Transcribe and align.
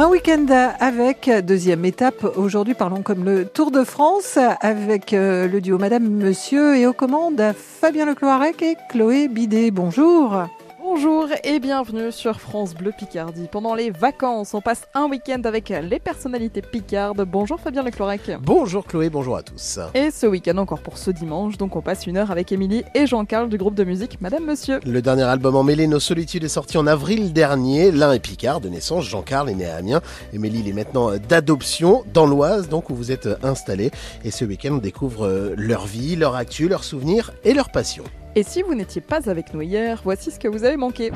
Un 0.00 0.06
week-end 0.06 0.46
avec, 0.78 1.28
deuxième 1.44 1.84
étape. 1.84 2.24
Aujourd'hui, 2.36 2.74
parlons 2.74 3.02
comme 3.02 3.24
le 3.24 3.44
Tour 3.44 3.72
de 3.72 3.82
France 3.82 4.38
avec 4.60 5.12
euh, 5.12 5.48
le 5.48 5.60
duo 5.60 5.76
Madame 5.76 6.08
Monsieur 6.08 6.76
et 6.76 6.86
aux 6.86 6.92
commandes 6.92 7.42
Fabien 7.56 8.06
Lecloirec 8.06 8.62
et 8.62 8.76
Chloé 8.90 9.26
Bidet. 9.26 9.72
Bonjour. 9.72 10.46
Bonjour 10.90 11.28
et 11.44 11.60
bienvenue 11.60 12.10
sur 12.10 12.40
France 12.40 12.74
Bleu 12.74 12.92
Picardie. 12.96 13.46
Pendant 13.52 13.74
les 13.74 13.90
vacances, 13.90 14.54
on 14.54 14.62
passe 14.62 14.84
un 14.94 15.06
week-end 15.06 15.42
avec 15.44 15.68
les 15.68 16.00
personnalités 16.00 16.62
picardes. 16.62 17.26
Bonjour 17.30 17.60
Fabien 17.60 17.82
Leclorec. 17.82 18.22
Bonjour 18.40 18.86
Chloé, 18.86 19.10
bonjour 19.10 19.36
à 19.36 19.42
tous. 19.42 19.78
Et 19.94 20.10
ce 20.10 20.26
week-end 20.26 20.56
encore 20.56 20.80
pour 20.80 20.96
ce 20.96 21.10
dimanche, 21.10 21.58
donc 21.58 21.76
on 21.76 21.82
passe 21.82 22.06
une 22.06 22.16
heure 22.16 22.30
avec 22.30 22.52
Émilie 22.52 22.84
et 22.94 23.06
Jean-Carl 23.06 23.50
du 23.50 23.58
groupe 23.58 23.74
de 23.74 23.84
musique 23.84 24.18
Madame 24.22 24.46
Monsieur. 24.46 24.80
Le 24.86 25.02
dernier 25.02 25.24
album 25.24 25.56
emmêlé 25.56 25.86
Nos 25.86 26.00
Solitudes 26.00 26.44
est 26.44 26.48
sorti 26.48 26.78
en 26.78 26.86
avril 26.86 27.34
dernier. 27.34 27.92
L'un 27.92 28.12
est 28.12 28.18
picard 28.18 28.62
de 28.62 28.70
naissance, 28.70 29.04
Jean-Carl 29.04 29.50
est 29.50 29.54
né 29.54 29.66
à 29.66 29.76
Amiens. 29.76 30.00
Émilie 30.32 30.60
il 30.60 30.68
est 30.68 30.72
maintenant 30.72 31.10
d'adoption 31.18 32.02
dans 32.14 32.24
l'Oise, 32.24 32.70
donc 32.70 32.88
où 32.88 32.94
vous 32.94 33.12
êtes 33.12 33.28
installé. 33.42 33.90
Et 34.24 34.30
ce 34.30 34.46
week-end 34.46 34.70
on 34.72 34.78
découvre 34.78 35.54
leur 35.54 35.84
vie, 35.84 36.16
leur 36.16 36.34
actu, 36.34 36.66
leurs 36.66 36.84
souvenirs 36.84 37.32
et 37.44 37.52
leurs 37.52 37.70
passions. 37.70 38.04
Et 38.34 38.42
si 38.42 38.62
vous 38.62 38.74
n'étiez 38.74 39.00
pas 39.00 39.28
avec 39.28 39.52
nous 39.54 39.62
hier, 39.62 40.00
voici 40.04 40.30
ce 40.30 40.38
que 40.38 40.48
vous 40.48 40.64
avez 40.64 40.76
manqué. 40.76 41.10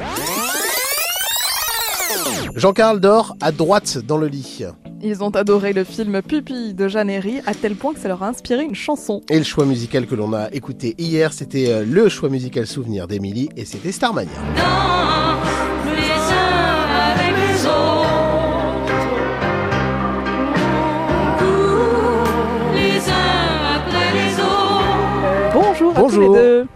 Jean-Carl 2.57 3.01
dort 3.01 3.37
à 3.41 3.53
droite 3.53 3.99
dans 3.99 4.19
le 4.19 4.27
lit. 4.27 4.65
Ils 5.03 5.23
ont 5.23 5.31
adoré 5.31 5.73
le 5.73 5.85
film 5.85 6.23
Pupille 6.23 6.75
de 6.75 6.89
Jeannery 6.89 7.41
à 7.47 7.55
tel 7.55 7.75
point 7.75 7.93
que 7.93 8.01
ça 8.01 8.09
leur 8.09 8.23
a 8.23 8.29
inspiré 8.29 8.63
une 8.63 8.75
chanson. 8.75 9.21
Et 9.31 9.39
le 9.39 9.45
choix 9.45 9.65
musical 9.65 10.07
que 10.07 10.15
l'on 10.15 10.33
a 10.33 10.49
écouté 10.53 10.95
hier, 10.99 11.33
c'était 11.33 11.71
euh, 11.71 11.85
le 11.85 12.09
choix 12.09 12.29
musical 12.29 12.67
souvenir 12.67 13.09
d'Emilie 13.09 13.49
et 13.57 13.65
c'était 13.65 13.91
Starmania. 13.93 14.31
Bonjour, 25.55 25.93
Bonjour. 25.95 26.07
à 26.07 26.11
tous 26.11 26.21
les 26.21 26.29
deux. 26.29 26.67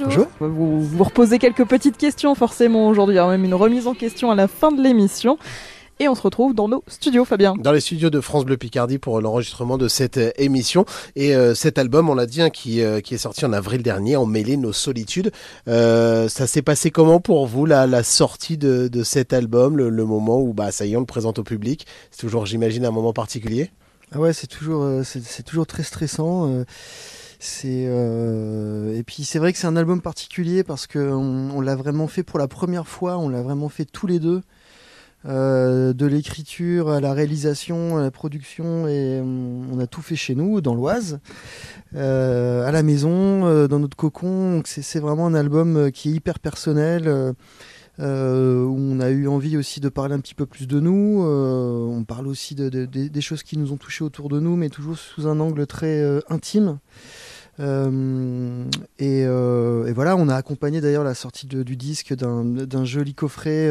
Bonjour. 0.00 0.26
Vous, 0.40 0.80
vous 0.80 1.04
reposez 1.04 1.38
quelques 1.38 1.64
petites 1.64 1.96
questions 1.96 2.34
forcément 2.34 2.88
aujourd'hui, 2.88 3.14
il 3.14 3.18
y 3.18 3.20
a 3.20 3.28
même 3.28 3.44
une 3.44 3.54
remise 3.54 3.86
en 3.86 3.94
question 3.94 4.30
à 4.30 4.34
la 4.34 4.48
fin 4.48 4.72
de 4.72 4.82
l'émission. 4.82 5.38
Et 6.00 6.08
on 6.08 6.16
se 6.16 6.22
retrouve 6.22 6.52
dans 6.52 6.66
nos 6.66 6.82
studios, 6.88 7.24
Fabien. 7.24 7.54
Dans 7.56 7.70
les 7.70 7.78
studios 7.78 8.10
de 8.10 8.20
France 8.20 8.44
Bleu 8.44 8.56
Picardie 8.56 8.98
pour 8.98 9.20
l'enregistrement 9.20 9.78
de 9.78 9.86
cette 9.86 10.18
euh, 10.18 10.32
émission. 10.36 10.84
Et 11.14 11.36
euh, 11.36 11.54
cet 11.54 11.78
album, 11.78 12.10
on 12.10 12.16
l'a 12.16 12.26
dit, 12.26 12.42
hein, 12.42 12.50
qui, 12.50 12.82
euh, 12.82 13.00
qui 13.00 13.14
est 13.14 13.18
sorti 13.18 13.44
en 13.44 13.52
avril 13.52 13.84
dernier, 13.84 14.16
en 14.16 14.26
mêlé 14.26 14.56
nos 14.56 14.72
solitudes. 14.72 15.30
Euh, 15.68 16.28
ça 16.28 16.48
s'est 16.48 16.62
passé 16.62 16.90
comment 16.90 17.20
pour 17.20 17.46
vous, 17.46 17.64
la, 17.64 17.86
la 17.86 18.02
sortie 18.02 18.58
de, 18.58 18.88
de 18.88 19.02
cet 19.04 19.32
album, 19.32 19.76
le, 19.76 19.88
le 19.88 20.04
moment 20.04 20.40
où, 20.40 20.52
bah, 20.52 20.72
ça 20.72 20.84
y 20.84 20.94
est, 20.94 20.96
on 20.96 21.00
le 21.00 21.06
présente 21.06 21.38
au 21.38 21.44
public? 21.44 21.86
C'est 22.10 22.18
toujours, 22.18 22.44
j'imagine, 22.44 22.84
un 22.84 22.90
moment 22.90 23.12
particulier? 23.12 23.70
Ah 24.12 24.18
ouais, 24.18 24.32
c'est 24.32 24.48
toujours, 24.48 24.82
euh, 24.82 25.02
c'est 25.04 25.44
toujours 25.44 25.68
très 25.68 25.84
stressant. 25.84 26.64
Euh, 27.34 27.38
C'est 27.40 27.86
euh, 27.88 28.96
et 28.96 29.02
puis 29.02 29.24
c'est 29.24 29.38
vrai 29.38 29.52
que 29.52 29.58
c'est 29.58 29.66
un 29.66 29.76
album 29.76 30.00
particulier 30.00 30.64
parce 30.64 30.86
que 30.86 30.98
on, 30.98 31.60
l'a 31.60 31.76
vraiment 31.76 32.08
fait 32.08 32.22
pour 32.22 32.38
la 32.38 32.48
première 32.48 32.86
fois. 32.86 33.18
On 33.18 33.28
l'a 33.28 33.42
vraiment 33.42 33.68
fait 33.68 33.84
tous 33.84 34.06
les 34.06 34.18
deux, 34.18 34.42
Euh, 35.26 35.94
de 35.94 36.04
l'écriture 36.04 36.90
à 36.90 37.00
la 37.00 37.14
réalisation, 37.14 37.96
à 37.96 38.02
la 38.02 38.10
production 38.10 38.86
et 38.86 39.22
on, 39.22 39.62
on 39.72 39.78
a 39.78 39.86
tout 39.86 40.02
fait 40.02 40.16
chez 40.16 40.34
nous 40.34 40.60
dans 40.60 40.74
l'Oise, 40.74 41.18
euh, 41.96 42.66
à 42.66 42.72
la 42.72 42.82
maison, 42.82 43.46
euh, 43.46 43.66
dans 43.66 43.78
notre 43.78 43.96
cocon. 43.96 44.62
C'est 44.66 45.00
vraiment 45.00 45.26
un 45.26 45.34
album 45.34 45.76
euh, 45.76 45.90
qui 45.90 46.10
est 46.10 46.12
hyper 46.12 46.38
personnel. 46.38 47.34
Euh, 48.00 48.64
où 48.64 48.76
on 48.76 48.98
a 49.00 49.10
eu 49.10 49.28
envie 49.28 49.56
aussi 49.56 49.80
de 49.80 49.88
parler 49.88 50.14
un 50.14 50.20
petit 50.20 50.34
peu 50.34 50.46
plus 50.46 50.66
de 50.66 50.80
nous. 50.80 51.22
Euh, 51.24 51.86
on 51.86 52.04
parle 52.04 52.26
aussi 52.26 52.54
de, 52.54 52.68
de- 52.68 52.86
de- 52.86 53.08
des 53.08 53.20
choses 53.20 53.42
qui 53.42 53.56
nous 53.56 53.72
ont 53.72 53.76
touchés 53.76 54.04
autour 54.04 54.28
de 54.28 54.40
nous, 54.40 54.56
mais 54.56 54.68
toujours 54.68 54.98
sous 54.98 55.26
un 55.28 55.38
angle 55.40 55.66
très 55.66 56.00
euh, 56.00 56.20
intime. 56.28 56.78
Et, 57.60 59.26
voilà, 59.94 60.16
on 60.16 60.28
a 60.28 60.34
accompagné 60.34 60.80
d'ailleurs 60.80 61.04
la 61.04 61.14
sortie 61.14 61.46
du 61.46 61.76
disque 61.76 62.12
d'un 62.14 62.84
joli 62.84 63.14
coffret 63.14 63.68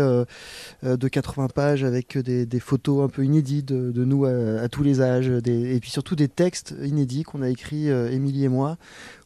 de 0.83 1.07
80 1.09 1.47
pages 1.49 1.83
avec 1.83 2.17
des, 2.17 2.59
photos 2.61 3.03
un 3.03 3.09
peu 3.09 3.25
inédites 3.25 3.65
de, 3.65 4.05
nous 4.05 4.23
à, 4.23 4.69
tous 4.69 4.83
les 4.83 5.01
âges, 5.01 5.27
et 5.27 5.79
puis 5.81 5.91
surtout 5.91 6.15
des 6.15 6.29
textes 6.29 6.73
inédits 6.81 7.23
qu'on 7.23 7.41
a 7.41 7.49
écrits, 7.49 7.89
Émilie 7.89 8.45
et 8.45 8.49
moi, 8.49 8.77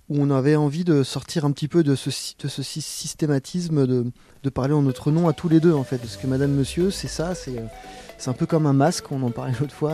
où 0.09 0.15
on 0.19 0.29
avait 0.31 0.55
envie 0.55 0.83
de 0.83 1.03
sortir 1.03 1.43
un 1.45 1.51
petit 1.51 1.67
peu 1.67 1.83
de 1.83 1.95
ce, 1.95 2.09
de 2.41 2.47
ce 2.47 2.63
systématisme 2.63 3.85
de, 3.87 4.05
de 4.43 4.49
parler 4.49 4.73
en 4.73 4.81
notre 4.81 5.11
nom 5.11 5.27
à 5.27 5.33
tous 5.33 5.49
les 5.49 5.59
deux 5.59 5.73
en 5.73 5.83
fait. 5.83 5.97
Parce 5.97 6.17
que 6.17 6.27
Madame 6.27 6.51
Monsieur, 6.51 6.91
c'est 6.91 7.07
ça, 7.09 7.35
c'est 7.35 7.55
c'est 8.19 8.31
un 8.31 8.33
peu 8.33 8.47
comme 8.47 8.65
un 8.65 8.73
masque, 8.73 9.11
on 9.11 9.21
en 9.21 9.29
parlait 9.29 9.53
l'autre 9.59 9.75
fois. 9.75 9.91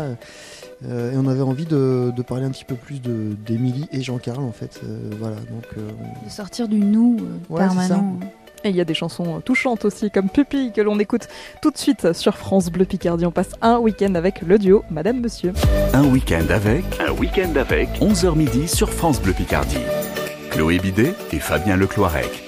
euh, 0.85 1.12
et 1.13 1.18
on 1.18 1.28
avait 1.28 1.41
envie 1.41 1.66
de, 1.66 2.13
de 2.16 2.22
parler 2.22 2.46
un 2.46 2.51
petit 2.51 2.63
peu 2.66 2.75
plus 2.75 3.01
de- 3.01 3.35
d'Émilie 3.46 3.88
et 3.91 4.01
Jean-Carl 4.01 4.41
en 4.44 4.51
fait. 4.53 4.79
euh, 4.85 5.09
voilà, 5.19 5.35
donc 5.35 5.66
euh, 5.78 5.90
de 6.25 6.30
sortir 6.30 6.68
du 6.69 6.78
nous 6.80 7.18
euh, 7.19 7.53
Ouais, 7.53 7.59
permanent. 7.59 8.18
Et 8.66 8.69
il 8.69 8.78
y 8.78 8.81
a 8.81 8.85
des 8.85 8.94
chansons 8.94 9.41
touchantes 9.41 9.84
aussi, 9.84 10.09
comme 10.09 10.30
Pupille, 10.30 10.72
que 10.72 10.80
l'on 10.80 10.97
écoute 11.00 11.28
tout 11.62 11.69
de 11.69 11.78
suite 11.78 12.13
sur 12.13 12.38
France 12.38 12.69
Bleu 12.72 12.85
Picardie. 12.85 13.25
On 13.25 13.31
passe 13.31 13.50
un 13.62 13.78
week-end 13.78 14.16
avec 14.16 14.41
le 14.41 14.57
duo 14.57 14.84
Madame 14.90 15.19
Monsieur. 15.19 15.51
Un 15.94 16.06
week-end 16.06 16.45
avec. 16.50 16.85
Un 17.06 17.12
week-end 17.12 17.53
avec. 17.57 17.90
11h 18.00 18.38
midi 18.38 18.69
sur 18.69 18.90
France 18.90 19.22
Bleu 19.22 19.34
Picardie. 19.34 19.75
Chloé 20.53 20.78
Bidet 20.78 21.16
et 21.31 21.40
Fabien 21.40 21.78
Lecloirec. 21.78 22.44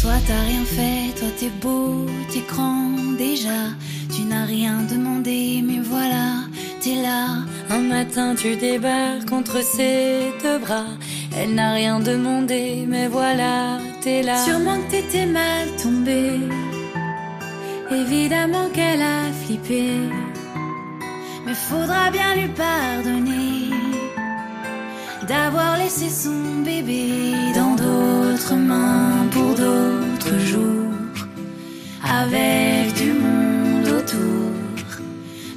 Toi 0.00 0.12
t'as 0.24 0.40
rien 0.40 0.64
fait, 0.64 1.18
toi 1.18 1.28
t'es 1.36 1.50
beau, 1.60 2.06
t'es 2.32 2.44
grand 2.46 3.16
déjà. 3.18 3.74
Tu 4.14 4.22
n'as 4.22 4.44
rien 4.44 4.82
demandé, 4.88 5.60
mais 5.66 5.80
voilà, 5.82 6.44
t'es 6.80 6.94
là. 7.02 7.38
Un 7.70 7.80
matin 7.80 8.36
tu 8.36 8.54
débarques 8.54 9.28
contre 9.28 9.64
ses 9.64 10.32
deux 10.44 10.58
bras. 10.58 10.86
Elle 11.36 11.54
n'a 11.54 11.72
rien 11.72 11.98
demandé, 11.98 12.84
mais 12.86 13.08
voilà, 13.08 13.78
t'es 14.00 14.22
là. 14.22 14.44
Sûrement 14.44 14.78
que 14.82 14.90
t'étais 14.92 15.26
mal 15.26 15.66
tombé. 15.82 16.38
Évidemment 17.90 18.68
qu'elle 18.72 19.02
a 19.02 19.32
flippé. 19.44 19.94
Mais 21.44 21.54
faudra 21.54 22.10
bien 22.12 22.36
lui 22.36 22.48
pardonner 22.48 23.91
d'avoir 25.26 25.76
laissé 25.78 26.08
son 26.08 26.62
bébé 26.64 27.32
dans 27.54 27.74
d'autres 27.74 28.54
mains 28.54 29.26
pour 29.30 29.54
d'autres 29.54 30.38
jours, 30.38 31.16
avec 32.02 32.92
du 32.94 33.12
monde 33.12 33.88
autour. 33.98 34.50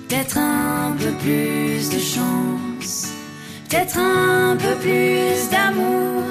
Peut-être 0.08 0.38
un 0.38 0.92
peu 0.98 1.12
plus 1.24 1.90
de 1.90 2.00
chance, 2.00 3.10
peut-être 3.68 3.98
un 3.98 4.56
peu 4.56 4.76
plus 4.82 5.50
d'amour. 5.50 6.24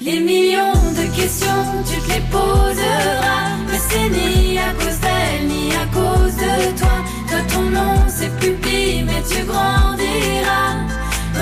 Les 0.00 0.20
millions 0.20 0.90
de 1.00 1.16
questions, 1.16 1.64
tu 1.88 2.00
te 2.00 2.08
les 2.14 2.24
poseras, 2.30 3.56
mais 3.68 3.80
c'est 3.88 4.08
ni 4.08 4.58
à 4.58 4.72
cause 4.74 5.00
d'elle, 5.00 5.48
ni 5.48 5.72
à 5.74 5.86
cause 5.96 6.36
de 6.36 6.78
toi. 6.78 6.96
Toi, 7.28 7.38
ton 7.52 7.62
nom, 7.70 7.94
c'est 8.08 8.34
pupille, 8.38 9.04
mais 9.04 9.22
tu 9.28 9.44
grandiras. 9.44 10.91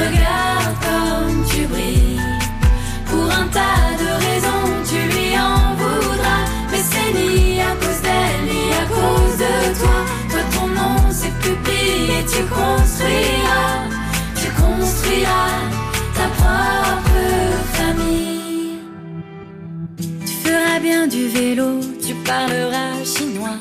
Regarde 0.00 0.76
comme 0.86 1.44
tu 1.50 1.66
brilles. 1.66 2.20
Pour 3.10 3.26
un 3.40 3.46
tas 3.56 3.88
de 4.02 4.10
raisons, 4.26 4.68
tu 4.90 4.98
lui 5.12 5.30
en 5.38 5.74
voudras. 5.80 6.44
Mais 6.70 6.82
c'est 6.90 7.12
ni 7.18 7.60
à 7.60 7.72
cause 7.82 8.00
d'elle, 8.06 8.42
ni 8.50 8.62
à 8.82 8.84
cause 8.96 9.36
de 9.44 9.54
toi. 9.80 9.98
Toi, 10.30 10.42
ton 10.54 10.66
nom, 10.68 10.96
c'est 11.10 11.34
pupille, 11.42 12.10
et 12.18 12.24
tu 12.32 12.42
construiras. 12.58 13.76
Tu 14.40 14.48
construiras 14.62 15.58
ta 16.16 16.28
propre 16.38 17.20
famille. 17.78 18.78
Tu 20.26 20.34
feras 20.44 20.78
bien 20.80 21.06
du 21.06 21.28
vélo, 21.28 21.80
tu 22.06 22.14
parleras 22.32 22.94
chinois. 23.04 23.58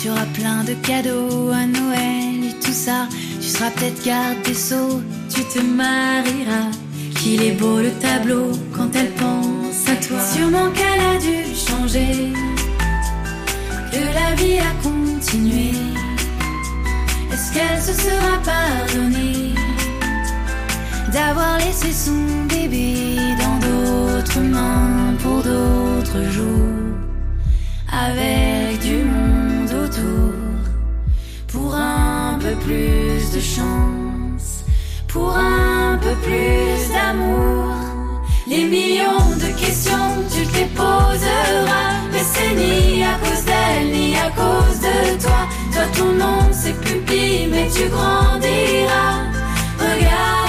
Tu 0.00 0.10
auras 0.10 0.26
plein 0.34 0.64
de 0.64 0.74
cadeaux 0.74 1.50
à 1.50 1.64
Noël 1.66 2.44
et 2.50 2.56
tout 2.64 2.78
ça. 2.86 3.08
Tu 3.40 3.48
seras 3.48 3.70
peut-être 3.70 4.04
garde 4.04 4.40
des 4.44 4.54
sceaux, 4.54 5.00
tu 5.38 5.44
te 5.44 5.60
marieras. 5.60 6.70
Qu'il 7.18 7.42
est 7.42 7.52
beau 7.52 7.78
le 7.78 7.92
tableau 8.00 8.50
quand 8.72 8.90
elle 8.94 9.12
pense 9.12 9.88
à 9.88 9.96
toi. 10.06 10.20
Sûrement 10.34 10.70
qu'elle 10.70 11.02
a 11.14 11.18
dû 11.18 11.54
changer, 11.54 12.32
que 13.92 14.02
la 14.18 14.34
vie 14.36 14.58
a 14.58 14.72
continué. 14.82 15.72
Est-ce 17.32 17.52
qu'elle 17.54 17.80
se 17.80 17.92
sera 17.92 18.34
pardonnée 18.44 19.54
d'avoir 21.12 21.58
laissé 21.58 21.92
son 21.92 22.46
bébé 22.48 23.16
dans 23.42 23.58
d'autres 23.66 24.40
mains 24.40 25.14
pour 25.22 25.42
d'autres 25.42 26.24
jours, 26.30 26.94
avec 27.92 28.80
du 28.80 29.04
monde 29.04 29.72
autour, 29.84 30.34
pour 31.48 31.74
un 31.74 32.38
peu 32.40 32.54
plus 32.64 33.34
de 33.34 33.40
chance, 33.40 33.97
pour 35.08 35.36
un 35.36 35.98
peu 35.98 36.14
plus 36.26 36.92
d'amour. 36.92 37.74
Les 38.46 38.64
millions 38.64 39.30
de 39.36 39.48
questions 39.58 40.14
tu 40.30 40.46
te 40.46 40.64
poseras, 40.76 41.90
mais 42.12 42.24
c'est 42.32 42.54
ni 42.54 43.02
à 43.02 43.18
cause 43.22 43.44
d'elle 43.44 43.90
ni 43.90 44.14
à 44.16 44.30
cause 44.30 44.80
de 44.80 45.22
toi. 45.22 45.40
Toi 45.72 45.82
ton 45.96 46.12
nom 46.12 46.40
c'est 46.52 46.78
Cupid, 46.80 47.50
mais 47.50 47.68
tu 47.74 47.88
grandiras. 47.88 49.24
Regarde. 49.78 50.47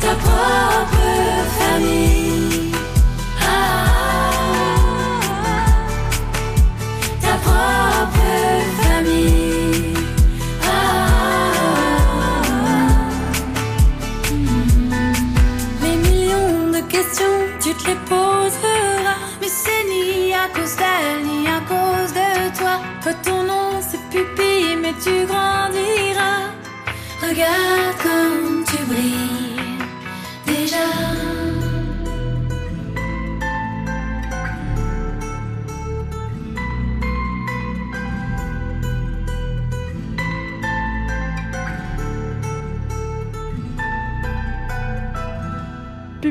Ta 0.00 0.12
propre 0.24 1.08
famille. 1.58 2.72
Ta 7.20 7.34
propre 7.46 8.30
famille. 8.82 9.94
Ah, 10.64 11.10
les 15.82 15.96
millions 16.06 16.70
de 16.76 16.80
questions, 16.94 17.38
tu 17.62 17.70
te 17.74 17.84
les 17.88 17.98
poseras. 18.10 19.18
Mais 19.40 19.52
c'est 19.62 19.84
ni 19.92 20.32
à 20.34 20.48
cause 20.54 20.76
d'elle, 20.80 21.20
ni 21.30 21.46
à 21.48 21.60
cause 21.72 22.12
de 22.20 22.30
toi. 22.58 22.74
Toi, 23.02 23.12
ton 23.24 23.42
nom, 23.44 23.70
c'est 23.88 24.02
pupille, 24.10 24.76
mais 24.82 24.94
tu 25.04 25.14
grandiras. 25.26 26.46
Regarde 27.22 27.97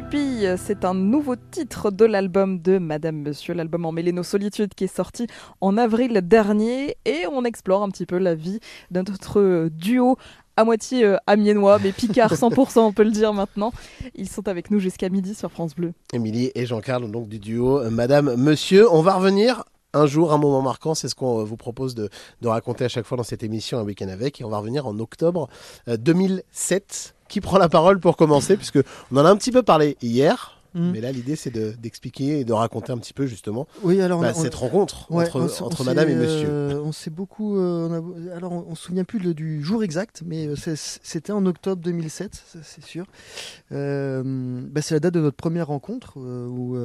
Pupille, 0.09 0.55
c'est 0.57 0.85
un 0.85 0.93
nouveau 0.93 1.35
titre 1.35 1.91
de 1.91 2.05
l'album 2.05 2.61
de 2.61 2.77
Madame 2.77 3.17
Monsieur, 3.17 3.53
l'album 3.53 3.85
Emmêler 3.85 4.13
nos 4.13 4.23
solitudes 4.23 4.73
qui 4.73 4.85
est 4.85 4.95
sorti 4.95 5.27
en 5.59 5.77
avril 5.77 6.21
dernier 6.23 6.95
et 7.03 7.25
on 7.29 7.43
explore 7.43 7.83
un 7.83 7.89
petit 7.89 8.05
peu 8.05 8.17
la 8.17 8.33
vie 8.33 8.59
de 8.89 9.01
notre 9.01 9.67
duo 9.67 10.17
à 10.55 10.63
moitié 10.63 11.03
euh, 11.03 11.17
amiénois, 11.27 11.79
mais 11.83 11.91
Picard 11.91 12.33
100%, 12.35 12.79
on 12.79 12.93
peut 12.93 13.03
le 13.03 13.11
dire 13.11 13.33
maintenant. 13.33 13.73
Ils 14.15 14.29
sont 14.29 14.47
avec 14.47 14.71
nous 14.71 14.79
jusqu'à 14.79 15.09
midi 15.09 15.35
sur 15.35 15.51
France 15.51 15.75
Bleu. 15.75 15.93
Émilie 16.13 16.51
et 16.55 16.65
Jean-Carl, 16.65 17.11
donc 17.11 17.27
du 17.27 17.39
duo 17.39 17.79
euh, 17.79 17.89
Madame, 17.89 18.35
Monsieur. 18.35 18.89
On 18.93 19.01
va 19.01 19.15
revenir 19.15 19.63
un 19.93 20.05
jour, 20.05 20.31
un 20.31 20.37
moment 20.37 20.61
marquant, 20.61 20.95
c'est 20.95 21.09
ce 21.09 21.15
qu'on 21.15 21.41
euh, 21.41 21.43
vous 21.43 21.57
propose 21.57 21.95
de, 21.95 22.09
de 22.41 22.47
raconter 22.47 22.85
à 22.85 22.89
chaque 22.89 23.05
fois 23.05 23.17
dans 23.17 23.23
cette 23.23 23.43
émission 23.43 23.77
Un 23.79 23.83
week-end 23.83 24.07
avec. 24.07 24.39
Et 24.39 24.43
on 24.43 24.49
va 24.49 24.59
revenir 24.59 24.87
en 24.87 24.99
octobre 24.99 25.49
euh, 25.87 25.97
2007. 25.97 27.15
Qui 27.29 27.41
prend 27.41 27.57
la 27.57 27.69
parole 27.69 27.99
pour 27.99 28.17
commencer 28.17 28.55
Puisque 28.57 28.79
on 29.11 29.17
en 29.17 29.25
a 29.25 29.29
un 29.29 29.35
petit 29.37 29.51
peu 29.51 29.63
parlé 29.63 29.97
hier. 30.01 30.53
Mm. 30.73 30.91
Mais 30.91 31.01
là, 31.01 31.11
l'idée, 31.13 31.35
c'est 31.37 31.49
de- 31.49 31.71
d'expliquer 31.71 32.41
et 32.41 32.43
de 32.45 32.51
raconter 32.53 32.91
un 32.91 32.97
petit 32.97 33.13
peu 33.13 33.25
justement 33.25 33.67
Oui, 33.83 34.01
alors 34.01 34.19
on 34.19 34.21
bah, 34.21 34.29
a- 34.29 34.37
on- 34.37 34.41
cette 34.41 34.53
rencontre 34.53 35.09
Ouais, 35.11 35.25
entre, 35.25 35.37
on 35.63 35.69
on 35.81 35.83
Madame 35.85 36.09
et 36.09 36.15
Monsieur. 36.15 36.47
euh, 36.49 36.81
on 36.83 36.91
s'est 36.91 37.09
beaucoup. 37.09 37.57
euh, 37.57 37.87
on 37.89 38.29
a- 38.31 38.35
alors, 38.35 38.51
on, 38.51 38.65
on 38.69 38.75
se 38.75 38.83
souvient 38.83 39.05
plus 39.05 39.17
le- 39.19 39.33
du 39.33 39.63
jour 39.63 39.81
exact, 39.81 40.23
mais 40.25 40.45
euh, 40.47 40.55
c'était 40.75 41.31
en 41.31 41.45
octobre 41.45 41.81
2007, 41.81 42.35
ça, 42.35 42.59
c'est 42.63 42.83
sûr. 42.83 43.05
Euh, 43.71 44.21
bah, 44.69 44.81
c'est 44.81 44.93
la 44.93 44.99
date 44.99 45.13
de 45.13 45.21
notre 45.21 45.37
première 45.37 45.67
rencontre 45.67 46.17
où 46.17 46.77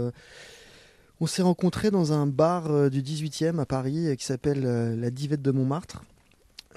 on 1.20 1.26
s'est 1.26 1.42
rencontrés 1.42 1.90
dans 1.90 2.12
un 2.12 2.26
bar 2.26 2.88
du 2.90 3.02
18e 3.02 3.58
à 3.60 3.66
Paris 3.66 4.16
qui 4.16 4.24
s'appelle 4.24 4.62
la 4.98 5.10
Divette 5.10 5.42
de 5.42 5.50
Montmartre. 5.50 6.02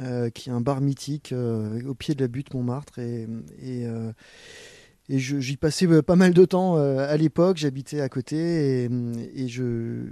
Euh, 0.01 0.30
qui 0.30 0.50
est 0.50 0.51
un 0.51 0.62
bar 0.62 0.81
mythique 0.81 1.31
euh, 1.31 1.81
au 1.88 1.94
pied 1.94 2.15
de 2.15 2.21
la 2.21 2.27
butte 2.27 2.53
Montmartre 2.53 3.00
et, 3.00 3.27
et, 3.59 3.86
euh, 3.86 4.12
et 5.07 5.19
j'y 5.19 5.56
passais 5.56 5.88
euh, 5.88 6.01
pas 6.01 6.15
mal 6.15 6.33
de 6.33 6.44
temps 6.44 6.75
à 6.75 7.15
l'époque, 7.15 7.57
j'habitais 7.57 8.01
à 8.01 8.09
côté 8.09 8.89
et, 9.36 9.47
je, 9.47 10.03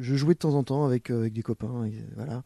jouais 0.00 0.34
de 0.34 0.38
temps 0.38 0.54
en 0.54 0.62
temps 0.62 0.86
avec, 0.86 1.12
des 1.12 1.42
copains. 1.42 1.84
Et, 1.84 1.94
voilà. 2.14 2.42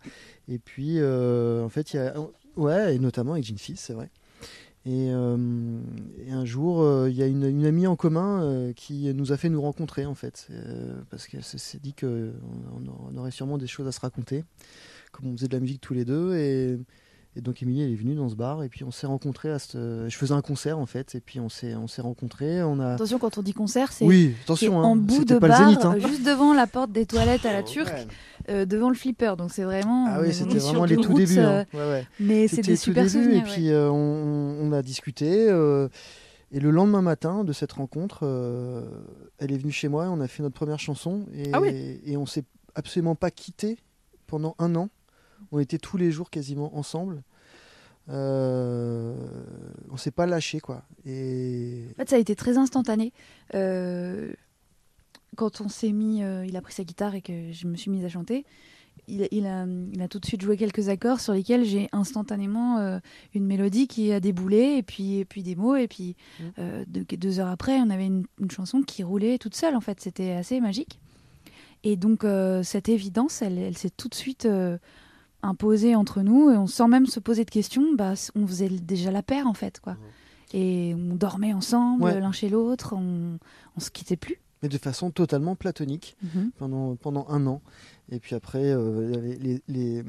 et 0.49 0.58
puis, 0.58 0.99
en 1.02 1.69
fait, 1.69 1.93
il 1.93 1.97
y 1.97 2.00
a. 2.00 2.14
Ouais, 2.56 2.96
et 2.96 2.99
notamment 2.99 3.32
avec 3.32 3.44
Jean 3.44 3.58
Fils, 3.58 3.81
c'est 3.81 3.93
vrai. 3.93 4.11
Et, 4.87 5.11
un 5.11 6.44
jour, 6.44 7.06
il 7.06 7.14
y 7.14 7.23
a 7.23 7.26
une, 7.26 7.64
amie 7.64 7.87
en 7.87 7.96
commun 7.96 8.73
qui 8.75 9.12
nous 9.14 9.32
a 9.32 9.37
fait 9.37 9.50
nous 9.50 9.61
rencontrer, 9.62 10.06
en 10.06 10.14
fait. 10.14 10.49
parce 11.11 11.26
qu'elle 11.26 11.44
s'est 11.44 11.58
s'est 11.58 11.79
dit 11.79 11.93
qu'on 11.93 12.32
on 13.12 13.17
aurait 13.19 13.31
sûrement 13.31 13.58
des 13.58 13.67
choses 13.67 13.87
à 13.87 13.93
se 13.93 14.00
raconter, 14.00 14.44
comme 15.12 15.27
on 15.29 15.37
faisait 15.37 15.49
de 15.49 15.55
la 15.55 15.61
musique 15.61 15.81
tous 15.81 15.95
les 15.95 16.05
deux. 16.05 16.35
Et, 16.37 16.79
et 17.37 17.41
donc, 17.41 17.62
Émilie, 17.62 17.83
elle 17.83 17.93
est 17.93 17.97
venue 17.97 18.17
dans 18.17 18.29
ce 18.29 18.35
bar, 18.35 18.62
et 18.65 18.69
puis 18.69 18.83
on 18.83 18.91
s'est 18.91 19.07
rencontrés. 19.07 19.51
À 19.51 19.59
ce- 19.61 20.07
je 20.09 20.17
faisais 20.17 20.33
un 20.35 20.43
concert, 20.43 20.79
en 20.79 20.87
fait, 20.87 21.15
et 21.15 21.21
puis 21.21 21.39
on 21.39 21.49
s'est 21.49 21.75
on 21.77 21.87
s'est 21.87 22.03
rencontrés. 22.03 22.62
On 22.62 22.81
a... 22.81 22.95
Attention, 22.95 23.19
quand 23.21 23.39
on 23.39 23.43
dit 23.43 23.53
concert, 23.53 23.93
c'est 23.93 24.05
Oui, 24.05 24.35
en 24.49 24.83
hein, 24.83 24.97
bout 24.97 25.25
de 25.25 25.39
pas 25.39 25.47
bar, 25.49 25.61
le 25.61 25.67
Zénith. 25.75 25.85
hein. 25.85 25.95
euh, 25.97 26.09
juste 26.09 26.25
devant 26.27 26.53
la 26.55 26.67
porte 26.67 26.91
des 26.91 27.07
toilettes 27.07 27.47
à 27.47 27.53
la 27.53 27.62
turque, 27.65 27.89
Ouais. 27.89 28.07
euh, 28.51 28.65
devant 28.67 28.89
le 28.89 28.97
flipper. 28.97 29.37
Donc 29.39 29.53
c'est 29.53 29.62
vraiment. 29.62 30.07
Ah 30.09 30.21
oui, 30.23 30.33
c'était 30.35 30.59
vraiment 30.59 30.87
du 30.87 30.97
les 30.97 31.03
tout 31.03 31.15
débuts. 31.15 31.39
hein. 31.39 31.65
Ouais, 31.73 31.79
ouais. 31.81 32.06
Mais 32.19 32.49
c'est 32.49 32.56
C'était 32.56 32.73
des 32.73 32.77
super 32.77 33.05
débuts, 33.05 33.23
souvenirs. 33.25 33.47
Et 33.47 33.49
puis 33.49 33.71
euh, 33.71 33.89
on, 33.91 34.59
on 34.69 34.73
a 34.73 34.83
discuté. 34.83 35.49
euh, 35.49 35.89
et 36.53 36.59
le 36.59 36.73
lendemain 36.73 37.01
matin 37.01 37.45
de 37.45 37.53
cette 37.53 37.71
rencontre, 37.71 38.21
euh, 38.25 38.83
elle 39.39 39.53
est 39.53 39.56
venue 39.59 39.71
chez 39.71 39.87
moi 39.87 40.06
et 40.06 40.09
on 40.09 40.19
a 40.21 40.27
fait 40.27 40.43
notre 40.43 40.56
première 40.56 40.81
chanson. 40.81 41.27
Et, 41.33 41.51
Ah 41.53 41.61
et 41.65 42.17
on 42.17 42.27
s'est 42.27 42.43
absolument 42.75 43.15
pas 43.15 43.31
quitté 43.31 43.79
pendant 44.27 44.56
un 44.59 44.75
an. 44.75 44.89
On 45.53 45.59
était 45.59 45.79
tous 45.79 45.97
les 45.97 46.11
jours 46.11 46.31
quasiment 46.31 46.77
ensemble. 46.77 47.23
Euh, 48.09 49.15
on 49.91 49.97
s'est 49.97 50.11
pas 50.11 50.27
lâché 50.27 50.61
quoi. 50.61 50.83
Et 51.07 51.85
En 51.93 52.01
fait, 52.01 52.11
ça 52.11 52.17
a 52.17 52.19
été 52.19 52.35
très 52.35 52.59
instantané. 52.59 53.13
Euh, 53.55 54.33
quand 55.37 55.61
on 55.61 55.69
s'est 55.69 55.93
mis, 55.93 56.23
euh, 56.23 56.45
il 56.47 56.57
a 56.57 56.61
pris 56.61 56.73
sa 56.75 56.85
guitare 56.85 57.15
et 57.15 57.23
que 57.23 57.53
je 57.53 57.67
me 57.67 57.77
suis 57.77 57.91
mise 57.91 58.05
à 58.05 58.09
chanter, 58.09 58.45
il, 59.07 59.29
il 59.31 59.47
a, 59.47 59.65
il 59.93 60.03
a 60.03 60.09
tout 60.09 60.19
de 60.19 60.27
suite 60.27 60.43
joué 60.43 60.57
quelques 60.57 60.89
accords 60.89 61.21
sur 61.21 61.33
lesquels 61.33 61.65
j'ai 61.65 61.89
instantanément 61.93 62.79
euh, 62.79 62.99
une 63.35 63.47
mélodie 63.47 63.87
qui 63.87 64.13
a 64.13 64.19
déboulé 64.21 64.77
et 64.79 64.83
puis, 64.83 65.19
et 65.19 65.25
puis 65.25 65.43
des 65.43 65.55
mots. 65.55 65.77
Et 65.77 65.87
puis 65.89 66.17
Mm. 66.41 66.85
deux, 66.89 67.05
deux 67.17 67.39
heures 67.41 67.49
après, 67.49 67.79
on 67.81 67.91
avait 67.91 68.07
une, 68.07 68.25
une 68.41 68.51
chanson 68.51 68.83
qui 68.83 69.03
roulait 69.03 69.39
toute 69.39 69.55
seule. 69.55 69.77
En 69.77 69.81
fait, 69.81 70.01
c'était 70.01 70.33
assez 70.33 70.61
magique. 70.61 70.99
Et 71.85 71.97
donc, 71.97 72.25
cette 72.63 72.89
évidence, 72.91 73.41
elle, 73.41 73.57
elle 73.59 73.79
s'est 73.79 73.91
tout 73.91 74.09
de 74.09 74.15
suite 74.15 74.47
imposée 75.43 75.95
entre 75.95 76.23
nous. 76.23 76.51
Et 76.51 76.57
on, 76.57 76.67
sans 76.67 76.89
même 76.89 77.07
se 77.07 77.21
poser 77.21 77.44
de 77.44 77.51
questions, 77.51 77.94
bah, 77.94 78.15
on 78.35 78.47
faisait 78.47 78.69
déjà 78.69 79.11
la 79.11 79.23
paire, 79.23 79.47
en 79.47 79.55
fait. 79.55 79.81
Quoi. 79.81 79.97
Et 80.53 80.94
on 80.97 81.15
dormait 81.15 81.53
ensemble, 81.53 82.03
Ouais. 82.05 82.20
l'un 82.20 82.32
chez 82.32 82.49
l'autre. 82.49 82.94
On, 82.97 83.39
on 83.77 83.81
se 83.81 83.91
quittait 83.91 84.17
plus. 84.17 84.41
mais 84.63 84.69
de 84.69 84.77
façon 84.79 85.11
totalement 85.11 85.55
platonique. 85.56 86.17
pendant, 86.59 86.97
pendant 86.97 87.27
un 87.29 87.47
an. 87.47 87.63
Et 88.13 88.19
puis 88.19 88.35
après, 88.35 88.65
euh, 88.65 89.37
les, 89.41 89.63
les, 89.69 90.03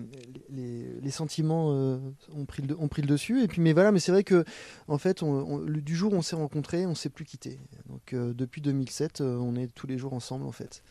les, 0.50 1.12
sentiments 1.12 1.68
euh, 1.72 1.98
ont, 2.36 2.46
pris 2.46 2.64
le, 2.64 2.76
ont 2.80 2.88
pris 2.88 3.04
le 3.04 3.08
dessus. 3.08 3.44
Et 3.44 3.48
puis, 3.48 3.62
mais 3.62 3.74
voilà, 3.74 3.92
mais 3.92 4.00
c'est 4.00 4.12
vrai 4.12 4.24
que 4.24 4.44
en 4.88 4.98
fait, 4.98 5.22
on, 5.22 5.28
on- 5.32 5.58
le- 5.60 5.82
du 5.82 5.96
jour 5.96 6.12
où 6.12 6.16
on 6.16 6.22
s'est 6.24 6.36
rencontrés, 6.36 6.86
on 6.88 6.96
s'est 6.96 7.10
plus 7.10 7.26
quitté. 7.26 7.60
Donc 7.88 8.14
euh, 8.14 8.34
depuis 8.34 8.60
2007, 8.62 9.22
euh, 9.22 9.38
on 9.38 9.56
est 9.56 9.68
tous 9.68 9.86
les 9.86 10.00
jours 10.00 10.14
ensemble 10.14 10.46
en 10.46 10.52
fait. 10.52 10.82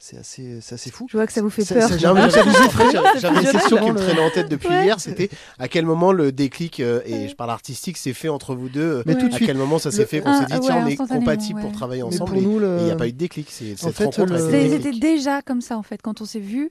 C'est 0.00 0.16
assez, 0.16 0.60
c'est 0.60 0.76
assez 0.76 0.90
fou. 0.92 1.06
Je 1.10 1.16
vois 1.16 1.26
que 1.26 1.32
ça 1.32 1.42
vous 1.42 1.50
fait 1.50 1.64
peur. 1.64 1.88
mais 1.90 1.98
J'avais 1.98 2.20
C'est 3.44 3.50
question 3.52 3.78
qui 3.78 3.88
me 3.90 3.94
le- 3.94 4.00
traînait 4.00 4.20
en 4.24 4.30
tête 4.30 4.48
depuis 4.48 4.68
Ouais. 4.68 4.84
hier, 4.84 5.00
c'était 5.00 5.28
à 5.58 5.66
quel 5.66 5.84
moment 5.86 6.12
le 6.12 6.30
déclic, 6.30 6.78
euh, 6.78 7.00
et 7.04 7.26
je 7.28 7.34
parle 7.34 7.50
artistique, 7.50 7.96
s'est 7.96 8.12
fait 8.12 8.28
entre 8.28 8.54
vous 8.54 8.68
deux 8.68 9.02
Mais 9.06 9.14
Ouais. 9.14 9.20
tout 9.20 9.26
de 9.28 9.32
À 9.32 9.36
suite. 9.36 9.48
quel 9.48 9.56
moment 9.56 9.80
ça 9.80 9.90
s'est 9.90 10.06
fait 10.06 10.20
qu'on 10.20 10.30
Ah, 10.30 10.38
s'est 10.40 10.46
dit, 10.46 10.52
ouais, 10.52 10.60
tiens, 10.60 10.84
on 10.84 10.86
est 10.86 10.96
compatibles 10.96 11.58
ouais. 11.58 11.64
pour 11.66 11.72
travailler 11.72 12.02
Mais 12.02 12.08
ensemble 12.08 12.30
pour 12.30 12.38
et- 12.38 12.44
il 12.78 12.84
n'y 12.84 12.90
a 12.92 12.96
pas 12.96 13.08
eu 13.08 13.12
de 13.12 13.18
déclic. 13.18 13.48
C'est 13.50 13.76
cette 13.76 13.92
fait, 13.92 14.04
C'était- 14.12 14.26
le 14.26 14.38
C'était 14.38 14.78
déclic. 14.78 15.00
déjà 15.02 15.42
comme 15.42 15.60
ça 15.60 15.76
en 15.76 15.82
fait 15.82 16.00
quand 16.00 16.20
on 16.20 16.24
s'est 16.24 16.38
vu. 16.38 16.70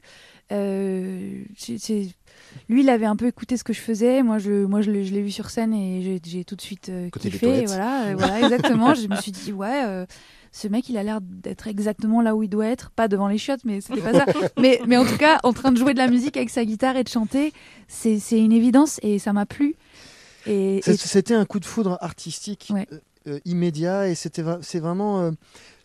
euh, 0.53 1.43
lui, 2.69 2.81
il 2.83 2.89
avait 2.89 3.05
un 3.05 3.17
peu 3.17 3.27
écouté 3.27 3.57
ce 3.57 3.63
que 3.65 3.73
je 3.73 3.81
faisais. 3.81 4.23
Moi, 4.23 4.37
je, 4.37 4.63
moi, 4.65 4.81
je 4.81 4.89
l'ai 4.91 5.21
vu 5.21 5.31
sur 5.31 5.49
scène 5.49 5.73
et 5.73 6.19
j'ai- 6.23 6.43
tout 6.45 6.55
de 6.55 6.61
suite 6.61 6.87
euh, 6.89 7.09
Côté 7.09 7.29
des 7.29 7.37
kiffé. 7.37 7.65
euh, 7.67 8.15
voilà, 8.17 8.39
exactement. 8.41 8.93
je 8.95 9.07
me 9.07 9.15
suis 9.17 9.31
dit 9.33 9.51
ouais. 9.51 10.05
Euh, 10.47 10.49
ce 10.51 10.67
mec, 10.67 10.89
il 10.89 10.97
a 10.97 11.03
l'air 11.03 11.19
d'être 11.21 11.67
exactement 11.67 12.21
là 12.21 12.35
où 12.35 12.43
il 12.43 12.49
doit 12.49 12.67
être, 12.67 12.91
pas 12.91 13.07
devant 13.07 13.27
les 13.27 13.37
chiottes, 13.37 13.63
mais 13.65 13.81
c'était 13.81 14.01
pas 14.01 14.13
ça. 14.13 14.25
Mais, 14.57 14.81
mais 14.87 14.97
en 14.97 15.05
tout 15.05 15.17
cas, 15.17 15.39
en 15.43 15.53
train 15.53 15.71
de 15.71 15.77
jouer 15.77 15.93
de 15.93 15.99
la 15.99 16.07
musique 16.07 16.37
avec 16.37 16.49
sa 16.49 16.65
guitare 16.65 16.97
et 16.97 17.03
de 17.03 17.09
chanter, 17.09 17.53
c'est 17.87 18.19
une 18.31 18.51
évidence 18.51 18.99
et 19.03 19.19
ça 19.19 19.33
m'a 19.33 19.45
plu. 19.45 19.75
C'était 20.45 21.33
un 21.33 21.45
coup 21.45 21.59
de 21.59 21.65
foudre 21.65 21.97
artistique 22.01 22.69
Ouais. 22.73 22.87
Euh, 23.27 23.39
immédiat 23.45 24.07
et 24.09 24.15
c'était 24.15 24.43
c'est 24.61 24.79
vraiment 24.79 25.21
euh, 25.21 25.31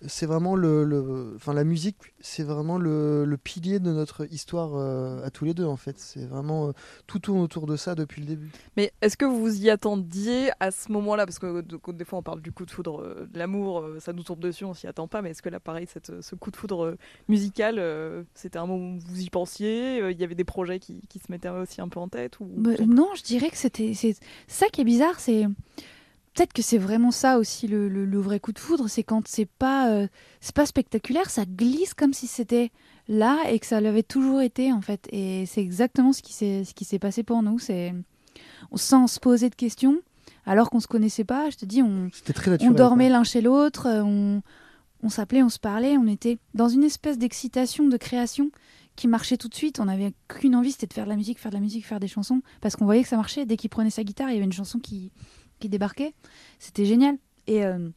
c'est 0.06 0.26
vraiment 0.26 0.56
le, 0.56 0.84
le- 0.84 1.32
enfin 1.36 1.52
la 1.52 1.62
musique 1.64 1.96
c'est 2.20 2.42
vraiment 2.42 2.76
le, 2.78 3.24
le 3.24 3.36
pilier 3.36 3.78
de 3.78 3.92
notre 3.92 4.26
histoire 4.32 4.70
euh, 4.74 5.24
à 5.24 5.30
tous 5.30 5.44
les 5.44 5.54
deux 5.54 5.64
en 5.64 5.76
fait. 5.76 5.98
C'est 5.98 6.26
vraiment 6.26 6.68
euh, 6.68 6.72
tout 7.06 7.18
tourne 7.18 7.40
autour 7.40 7.66
de 7.66 7.76
ça 7.76 7.94
depuis 7.94 8.20
le 8.20 8.26
début. 8.26 8.50
Mais 8.76 8.92
est-ce 9.00 9.16
que 9.16 9.24
vous 9.24 9.62
y 9.62 9.70
attendiez 9.70 10.50
à 10.60 10.70
ce 10.70 10.90
moment-là? 10.92 11.26
Parce 11.26 11.38
que 11.38 11.60
de- 11.60 11.78
des 11.92 12.04
fois 12.04 12.18
on 12.18 12.22
parle 12.22 12.40
du 12.42 12.52
coup 12.52 12.64
de 12.66 12.70
foudre, 12.70 13.00
euh, 13.02 13.28
de 13.32 13.38
l'amour, 13.38 13.84
ça 14.00 14.12
nous 14.12 14.22
tombe 14.22 14.40
dessus, 14.40 14.64
on 14.64 14.74
s'y 14.74 14.86
attend 14.86 15.06
pas. 15.08 15.22
Mais 15.22 15.30
est-ce 15.30 15.42
que 15.42 15.48
là, 15.48 15.60
pareil, 15.60 15.86
cette, 15.92 16.20
ce 16.20 16.34
coup 16.34 16.50
de 16.50 16.56
foudre 16.56 16.96
musical, 17.28 17.76
euh, 17.78 18.22
c'était 18.34 18.58
un 18.58 18.66
moment 18.66 18.96
où 18.96 18.98
vous 18.98 19.20
y 19.20 19.30
pensiez 19.30 20.00
euh, 20.00 20.10
Il 20.12 20.20
y 20.20 20.24
avait 20.24 20.34
des 20.34 20.44
projets 20.44 20.78
qui, 20.78 21.00
qui 21.08 21.18
se 21.18 21.30
mettaient 21.30 21.48
aussi 21.48 21.80
un 21.80 21.88
peu 21.88 22.00
en 22.00 22.08
tête 22.08 22.40
ou... 22.40 22.48
Bah, 22.56 22.70
non, 22.86 23.08
je 23.16 23.22
dirais 23.22 23.50
que 23.50 23.56
c'était 23.56 23.94
c'est 23.94 24.16
ça 24.48 24.66
qui 24.68 24.80
est 24.80 24.84
bizarre, 24.84 25.18
c'est 25.20 25.46
peut-être 26.34 26.52
que 26.52 26.62
c'est 26.62 26.78
vraiment 26.78 27.10
ça 27.10 27.38
aussi 27.38 27.66
le, 27.68 27.88
le- 27.88 28.04
le 28.06 28.18
vrai 28.20 28.40
coup 28.40 28.52
de 28.52 28.58
foudre, 28.58 28.88
c'est 28.88 29.02
quand 29.02 29.26
c'est 29.28 29.46
pas 29.46 29.90
euh, 29.90 30.06
c'est 30.40 30.54
pas 30.54 30.66
spectaculaire, 30.66 31.30
ça 31.30 31.44
glisse 31.44 31.94
comme 31.94 32.12
si 32.12 32.26
c'était 32.26 32.70
là 33.08 33.38
et 33.50 33.58
que 33.58 33.66
ça 33.66 33.80
l'avait 33.80 34.02
toujours 34.02 34.40
été 34.40 34.72
en 34.72 34.80
fait. 34.80 35.08
Et 35.12 35.44
c'est 35.46 35.60
exactement 35.60 36.12
ce 36.12 36.22
qui 36.22 36.32
s'est 36.32 36.64
ce 36.64 36.74
qui 36.74 36.84
s'est 36.84 36.98
passé 36.98 37.22
pour 37.22 37.42
nous. 37.42 37.58
C'est 37.58 37.94
on 38.70 38.76
sans 38.76 39.06
se 39.08 39.20
poser 39.20 39.50
de 39.50 39.54
questions, 39.54 39.98
alors 40.46 40.70
qu'on 40.70 40.80
se 40.80 40.86
connaissait 40.86 41.24
pas. 41.24 41.50
Je 41.50 41.56
te 41.56 41.64
dis, 41.66 41.82
on 41.82 42.08
dormait 42.76 43.08
l'un 43.10 43.24
chez 43.24 43.40
l'autre, 43.42 43.86
euh, 43.86 44.02
on, 44.02 44.42
on 45.02 45.08
s'appelait, 45.10 45.42
on 45.42 45.48
se 45.50 45.58
parlait, 45.58 45.96
on 45.98 46.06
était 46.06 46.38
dans 46.54 46.68
une 46.68 46.84
espèce 46.84 47.18
d'excitation, 47.18 47.88
de 47.88 47.96
création 47.96 48.50
qui 48.96 49.08
marchait 49.08 49.36
tout 49.36 49.48
de 49.48 49.54
suite. 49.54 49.80
On 49.80 49.86
n'avait 49.86 50.12
qu'une 50.28 50.54
envie, 50.54 50.70
c'était 50.72 50.86
de 50.86 50.92
faire 50.94 51.04
de 51.04 51.10
la 51.10 51.16
musique, 51.16 51.38
faire 51.38 51.50
de 51.50 51.56
la 51.56 51.60
musique, 51.62 51.86
faire 51.86 52.00
des 52.00 52.08
chansons, 52.08 52.40
parce 52.60 52.76
qu'on 52.76 52.84
voyait 52.86 53.02
que 53.02 53.08
ça 53.08 53.16
marchait. 53.16 53.44
Dès 53.46 53.56
qu'il 53.56 53.68
prenait 53.70 53.90
sa 53.90 54.04
guitare, 54.04 54.30
il 54.30 54.34
y 54.34 54.36
avait 54.36 54.44
une 54.44 54.52
chanson 54.52 54.78
qui, 54.78 55.10
qui 55.62 55.68
débarquait. 55.68 56.12
C'était 56.58 56.84
génial. 56.84 57.16
Et 57.46 57.64
euh, 57.64 57.88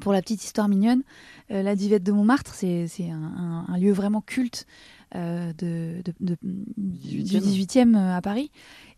pour 0.00 0.12
la 0.12 0.22
petite 0.22 0.42
histoire 0.44 0.68
mignonne, 0.68 1.02
euh, 1.50 1.62
la 1.62 1.74
Divette 1.76 2.02
de 2.04 2.12
Montmartre, 2.12 2.54
c'est 2.54 2.86
un, 3.10 3.22
un- 3.22 3.64
un 3.68 3.78
lieu 3.78 3.92
vraiment 3.92 4.20
culte 4.20 4.66
euh, 5.14 5.52
de, 5.58 6.02
de- 6.04 6.14
de- 6.20 6.38
du 6.42 7.22
18e. 7.22 7.40
18e 7.40 7.96
à 7.96 8.22
Paris. 8.22 8.50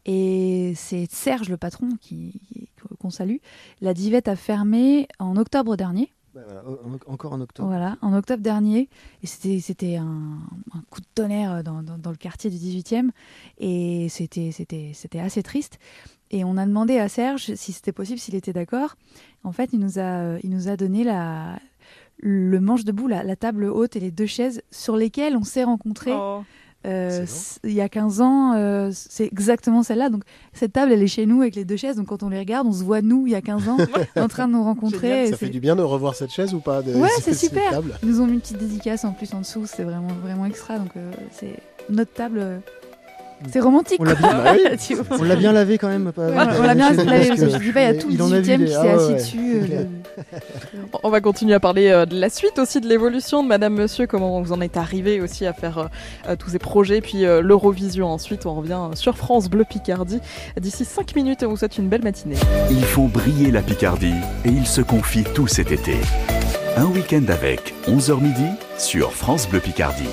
Et 0.06 0.74
c'est 0.76 1.10
Serge, 1.10 1.48
le 1.48 1.56
patron, 1.56 1.88
qui 2.00 2.40
qui- 2.48 2.68
qu'on 3.00 3.10
salue. 3.10 3.38
La 3.80 3.94
Divette 3.94 4.28
a 4.28 4.36
fermé 4.36 5.08
en 5.18 5.36
octobre 5.36 5.76
dernier. 5.76 6.10
Bah, 6.34 6.42
voilà, 6.46 6.62
encore 7.06 7.32
en 7.32 7.40
octobre 7.40 7.68
Voilà, 7.68 7.96
en 8.02 8.12
octobre 8.12 8.42
dernier. 8.42 8.88
Et 9.22 9.26
c'était, 9.26 9.96
un, 9.96 10.38
un 10.74 10.80
coup 10.90 11.00
de 11.00 11.06
tonnerre 11.14 11.62
dans, 11.64 11.82
dans- 11.82 11.96
dans 11.98 12.10
le 12.10 12.16
quartier 12.16 12.50
du 12.50 12.56
18e. 12.58 13.10
Et 13.58 14.08
c'était 14.08 14.50
assez 15.20 15.42
triste. 15.42 15.78
Et 16.31 16.45
on 16.45 16.57
a 16.57 16.66
demandé 16.66 16.99
à 16.99 17.09
Serge 17.09 17.54
si 17.54 17.73
c'était 17.73 17.93
possible, 17.93 18.19
s'il 18.19 18.35
était 18.35 18.52
d'accord. 18.52 18.97
En 19.45 19.52
fait, 19.52 19.71
il 19.73 19.78
nous 19.78 19.99
a, 19.99 20.38
il 20.43 20.50
nous 20.50 20.69
a 20.69 20.76
donné 20.76 21.04
la, 21.04 21.59
le 22.19 22.61
manche 22.61 22.85
debout, 22.85 23.07
la, 23.09 23.23
la 23.23 23.37
table 23.37 23.64
haute 23.64 23.95
et 23.97 24.00
les 24.00 24.11
deux 24.11 24.26
chaises 24.26 24.62
sur 24.71 24.97
lesquelles 24.97 25.37
on 25.37 25.45
s'est 25.45 25.64
rencontrés. 25.64 26.12
Oh. 26.14 26.43
Euh, 26.87 27.25
il 27.64 27.73
y 27.73 27.81
a 27.81 27.88
15 27.88 28.21
ans, 28.21 28.52
euh, 28.57 28.90
c'est 28.93 29.25
exactement 29.25 29.83
celle-là. 29.83 30.11
Donc 30.11 30.23
cette 30.52 30.75
table, 30.75 30.93
elle 30.93 31.02
est 31.02 31.07
chez 31.07 31.25
nous 31.25 31.40
avec 31.40 31.54
les 31.54 31.64
deux 31.64 31.76
chaises. 31.76 31.97
Donc 31.97 32.09
quand 32.09 32.23
on 32.23 32.28
les 32.28 32.38
regarde, 32.38 32.66
on 32.66 32.73
se 32.73 32.85
voit 32.85 33.00
nous 33.00 33.26
il 33.26 33.33
y 33.33 33.35
a 33.35 33.40
15 33.40 33.69
ans 33.71 33.78
en 34.16 34.28
train 34.28 34.49
de 34.49 34.52
nous 34.52 34.62
rencontrer. 34.62 35.28
Ça 35.31 35.37
fait 35.38 35.49
du 35.49 35.61
bien 35.61 35.76
de 35.76 35.83
revoir 35.83 36.14
cette 36.14 36.31
chaise 36.31 36.52
ou 36.52 36.59
pas 36.61 36.83
de- 36.83 36.93
Ouais, 36.95 37.09
c'est 37.23 37.33
super. 37.33 37.81
Ils 38.02 38.09
nous 38.11 38.21
ont 38.21 38.26
mis 38.26 38.35
une 38.35 38.40
petite 38.40 38.59
dédicace 38.59 39.04
en 39.07 39.12
plus 39.12 39.33
en 39.33 39.40
dessous. 39.40 39.64
C'est 39.66 39.85
vraiment 39.85 40.09
vraiment 40.23 40.45
extra. 40.45 40.78
Donc 40.78 40.90
euh, 40.97 41.11
c'est 41.33 41.57
notre 41.88 42.12
table. 42.12 42.61
C'est 43.50 43.61
romantique. 43.61 43.99
On 44.00 44.05
l'a 44.05 44.14
bien- 44.14 44.33
Bah 44.33 44.53
oui. 45.21 45.53
Lavé 45.55 45.79
quand 45.79 45.88
même 45.88 46.12
pas- 46.12 46.26
Ouais, 46.29 46.35
pas- 46.35 46.49
on 46.59 46.62
l'a 46.62 46.75
bien 46.75 46.91
lavé 47.05 47.29
parce 47.29 47.41
que 47.41 47.49
je 47.50 47.57
dis 47.59 47.73
pas, 47.73 47.81
il 47.83 47.85
y 47.85 47.87
a 47.87 47.95
tout 47.95 48.09
le 48.09 48.14
il 48.14 48.23
en 48.23 48.33
a 48.33 48.41
vu 48.41 48.43
18e 48.53 48.59
des- 48.59 48.64
qui 48.64 48.71
s'est 48.73 48.76
ah 48.79 48.83
ouais, 48.85 48.91
assis 48.93 49.07
ouais, 49.07 49.14
dessus. 49.14 49.62
euh, 49.73 49.85
On 51.03 51.11
va 51.11 51.21
continuer 51.21 51.55
à 51.55 51.61
parler 51.61 51.88
euh, 51.88 52.07
de 52.07 52.19
la 52.19 52.31
suite 52.31 52.59
aussi 52.59 52.81
de 52.81 52.88
l'évolution 52.88 53.43
de 53.43 53.49
Madame 53.49 53.75
Monsieur, 53.75 54.07
comment 54.07 54.41
vous 54.41 54.53
en 54.53 54.61
êtes 54.61 54.76
arrivé 54.76 55.21
aussi 55.21 55.47
à 55.47 55.53
faire 55.53 55.79
euh, 55.79 55.85
euh, 56.29 56.37
tous 56.37 56.50
ces 56.50 56.59
projets, 56.59 57.00
puis 57.00 57.25
euh, 57.25 57.41
l'Eurovision 57.43 58.09
ensuite. 58.09 58.47
On 58.47 58.55
revient 58.55 58.79
sur 58.95 59.17
France 59.17 59.49
Bleu 59.50 59.64
Picardie. 59.69 60.21
D'ici 60.61 60.85
5 60.85 61.14
minutes, 61.17 61.43
on 61.45 61.49
vous 61.49 61.57
souhaite 61.57 61.79
une 61.79 61.88
belle 61.88 62.03
matinée. 62.03 62.37
Ils 62.71 62.85
font 62.85 63.07
briller 63.07 63.50
la 63.50 63.62
Picardie 63.62 64.14
et 64.45 64.49
ils 64.50 64.67
se 64.67 64.81
confient 64.81 65.25
tout 65.35 65.47
cet 65.47 65.73
été. 65.73 65.97
Un 66.76 66.87
week-end 66.87 67.23
avec 67.29 67.75
11h 67.88 68.21
midi 68.21 68.47
sur 68.79 69.12
France 69.12 69.49
Bleu 69.49 69.61
Picardie. 69.61 70.09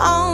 On 0.00 0.27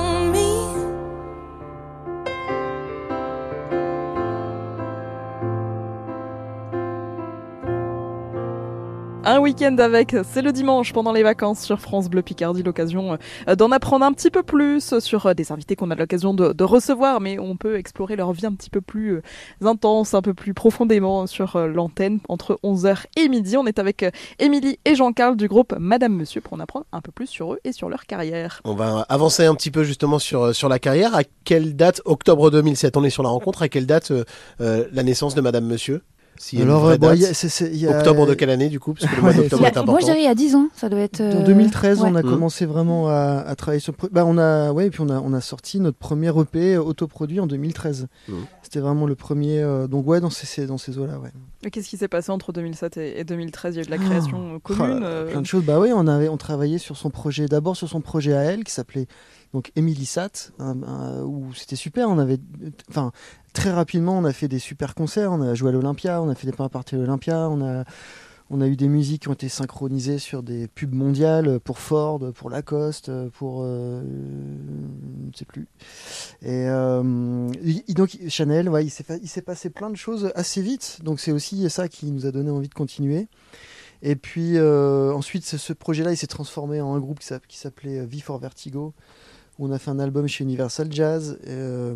week-end 9.44 9.76
avec, 9.76 10.16
c'est 10.32 10.40
le 10.40 10.52
dimanche 10.52 10.94
pendant 10.94 11.12
les 11.12 11.22
vacances 11.22 11.60
sur 11.60 11.78
France 11.78 12.08
Bleu 12.08 12.22
Picardie, 12.22 12.62
l'occasion 12.62 13.18
euh, 13.46 13.54
d'en 13.54 13.72
apprendre 13.72 14.06
un 14.06 14.12
petit 14.14 14.30
peu 14.30 14.42
plus 14.42 14.98
sur 15.00 15.26
euh, 15.26 15.34
des 15.34 15.52
invités 15.52 15.76
qu'on 15.76 15.90
a 15.90 15.94
l'occasion 15.94 16.32
de, 16.32 16.64
recevoir, 16.64 17.20
mais 17.20 17.38
on 17.38 17.54
peut 17.54 17.76
explorer 17.76 18.16
leur 18.16 18.32
vie 18.32 18.46
un 18.46 18.54
petit 18.54 18.70
peu 18.70 18.80
plus 18.80 19.16
euh, 19.16 19.22
intense, 19.66 20.14
un 20.14 20.22
peu 20.22 20.32
plus 20.32 20.54
profondément 20.54 21.26
sur 21.26 21.58
l'antenne 21.58 22.20
entre 22.30 22.58
11h 22.64 23.04
et 23.18 23.28
midi. 23.28 23.58
On 23.58 23.66
est 23.66 23.78
avec 23.78 24.06
Émilie 24.38 24.78
et 24.86 24.94
Jean-Carl 24.94 25.36
du 25.36 25.46
groupe 25.46 25.74
Madame 25.78 26.14
Monsieur 26.14 26.40
pour 26.40 26.54
en 26.54 26.60
apprendre 26.60 26.86
un 26.92 27.02
peu 27.02 27.12
plus 27.12 27.26
sur 27.26 27.52
eux 27.52 27.60
et 27.64 27.72
sur 27.72 27.90
leur 27.90 28.06
carrière. 28.06 28.62
On 28.64 28.74
va 28.74 29.00
avancer 29.10 29.44
un 29.44 29.54
petit 29.54 29.70
peu 29.70 29.84
justement 29.84 30.18
sur, 30.18 30.68
la 30.70 30.78
carrière. 30.78 31.14
À 31.14 31.20
quelle 31.44 31.76
date 31.76 32.00
Octobre 32.06 32.50
2007, 32.50 32.96
on 32.96 33.04
est 33.04 33.10
sur 33.10 33.22
la 33.22 33.28
rencontre. 33.28 33.60
À 33.60 33.68
quelle 33.68 33.86
date 33.86 34.10
la 34.58 35.02
naissance 35.02 35.34
de 35.34 35.42
Madame 35.42 35.66
Monsieur? 35.66 36.00
S'il 36.36 36.58
y 36.58 36.62
a 36.62 36.64
une 36.64 36.70
Alors, 36.70 36.82
vraie 36.82 36.94
euh, 36.94 36.98
bon, 36.98 37.06
date 37.08 37.16
il 37.18 37.22
y 37.22 37.26
a- 37.26 37.34
c'est- 37.34 37.48
c'est- 37.48 37.68
il 37.70 37.76
y 37.78 37.86
a- 37.86 37.96
Octobre 37.98 38.26
de 38.26 38.34
quelle 38.34 38.50
année 38.50 38.68
du 38.68 38.80
coup 38.80 38.92
Parce 38.94 39.06
que 39.10 39.14
le 39.16 39.22
mois 39.22 39.30
Ouais, 39.30 39.36
d'octobre 39.36 39.62
Il 39.62 39.62
y 39.62 39.66
a- 39.66 39.68
est 39.68 39.70
important. 39.72 39.92
moi, 39.92 40.00
je 40.00 40.04
dirais 40.06 40.18
il 40.20 40.24
y 40.24 40.28
a 40.28 40.34
10 40.34 40.54
ans, 40.56 40.68
ça 40.74 40.88
doit 40.88 40.98
être. 41.00 41.20
En 41.20 41.24
euh, 41.42 41.44
2013, 41.44 42.00
on 42.02 42.06
a 42.06 42.12
ouais. 42.18 42.22
Mhm. 42.22 42.30
commencé 42.30 42.66
vraiment 42.66 43.08
à, 43.08 43.44
à 43.46 43.54
travailler 43.54 43.80
sur. 43.80 43.94
Bah, 44.10 44.24
on 44.26 44.36
a, 44.36 44.72
ouais, 44.72 44.86
et 44.86 44.90
puis 44.90 45.00
on 45.00 45.08
a, 45.08 45.20
on 45.20 45.32
a 45.32 45.40
sorti 45.40 45.78
notre 45.80 45.96
premier 45.98 46.30
EP 46.38 46.76
autoproduit 46.76 47.40
en 47.40 47.46
2013. 47.46 48.08
Mhm. 48.28 48.34
C'était 48.62 48.80
vraiment 48.80 49.06
le 49.06 49.14
premier. 49.14 49.60
euh, 49.60 49.86
donc 49.86 50.06
ouais, 50.08 50.20
dans 50.20 50.30
ces, 50.30 50.66
dans 50.66 50.78
ces 50.78 50.98
eaux-là, 50.98 51.18
ouais. 51.18 51.30
Et 51.64 51.70
Qu'est-ce 51.70 51.88
qui 51.88 51.96
s'est 51.96 52.08
passé 52.08 52.30
entre 52.32 52.52
2007 52.52 52.96
et, 52.96 53.20
et 53.20 53.24
2013 53.24 53.74
Il 53.74 53.76
y 53.76 53.80
a 53.80 53.82
eu 53.82 53.86
de 53.86 53.90
la 53.90 53.98
création 53.98 54.38
euh, 54.38 54.56
Oh 54.56 54.60
commune. 54.60 55.00
euh, 55.02 55.30
Plein 55.30 55.40
de 55.40 55.46
choses. 55.46 55.64
Bah 55.64 55.78
oui, 55.80 55.90
on 55.94 56.06
avait, 56.06 56.28
on 56.28 56.36
travaillait 56.36 56.78
sur 56.78 56.96
son 56.96 57.10
projet. 57.10 57.46
D'abord 57.46 57.76
sur 57.76 57.88
son 57.88 58.00
projet 58.00 58.34
à 58.34 58.40
elle, 58.42 58.64
qui 58.64 58.72
s'appelait 58.72 59.06
donc 59.54 59.70
Emily 59.76 60.04
Sat, 60.04 60.50
un- 60.58 60.82
un- 60.82 61.22
où 61.22 61.54
c'était 61.54 61.76
super. 61.76 62.10
On 62.10 62.18
avait, 62.18 62.38
enfin, 62.90 63.12
très 63.52 63.70
rapidement, 63.70 64.18
on 64.18 64.24
a 64.24 64.32
fait 64.32 64.48
des 64.48 64.58
super 64.58 64.96
concerts. 64.96 65.30
On 65.32 65.40
a 65.40 65.54
joué 65.54 65.68
à 65.68 65.72
l'Olympia, 65.72 66.20
on 66.20 66.28
a 66.28 66.34
fait 66.34 66.48
des 66.48 66.52
parties 66.52 66.96
à 66.96 66.98
l'Olympia, 66.98 67.48
on 67.48 67.62
a, 67.62 67.84
on 68.50 68.60
a 68.60 68.66
eu 68.66 68.74
des 68.74 68.88
musiques 68.88 69.22
qui 69.22 69.28
ont 69.28 69.32
été 69.34 69.48
synchronisées 69.48 70.18
sur 70.18 70.42
des 70.42 70.66
pubs 70.66 70.92
mondiales 70.92 71.60
pour 71.60 71.78
Ford, 71.78 72.20
pour 72.34 72.50
Lacoste, 72.50 73.12
pour, 73.30 73.60
euh, 73.62 74.02
je 75.22 75.28
ne 75.28 75.32
sais 75.34 75.44
plus. 75.44 75.68
Et 76.42 76.66
euh, 76.68 77.48
donc 77.90 78.18
Chanel, 78.28 78.68
ouais, 78.68 78.84
il 78.84 78.90
s'est, 78.90 79.42
passé 79.42 79.70
plein 79.70 79.88
de 79.88 79.96
choses 79.96 80.32
assez 80.34 80.62
vite. 80.62 80.98
Donc 81.04 81.20
c'est 81.20 81.30
aussi 81.32 81.70
ça 81.70 81.88
qui 81.88 82.10
nous 82.10 82.26
a 82.26 82.32
donné 82.32 82.50
envie 82.50 82.68
de 82.68 82.74
continuer. 82.74 83.28
Et 84.02 84.16
puis 84.16 84.58
euh, 84.58 85.12
ensuite, 85.14 85.46
ce, 85.46 85.72
projet-là, 85.72 86.12
il 86.12 86.16
s'est 86.16 86.26
transformé 86.26 86.80
en 86.80 86.94
un 86.94 86.98
groupe 86.98 87.20
qui 87.20 87.26
s'app- 87.26 87.46
qui 87.46 87.56
s'appelait 87.56 88.00
euh, 88.00 88.04
V 88.06 88.18
for 88.20 88.38
Vertigo, 88.38 88.92
on 89.58 89.70
a 89.72 89.78
fait 89.78 89.90
un 89.90 89.98
album 89.98 90.26
chez 90.26 90.44
Universal 90.44 90.88
Jazz. 90.90 91.38
euh, 91.46 91.94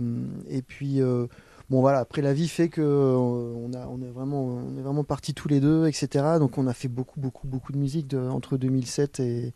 et 0.48 0.62
puis, 0.62 1.00
euh, 1.00 1.26
bon 1.70 1.80
voilà, 1.80 1.98
après 1.98 2.22
la 2.22 2.32
vie 2.32 2.48
fait 2.48 2.68
que 2.68 2.80
euh, 2.80 3.16
on, 3.16 3.72
a, 3.74 3.86
on, 3.88 4.00
est 4.02 4.10
vraiment, 4.10 4.44
on 4.44 4.78
est 4.78 4.82
vraiment 4.82 5.04
partis 5.04 5.34
tous 5.34 5.48
les 5.48 5.60
deux, 5.60 5.86
etc. 5.86 6.24
Donc 6.38 6.56
on 6.58 6.66
a 6.66 6.72
fait 6.74 6.88
beaucoup, 6.88 7.20
beaucoup, 7.20 7.46
beaucoup 7.46 7.72
de 7.72 7.78
musique 7.78 8.06
de- 8.08 8.18
entre 8.18 8.56
2007 8.56 9.20
et... 9.20 9.52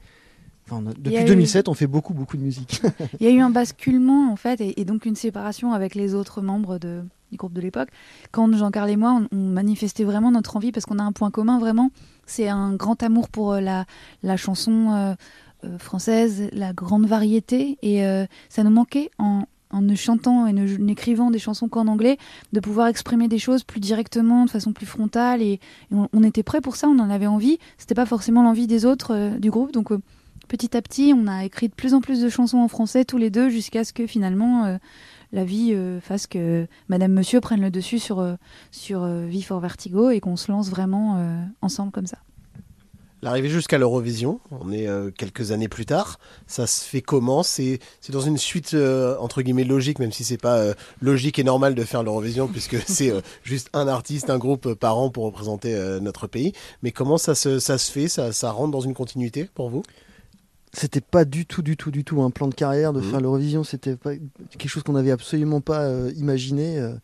Enfin, 0.69 0.85
a- 0.87 0.93
depuis 0.95 1.23
eu- 1.23 1.25
2007, 1.25 1.69
on 1.69 1.75
fait 1.75 1.87
beaucoup, 1.89 2.15
beaucoup 2.15 2.37
de 2.37 2.43
musique. 2.43 2.83
Il 3.21 3.27
y 3.27 3.31
a 3.31 3.33
eu 3.33 3.41
un 3.41 3.51
basculement 3.51 4.31
en 4.33 4.37
fait 4.37 4.61
et, 4.61 4.81
et 4.81 4.85
donc 4.85 5.07
une 5.07 5.17
séparation 5.17 5.73
avec 5.73 5.95
les 5.95 6.15
autres 6.15 6.41
membres 6.41 6.79
de, 6.79 7.03
du 7.33 7.37
groupe 7.37 7.53
de 7.53 7.61
l'époque. 7.61 7.89
Quand 8.31 8.53
Jean-Carl 8.57 8.89
et 8.91 8.97
moi, 8.97 9.21
on, 9.33 9.37
on 9.37 9.49
manifestait 9.49 10.05
vraiment 10.05 10.31
notre 10.31 10.57
envie 10.57 10.71
parce 10.71 10.87
qu'on 10.87 10.99
a 10.99 11.03
un 11.03 11.13
point 11.13 11.31
commun 11.33 11.59
vraiment, 11.59 11.91
c'est 12.27 12.49
un 12.49 12.75
grand 12.75 13.03
amour 13.03 13.29
pour 13.29 13.55
la, 13.55 13.87
la 14.23 14.37
chanson 14.37 14.93
euh, 14.93 15.15
française, 15.79 16.49
la 16.53 16.73
grande 16.73 17.07
variété 17.07 17.79
et 17.83 18.05
euh, 18.07 18.27
ça 18.49 18.63
nous 18.65 18.71
manquait 18.71 19.11
en, 19.19 19.45
en 19.71 19.83
ne 19.83 19.95
chantant 19.95 20.47
et 20.47 20.53
n'écrivant 20.53 21.31
des 21.31 21.39
chansons 21.39 21.69
qu'en 21.69 21.87
anglais, 21.87 22.19
de 22.53 22.61
pouvoir 22.61 22.89
exprimer 22.89 23.29
des 23.29 23.39
choses 23.39 23.65
plus 23.65 23.81
directement, 23.81 24.45
de 24.45 24.51
façon 24.51 24.73
plus 24.73 24.87
frontale 24.87 25.43
et, 25.43 25.61
on, 25.91 26.23
était 26.23 26.43
prêt 26.43 26.61
pour 26.61 26.77
ça, 26.77 26.89
on 26.89 26.99
en 26.99 27.11
avait 27.11 27.27
envie. 27.27 27.59
C'était 27.79 27.95
pas 27.95 28.07
forcément 28.07 28.43
l'envie 28.43 28.67
des 28.67 28.85
autres 28.85 29.15
euh, 29.15 29.39
du 29.39 29.51
groupe, 29.51 29.73
donc 29.73 29.93
euh, 29.93 30.01
petit 30.49 30.77
à 30.77 30.83
petit, 30.83 31.15
on 31.17 31.27
a 31.27 31.45
écrit 31.45 31.69
de 31.69 31.75
plus 31.75 31.95
en 31.95 32.01
plus 32.01 32.21
de 32.21 32.29
chansons 32.29 32.59
en 32.59 32.69
français 32.69 33.05
tous 33.05 33.19
les 33.19 33.31
deux 33.31 33.49
jusqu'à 33.49 33.85
ce 33.85 33.93
que 33.93 34.07
finalement 34.07 34.65
euh, 34.65 34.77
la 35.33 35.45
vie 35.45 35.73
euh, 35.73 36.01
fasse 36.01 36.27
que 36.27 36.67
Madame 36.89 37.13
Monsieur 37.13 37.41
prenne 37.41 37.63
le 37.63 37.71
dessus 37.71 37.99
sur, 37.99 38.21
euh, 38.21 38.35
sur 38.71 39.03
euh, 39.03 39.29
Vertigo 39.61 40.11
et 40.11 40.21
qu'on 40.21 40.37
se 40.37 40.53
lance 40.53 40.69
vraiment 40.69 41.17
euh, 41.17 41.43
ensemble 41.63 41.91
comme 41.91 42.07
ça. 42.07 42.19
L'arrivée 43.23 43.49
jusqu'à 43.49 43.79
l'Eurovision, 43.79 44.41
on 44.51 44.73
est 44.73 44.89
euh, 44.89 45.13
quelques 45.13 45.53
années 45.53 45.69
plus 45.69 45.87
tard. 45.87 46.19
Ça 46.49 46.67
se 46.67 46.85
fait 46.85 47.03
comment? 47.03 47.45
C'est 47.45 47.79
c'est 48.01 48.13
dans 48.13 48.21
une 48.21 48.37
suite 48.37 48.75
euh, 48.75 49.17
entre 49.21 49.43
guillemets 49.43 49.63
logique, 49.63 50.01
même 50.01 50.11
si 50.11 50.25
c'est 50.25 50.39
pas 50.41 50.57
euh, 50.59 50.75
logique 51.01 51.39
et 51.39 51.45
normal 51.45 51.77
de 51.77 51.85
faire 51.85 52.03
l'Eurovision 52.03 52.49
puisque 52.53 52.77
c'est 52.89 53.13
juste 53.45 53.69
un 53.75 53.87
artiste, 53.87 54.29
un 54.29 54.39
groupe 54.39 54.75
par 54.75 54.99
an 54.99 55.09
pour 55.11 55.25
représenter 55.25 55.73
notre 56.01 56.27
pays. 56.27 56.53
Mais 56.83 56.91
comment 56.91 57.17
ça 57.17 57.37
se, 57.37 57.61
ça 57.61 57.79
se 57.79 57.93
fait? 57.93 58.09
Ça, 58.09 58.33
ça 58.33 58.51
rentre 58.51 58.73
dans 58.73 58.81
une 58.81 58.95
continuité 58.95 59.49
pour 59.55 59.71
vous? 59.71 59.85
C'était 60.73 61.03
pas 61.03 61.25
du 61.25 61.47
tout, 61.47 61.63
du 61.63 61.77
tout, 61.77 61.91
du 61.91 62.03
tout 62.03 62.23
un 62.23 62.31
plan 62.31 62.49
de 62.49 62.55
carrière 62.55 62.93
de 62.93 63.01
Mhm. 63.01 63.11
faire 63.11 63.21
l'Eurovision. 63.21 63.63
C'était 63.63 63.95
pas 63.95 64.15
quelque 64.17 64.69
chose 64.69 64.83
qu'on 64.83 64.97
avait 64.97 65.11
absolument 65.13 65.61
pas 65.61 65.83
euh, 65.83 66.11
imaginé. 66.17 66.79
euh. 66.79 66.95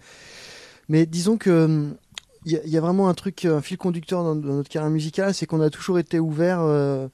Mais 0.88 1.04
disons 1.06 1.36
que 1.36 1.68
il 1.68 2.07
y, 2.50 2.70
y 2.70 2.76
a 2.76 2.80
vraiment 2.80 3.08
un 3.08 3.14
truc, 3.14 3.44
un 3.44 3.60
fil 3.60 3.76
conducteur 3.76 4.22
dans, 4.22 4.34
notre 4.34 4.68
carrière 4.68 4.90
musicale, 4.90 5.34
c'est 5.34 5.46
qu'on 5.46 5.60
a 5.60 5.70
toujours 5.70 5.98
été 5.98 6.18
ouvert 6.18 6.60
euh, 6.60 7.08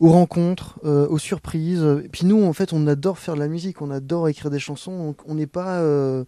aux 0.00 0.10
rencontres, 0.10 0.78
euh, 0.84 1.06
aux 1.08 1.18
surprises. 1.18 1.84
Et 2.04 2.08
puis 2.08 2.26
nous, 2.26 2.44
en 2.44 2.52
fait, 2.52 2.72
on 2.72 2.86
adore 2.86 3.18
faire 3.18 3.34
de 3.34 3.40
la 3.40 3.48
musique, 3.48 3.82
on 3.82 3.90
adore 3.90 4.28
écrire 4.28 4.50
des 4.50 4.58
chansons. 4.58 5.06
Donc 5.06 5.20
on 5.26 5.34
n'est 5.34 5.46
pas 5.46 5.80
euh, 5.80 6.24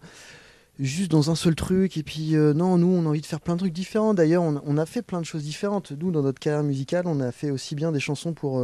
juste 0.79 1.11
dans 1.11 1.31
un 1.31 1.35
seul 1.35 1.55
truc. 1.55 1.97
Et 1.97 2.03
puis 2.03 2.33
non, 2.33 2.77
nous, 2.77 2.87
on 2.87 3.05
a 3.05 3.09
envie 3.09 3.21
de 3.21 3.25
faire 3.25 3.41
plein 3.41 3.55
de 3.55 3.59
trucs 3.59 3.73
différents. 3.73 4.13
D'ailleurs, 4.13 4.43
on, 4.43 4.77
a 4.77 4.85
fait 4.85 5.01
plein 5.01 5.21
de 5.21 5.25
choses 5.25 5.43
différentes. 5.43 5.91
Nous, 5.91 6.11
dans 6.11 6.21
notre 6.21 6.39
carrière 6.39 6.63
musicale, 6.63 7.05
on 7.07 7.19
a 7.19 7.31
fait 7.31 7.51
aussi 7.51 7.75
bien 7.75 7.91
des 7.91 7.99
chansons 7.99 8.33
pour 8.33 8.61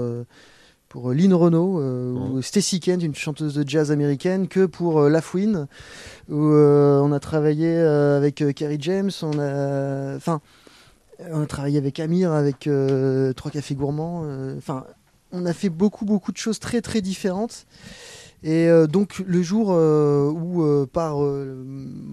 pour 0.91 1.10
euh, 1.10 1.13
Lynn 1.13 1.34
Renault 1.34 1.80
euh, 1.80 2.12
ou 2.12 2.41
Stacy 2.41 2.82
Kent, 2.82 3.01
une 3.01 3.15
chanteuse 3.15 3.56
de 3.56 3.67
jazz 3.67 3.93
américaine, 3.93 4.49
que 4.49 4.65
pour 4.65 4.99
euh, 4.99 5.10
La 5.10 5.21
Fouine, 5.21 5.67
où 6.30 6.36
euh, 6.36 6.99
on 6.99 7.13
a 7.13 7.19
travaillé 7.21 7.77
avec 7.77 8.43
Kerry 8.54 8.77
James, 8.82 9.12
on 9.21 9.39
a, 9.39 10.17
enfin, 10.17 10.41
on 11.32 11.41
a 11.41 11.45
travaillé 11.45 11.77
avec 11.77 11.99
Amir, 12.01 12.34
avec 12.34 12.69
Trois 13.36 13.51
Cafés 13.51 13.75
Gourmands, 13.75 14.25
enfin, 14.58 14.86
on 15.32 15.45
a 15.45 15.54
fait 15.54 15.69
beaucoup, 15.69 16.04
beaucoup 16.04 16.34
de 16.34 16.38
choses 16.38 16.60
très, 16.60 16.82
très 16.82 16.99
différentes. 16.99 17.65
Et 18.43 18.67
euh, 18.67 18.88
donc 18.88 19.19
le 19.19 19.43
jour 19.43 19.71
euh, 19.71 20.32
où 20.32 20.63
euh, 20.63 20.88
par 20.88 21.17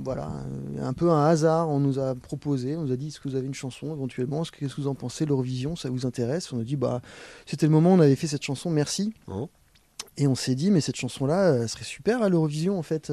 voilà 0.04 0.30
un 0.78 0.92
peu 0.92 1.10
un 1.10 1.24
hasard 1.24 1.70
on 1.70 1.80
nous 1.80 1.98
a 1.98 2.14
proposé, 2.14 2.76
on 2.76 2.82
nous 2.82 2.92
a 2.92 2.96
dit 2.96 3.08
est-ce 3.08 3.20
que 3.20 3.28
vous 3.28 3.36
avez 3.36 3.46
une 3.46 3.54
chanson 3.54 3.94
éventuellement, 3.94 4.42
est-ce 4.42 4.52
que 4.52 4.58
qu'est-ce 4.58 4.76
que 4.76 4.82
vous 4.82 4.88
en 4.88 4.94
pensez, 4.94 5.24
l'Eurovision, 5.24 5.74
ça 5.74 5.88
vous 5.88 6.04
intéresse? 6.04 6.52
On 6.52 6.60
a 6.60 6.64
dit 6.64 6.76
bah 6.76 7.00
c'était 7.46 7.66
le 7.66 7.72
moment 7.72 7.92
où 7.92 7.96
on 7.96 8.00
avait 8.00 8.16
fait 8.16 8.26
cette 8.26 8.42
chanson, 8.42 8.70
merci. 8.70 9.14
Mhm. 9.26 9.46
Et 10.18 10.26
on 10.26 10.34
s'est 10.34 10.54
dit 10.54 10.70
mais 10.70 10.82
cette 10.82 10.96
chanson 10.96 11.24
là 11.24 11.54
elle 11.54 11.68
serait 11.68 11.84
super 11.84 12.22
à 12.22 12.28
l'Eurovision 12.28 12.78
en 12.78 12.82
fait. 12.82 13.10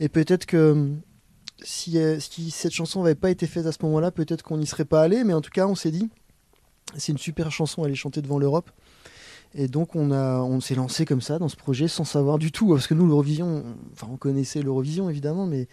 Et 0.00 0.08
peut-être 0.08 0.46
que 0.46 0.90
si, 1.62 1.98
si 2.18 2.50
cette 2.50 2.72
chanson 2.72 3.02
n'avait 3.02 3.14
pas 3.14 3.30
été 3.30 3.46
faite 3.46 3.66
à 3.66 3.72
ce 3.72 3.78
moment-là, 3.82 4.10
peut-être 4.10 4.42
qu'on 4.42 4.56
n'y 4.56 4.66
serait 4.66 4.84
pas 4.84 5.02
allé, 5.02 5.22
mais 5.22 5.34
en 5.34 5.40
tout 5.40 5.50
cas 5.50 5.68
on 5.68 5.76
s'est 5.76 5.92
dit 5.92 6.08
c'est 6.96 7.12
une 7.12 7.18
super 7.18 7.52
chanson 7.52 7.84
à 7.84 7.86
aller 7.86 7.94
chanter 7.94 8.22
devant 8.22 8.38
l'Europe. 8.38 8.70
Et 9.54 9.66
donc 9.68 9.96
on, 9.96 10.12
on 10.12 10.60
s'est 10.60 10.76
lancé 10.76 11.04
comme 11.04 11.20
ça 11.20 11.38
dans 11.38 11.48
ce 11.48 11.56
projet 11.56 11.88
sans 11.88 12.04
savoir 12.04 12.38
du 12.38 12.52
tout, 12.52 12.68
parce 12.68 12.86
que 12.86 12.94
nous 12.94 13.06
l'Eurovision, 13.06 13.46
on- 13.46 13.92
enfin 13.92 14.06
on 14.12 14.16
connaissait 14.16 14.62
l'Eurovision 14.62 15.10
évidemment, 15.10 15.46
mais 15.46 15.66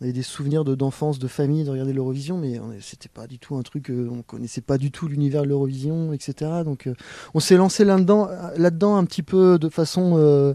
on 0.00 0.04
avait 0.04 0.12
des 0.12 0.22
souvenirs 0.24 0.64
de- 0.64 0.74
d'enfance, 0.74 1.20
de, 1.20 1.28
famille, 1.28 1.62
de 1.62 1.70
regarder 1.70 1.92
l'Eurovision, 1.92 2.36
mais 2.36 2.58
c'était 2.80 3.08
pas 3.08 3.28
du 3.28 3.38
tout 3.38 3.54
un 3.54 3.62
truc, 3.62 3.88
euh, 3.90 4.08
on 4.12 4.22
connaissait 4.22 4.60
pas 4.62 4.78
du 4.78 4.90
tout 4.90 5.06
l'univers 5.06 5.42
de 5.42 5.46
l'Eurovision, 5.46 6.12
etc. 6.12 6.50
Donc 6.64 6.88
euh, 6.88 6.94
on 7.34 7.38
s'est 7.40 7.56
lancé 7.56 7.84
là-dedans, 7.84 8.28
là-dedans 8.56 8.96
un 8.96 9.04
petit 9.04 9.22
peu 9.22 9.60
de 9.60 9.68
façon 9.68 10.14
euh, 10.16 10.54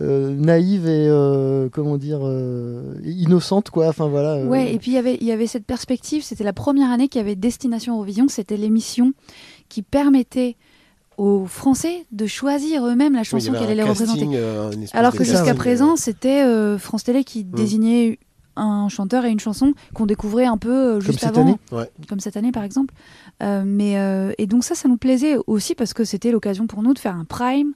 naïve 0.00 0.86
et 0.88 1.08
comment 1.72 1.98
dire 1.98 2.20
innocente 3.04 3.68
quoi. 3.68 3.88
Enfin 3.88 4.08
voilà. 4.08 4.42
Ouais, 4.46 4.72
et 4.72 4.78
puis 4.78 4.92
y 4.92 4.96
il 5.20 5.26
y 5.26 5.32
avait 5.32 5.46
cette 5.46 5.66
perspective, 5.66 6.22
c'était 6.22 6.44
la 6.44 6.54
première 6.54 6.90
année 6.90 7.08
qu'il 7.08 7.20
y 7.20 7.24
avait 7.24 7.36
Destination 7.36 7.94
Eurovision, 7.96 8.28
c'était 8.28 8.56
l'émission 8.56 9.12
qui 9.68 9.82
permettait 9.82 10.56
aux 11.22 11.46
Français 11.46 12.04
de 12.10 12.26
choisir 12.26 12.84
eux-mêmes 12.86 13.14
la 13.14 13.22
chanson 13.22 13.52
qui 13.52 13.62
allait 13.64 13.82
représenter. 13.84 14.26
euh, 14.34 14.72
Alors 14.92 15.12
que 15.12 15.22
jusqu'à 15.24 15.38
casting, 15.40 15.54
présent, 15.54 15.92
euh, 15.92 15.96
c'était 15.96 16.42
euh, 16.42 16.78
France 16.78 17.04
Télé 17.04 17.22
qui 17.22 17.44
désignait 17.44 18.18
un 18.56 18.88
chanteur 18.88 19.24
et 19.24 19.30
une 19.30 19.40
chanson 19.40 19.72
qu'on 19.94 20.04
découvrait 20.06 20.46
un 20.46 20.58
peu 20.58 20.70
euh, 20.70 20.92
comme 20.94 21.02
juste 21.02 21.20
cette 21.20 21.28
avant, 21.30 21.42
année. 21.42 21.56
Ouais. 21.70 21.88
comme 22.08 22.20
cette 22.20 22.36
année 22.36 22.50
par 22.52 22.64
exemple. 22.64 22.92
Euh, 23.42 23.62
mais 23.64 23.98
euh, 23.98 24.32
et 24.38 24.46
donc 24.46 24.64
ça, 24.64 24.74
ça 24.74 24.88
nous 24.88 24.96
plaisait 24.96 25.36
aussi 25.46 25.74
parce 25.74 25.94
que 25.94 26.04
c'était 26.04 26.32
l'occasion 26.32 26.66
pour 26.66 26.82
nous 26.82 26.92
de 26.92 26.98
faire 26.98 27.14
un 27.16 27.24
prime 27.24 27.72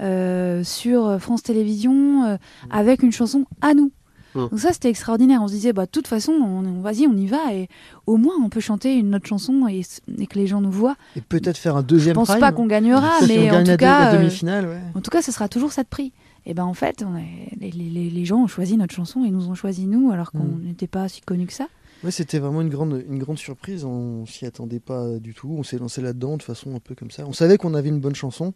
euh, 0.00 0.64
sur 0.64 1.18
France 1.20 1.42
Télévisions 1.42 2.24
euh, 2.24 2.36
avec 2.70 3.02
une 3.02 3.12
chanson 3.12 3.44
à 3.60 3.72
nous. 3.74 3.92
Mm. 4.34 4.48
Donc 4.50 4.58
ça, 4.58 4.72
c'était 4.72 4.90
extraordinaire. 4.90 5.40
On 5.42 5.48
se 5.48 5.52
disait, 5.54 5.72
bah, 5.72 5.86
de 5.86 5.90
toute 5.90 6.06
façon, 6.06 6.32
on, 6.32 6.64
on- 6.64 6.80
vas-y, 6.80 7.06
on 7.06 7.16
y 7.16 7.26
va. 7.26 7.52
Et 7.54 7.68
au 8.06 8.16
moins, 8.16 8.34
on 8.42 8.48
peut 8.48 8.60
chanter 8.60 8.94
une 8.96 9.14
autre 9.14 9.26
chanson 9.26 9.66
et, 9.68 9.82
et 10.18 10.26
que 10.26 10.38
les 10.38 10.46
gens 10.46 10.60
nous 10.60 10.70
voient. 10.70 10.96
Et 11.16 11.20
peut-être 11.20 11.56
faire 11.58 11.76
un 11.76 11.80
Je 11.82 11.86
deuxième 11.86 12.14
pense 12.14 12.28
prime. 12.28 12.40
pas 12.40 12.52
qu'on 12.52 12.66
gagnera, 12.66 13.10
Si 13.20 13.24
on 13.24 13.26
mais 13.28 13.50
en 13.50 13.64
tout 13.64 13.76
cas, 13.76 14.14
euh, 14.14 14.28
ouais. 14.28 14.80
en 14.94 15.00
tout 15.00 15.10
cas, 15.10 15.22
ce 15.22 15.32
sera 15.32 15.48
toujours 15.48 15.72
ça 15.72 15.82
de 15.82 15.88
prix. 15.88 16.12
Et 16.46 16.54
ben 16.54 16.64
en 16.64 16.74
fait, 16.74 17.04
on 17.06 17.16
est- 17.16 17.56
les, 17.60 17.70
les- 17.70 18.10
les 18.10 18.24
gens 18.24 18.42
ont 18.42 18.46
choisi 18.46 18.76
notre 18.76 18.94
chanson 18.94 19.24
et 19.24 19.30
nous 19.30 19.48
ont 19.48 19.54
choisi 19.54 19.86
nous, 19.86 20.10
alors 20.10 20.32
qu'on 20.32 20.38
Mm. 20.44 20.62
n'était 20.64 20.86
pas 20.86 21.08
si 21.08 21.20
connus 21.20 21.46
que 21.46 21.52
ça. 21.52 21.66
Ouais, 22.02 22.10
c'était 22.10 22.38
vraiment 22.38 22.62
une 22.62 22.70
grande, 22.70 23.04
une 23.10 23.18
grande 23.18 23.38
surprise. 23.38 23.84
On 23.84 24.24
s'y 24.24 24.46
attendait 24.46 24.80
pas 24.80 25.18
du 25.18 25.34
tout. 25.34 25.54
On 25.58 25.62
s'est 25.62 25.76
lancé 25.76 26.00
là-dedans 26.00 26.38
de 26.38 26.42
façon 26.42 26.74
un 26.74 26.78
peu 26.78 26.94
comme 26.94 27.10
ça. 27.10 27.24
On 27.26 27.34
savait 27.34 27.58
qu'on 27.58 27.74
avait 27.74 27.90
une 27.90 28.00
bonne 28.00 28.14
chanson, 28.14 28.54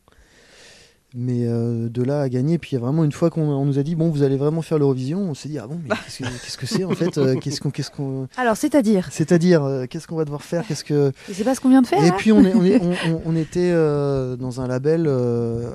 mais 1.14 1.46
euh, 1.46 1.88
de 1.88 2.02
là 2.02 2.20
à 2.22 2.28
gagner. 2.28 2.58
Puis 2.58 2.70
il 2.72 2.74
y 2.74 2.76
a 2.76 2.80
vraiment 2.80 3.04
une 3.04 3.12
fois 3.12 3.30
qu'on 3.30 3.42
on 3.48 3.64
nous 3.64 3.78
a 3.78 3.82
dit 3.82 3.94
bon, 3.94 4.10
vous 4.10 4.22
allez 4.22 4.36
vraiment 4.36 4.62
faire 4.62 4.78
l'Eurovision, 4.78 5.20
on 5.20 5.34
s'est 5.34 5.48
dit 5.48 5.58
ah 5.58 5.66
bon, 5.66 5.78
mais 5.82 5.90
qu'est-ce 6.18 6.58
que 6.58 6.66
c'est 6.66 6.84
en 6.84 6.90
fait 6.90 7.16
Euh, 7.18 7.36
Qu'est-ce 7.36 7.60
qu'on, 7.60 7.70
qu'est-ce 7.70 7.90
qu'on, 7.90 8.26
Alors, 8.36 8.56
c'est-à-dire, 8.56 9.08
c'est-à-dire 9.12 9.62
euh, 9.64 9.86
qu'est-ce 9.88 10.06
qu'on 10.08 10.16
va 10.16 10.24
devoir 10.24 10.42
faire 10.42 10.66
Qu'est-ce 10.66 10.84
que 10.84 11.12
c'est 11.32 11.44
pas 11.44 11.54
ce 11.54 11.60
qu'on 11.60 11.68
vient 11.70 11.82
de 11.82 11.86
faire 11.86 12.02
Et 12.02 12.08
là 12.08 12.14
puis 12.18 12.32
on, 12.32 12.42
est, 12.44 12.54
on, 12.54 12.64
est- 12.64 12.80
on- 13.06 13.22
on- 13.26 13.36
était 13.36 13.70
euh, 13.72 14.36
dans 14.36 14.60
un 14.60 14.66
label 14.66 15.04
euh, 15.06 15.70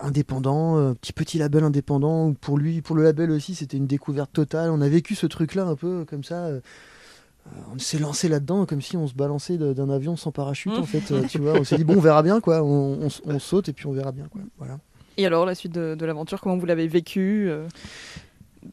indépendant, 0.00 0.94
petit 0.94 1.12
petit 1.12 1.38
label 1.38 1.64
indépendant. 1.64 2.32
Pour 2.40 2.58
lui, 2.58 2.82
pour 2.82 2.96
le 2.96 3.02
label 3.02 3.30
aussi, 3.30 3.54
c'était 3.54 3.76
une 3.76 3.86
découverte 3.86 4.32
totale. 4.32 4.70
On 4.70 4.80
a 4.80 4.88
vécu 4.88 5.14
ce 5.14 5.26
truc-là 5.26 5.64
un 5.64 5.76
peu 5.76 6.04
comme 6.04 6.24
ça. 6.24 6.48
Euh, 7.46 7.50
on 7.74 7.78
s'est 7.78 7.98
lancé 7.98 8.28
là-dedans 8.28 8.66
comme 8.66 8.80
si 8.82 8.96
on 8.96 9.06
se 9.06 9.14
balançait 9.14 9.56
d'un 9.58 9.90
avion 9.90 10.16
sans 10.16 10.30
parachute 10.32 10.72
en 10.72 10.84
fait. 10.84 11.10
euh, 11.12 11.22
tu 11.28 11.38
vois, 11.38 11.54
on 11.54 11.64
s'est 11.64 11.76
dit 11.76 11.84
bon, 11.84 11.96
on 11.96 12.00
verra 12.00 12.22
bien 12.22 12.40
quoi. 12.40 12.62
On, 12.62 12.98
on 13.02 13.06
s- 13.06 13.22
on 13.24 13.38
saute 13.38 13.68
et 13.68 13.72
puis 13.72 13.86
on 13.86 13.92
verra 13.92 14.12
bien 14.12 14.26
quoi. 14.30 14.40
Voilà. 14.58 14.78
Et 15.18 15.26
alors, 15.26 15.44
la 15.44 15.54
suite 15.54 15.72
de, 15.72 15.94
de 15.94 16.06
l'aventure, 16.06 16.40
comment 16.40 16.56
vous 16.56 16.64
l'avez 16.66 16.88
vécu 16.88 17.46
euh, 17.50 17.66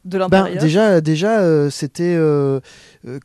de 0.06 0.18
Ben, 0.30 0.48
déjà, 0.60 1.02
déjà 1.02 1.42
euh, 1.42 1.70
c'était 1.70 2.16
euh, 2.16 2.60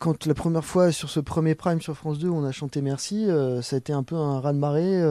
quand 0.01 0.27
la 0.27 0.35
première 0.35 0.65
fois 0.65 0.91
sur 0.93 1.11
ce 1.11 1.21
premier 1.21 1.55
prime 1.55 1.81
sur 1.81 1.95
France 1.97 2.19
2, 2.19 2.29
on 2.29 2.45
a 2.45 2.53
chanté 2.53 2.81
Merci. 2.81 3.29
ça 3.63 3.77
a 3.77 3.79
été 3.79 3.93
un 3.93 4.03
peu 4.03 4.17
un 4.17 4.41
raz 4.41 4.53
de 4.53 4.59
marée. 4.59 5.03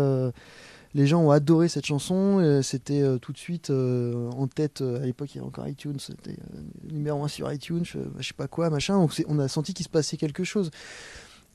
Les 0.96 1.08
gens 1.08 1.22
ont 1.22 1.32
adoré 1.32 1.68
cette 1.70 1.86
chanson. 1.86 2.40
euh, 2.40 2.62
c'était 2.62 3.02
euh, 3.02 3.18
tout 3.18 3.32
de 3.32 3.38
suite 3.38 3.70
euh, 3.70 4.30
en 4.32 4.48
tête. 4.48 4.82
à 4.82 5.06
l'époque, 5.06 5.34
il 5.34 5.38
y 5.38 5.40
avait 5.40 5.48
encore 5.48 5.68
iTunes. 5.68 5.98
C'était 6.00 6.38
numéro 6.92 7.24
1 7.24 7.28
sur 7.28 7.52
iTunes. 7.52 7.84
Je, 7.84 8.00
je 8.20 8.28
sais 8.28 8.34
pas 8.34 8.48
quoi, 8.48 8.70
machin. 8.70 8.98
Donc 9.00 9.14
on 9.28 9.40
a 9.40 9.48
senti 9.48 9.74
qu'il 9.74 9.86
se 9.86 9.90
passait 9.90 10.18
quelque 10.18 10.44
chose. 10.44 10.72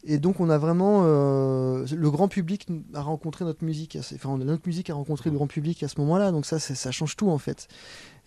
Et 0.05 0.18
donc 0.18 0.38
on 0.38 0.48
a 0.48 0.59
vraiment 0.59 1.03
le 1.03 2.11
grand 2.11 2.29
public 2.29 2.68
a 2.94 3.03
rencontré 3.03 3.44
notre 3.44 3.64
musique, 3.64 3.98
enfin 4.14 4.38
notre 4.38 4.64
musique 4.64 4.90
a 4.90 4.94
rencontré 4.94 5.29
le 5.29 5.35
grand 5.35 5.48
public 5.48 5.83
à 5.83 5.88
ce 5.88 6.01
moment-là, 6.01 6.31
donc 6.31 6.46
ça 6.46 6.61
ça 6.61 6.90
change 6.92 7.16
tout 7.16 7.29
en 7.29 7.38
fait. 7.38 7.66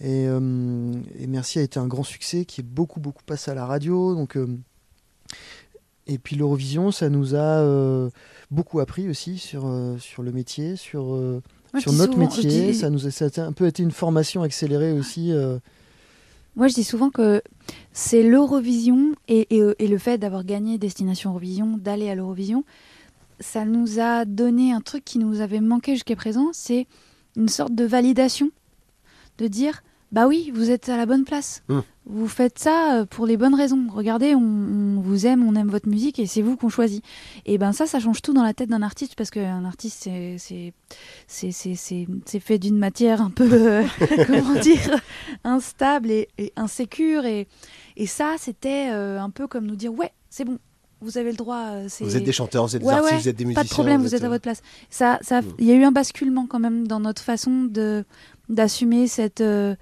Et, 0.02 0.28
Merci 1.30 1.60
a 1.60 1.62
été 1.62 1.80
un 1.80 1.88
grand 1.88 2.04
succès 2.04 2.44
qui 2.44 2.60
est 2.60 2.66
beaucoup 2.66 3.00
beaucoup 3.00 3.24
passé 3.24 3.52
à 3.52 3.54
la 3.54 3.66
radio, 3.66 4.14
donc 4.16 4.38
et 6.08 6.18
puis 6.18 6.36
l'Eurovision 6.36 6.92
ça 6.92 7.10
nous 7.10 7.36
a 7.36 7.38
euh, 7.62 8.10
beaucoup 8.50 8.80
appris 8.80 9.08
aussi 9.10 9.38
sur 9.38 9.66
euh, 9.68 9.98
sur 10.00 10.24
le 10.24 10.32
métier, 10.32 10.76
sur 10.76 11.14
euh, 11.14 11.42
Moi, 11.74 11.82
sur 11.82 11.94
notre 11.94 12.14
souvent- 12.14 12.26
métier, 12.26 12.72
dis- 12.72 12.74
ça 12.76 12.90
nous 12.90 13.06
a, 13.08 13.12
ça 13.12 13.28
a 13.38 13.42
un 13.46 13.54
peu 13.54 13.68
été 13.68 13.84
une 13.84 13.92
formation 13.92 14.42
accélérée 14.44 14.92
aussi. 14.94 15.32
Moi, 16.58 16.68
je 16.68 16.74
dis 16.74 16.84
souvent 16.84 17.10
que 17.12 17.42
c'est 17.94 18.24
l'Eurovision 18.24 19.14
et, 19.30 19.48
et, 19.56 19.62
et 19.80 19.88
le 19.88 19.98
fait 19.98 20.18
d'avoir 20.18 20.44
gagné 20.44 20.78
Destination 20.78 21.30
Eurovision, 21.30 21.78
d'aller 21.78 22.10
à 22.10 22.16
l'Eurovision, 22.16 22.66
ça 23.40 23.64
nous 23.64 24.00
a 24.02 24.26
donné 24.26 24.74
un 24.74 24.82
truc 24.82 25.06
qui 25.06 25.18
nous 25.18 25.40
avait 25.40 25.62
manqué 25.62 25.94
jusqu'à 25.94 26.18
présent, 26.18 26.50
c'est 26.52 26.88
une 27.38 27.48
sorte 27.48 27.74
de 27.74 27.86
validation, 27.86 28.50
de 29.38 29.48
dire, 29.48 29.82
bah 30.12 30.28
oui, 30.28 30.52
vous 30.54 30.70
êtes 30.72 30.90
à 30.90 30.98
la 30.98 31.06
bonne 31.06 31.24
place. 31.24 31.64
Mm. 31.70 31.80
Vous 32.08 32.28
faites 32.28 32.58
ça 32.60 32.96
euh, 33.02 33.06
pour 33.06 33.26
les 33.26 33.38
bonnes 33.38 33.54
raisons. 33.56 33.86
Regardez, 33.94 34.36
on, 34.36 34.40
on 34.42 35.00
vous 35.02 35.26
aime, 35.28 35.48
on 35.48 35.56
aime 35.56 35.70
votre 35.70 35.88
musique 35.88 36.20
et 36.20 36.26
c'est 36.26 36.42
vous 36.42 36.58
qu'on 36.58 36.68
choisit. 36.70 37.04
Et 37.46 37.58
ben 37.58 37.72
ça, 37.74 37.86
ça 37.86 38.00
change 38.00 38.22
tout 38.22 38.34
dans 38.34 38.44
la 38.44 38.54
tête 38.54 38.70
d'un 38.70 38.82
artiste 38.82 39.16
parce 39.16 39.30
qu'un 39.30 39.64
artiste, 39.66 40.10
c'est- 40.38 40.74
c'est 42.26 42.40
fait 42.40 42.60
d'une 42.60 42.78
matière 42.78 43.22
un 43.22 43.30
peu, 43.30 43.48
euh, 43.52 43.84
comment 44.28 44.60
dire, 44.60 45.00
instable 45.44 46.12
et, 46.12 46.28
et 46.38 46.52
insécure. 46.56 47.26
Et, 47.26 47.48
et 47.98 48.08
ça, 48.08 48.36
c'était 48.38 48.90
euh, 48.92 49.20
un 49.22 49.30
peu 49.30 49.48
comme 49.48 49.66
nous 49.66 49.76
dire, 49.76 49.94
ouais, 49.94 50.12
c'est 50.30 50.44
bon, 50.46 50.58
vous 51.02 51.18
avez 51.18 51.32
le 51.32 51.38
droit. 51.38 51.68
Vous 52.00 52.18
êtes 52.18 52.24
des 52.24 52.32
chanteurs, 52.32 52.66
vous 52.68 52.76
êtes 52.76 52.82
des 52.82 52.88
artistes, 52.90 53.12
ouais, 53.14 53.20
vous 53.20 53.30
êtes 53.30 53.36
des 53.36 53.46
musiciens. 53.46 53.64
pas 53.64 53.68
de 53.68 53.74
problème, 53.74 54.02
vous 54.02 54.16
êtes 54.16 54.24
à 54.24 54.30
votre 54.30 54.44
place. 54.44 54.62
Ça, 54.90 55.20
ça, 55.22 55.42
Mm. 55.42 55.46
il 55.60 55.66
y 55.66 55.72
a 55.72 55.76
eu 55.76 55.84
un 55.84 55.92
basculement 55.92 56.46
quand 56.48 56.60
même 56.60 56.88
dans 56.88 57.00
notre 57.00 57.22
façon 57.22 57.64
de 57.64 58.04
d'assumer 58.50 59.08
cette, 59.08 59.40
euh, 59.42 59.76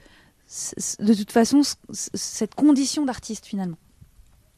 de 1.00 1.14
toute 1.14 1.32
façon, 1.32 1.62
cette 1.92 2.56
condition 2.56 3.06
d'artiste 3.06 3.46
finalement. 3.46 3.78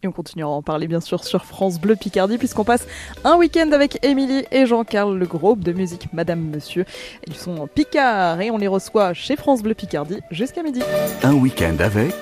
Et 0.04 0.08
on 0.08 0.12
continuera 0.12 0.52
à 0.52 0.56
en 0.56 0.64
parler 0.64 0.88
bien 0.88 1.00
sûr 1.00 1.24
sur 1.24 1.46
France 1.46 1.80
Bleu 1.80 1.96
Picardie 1.96 2.40
puisqu'on 2.40 2.64
passe 2.64 2.88
un 3.24 3.36
week-end 3.36 3.72
avec 3.72 4.04
Émilie 4.04 4.46
et 4.52 4.66
Jean-Carl, 4.66 5.16
le 5.16 5.26
groupe 5.28 5.64
de 5.64 5.74
musique 5.74 6.12
Madame 6.12 6.42
Monsieur. 6.42 6.86
Ils 7.28 7.36
sont 7.36 7.58
en 7.58 7.68
Picard 7.68 8.42
et 8.42 8.50
on 8.50 8.58
les 8.58 8.68
reçoit 8.68 9.14
chez 9.14 9.36
France 9.36 9.62
Bleu 9.62 9.76
Picardie 9.76 10.22
jusqu'à 10.32 10.64
midi. 10.64 10.82
Un 11.22 11.34
week-end 11.34 11.76
avec 11.80 12.16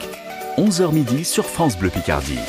11h 0.58 0.92
midi 0.92 1.24
sur 1.24 1.46
France 1.46 1.78
Bleu 1.78 1.90
Picardie. 1.90 2.40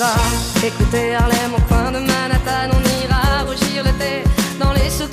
Ira 0.00 0.14
écouter 0.66 1.14
Harlem 1.14 1.52
au 1.56 1.60
coin 1.68 1.92
de 1.92 1.98
Manhattan. 1.98 2.68
On 2.76 2.82
ira 3.04 3.44
rougir 3.46 3.84
le 3.84 3.92
thé 4.00 4.24
dans 4.58 4.72
les 4.72 4.90
souks. 4.90 5.10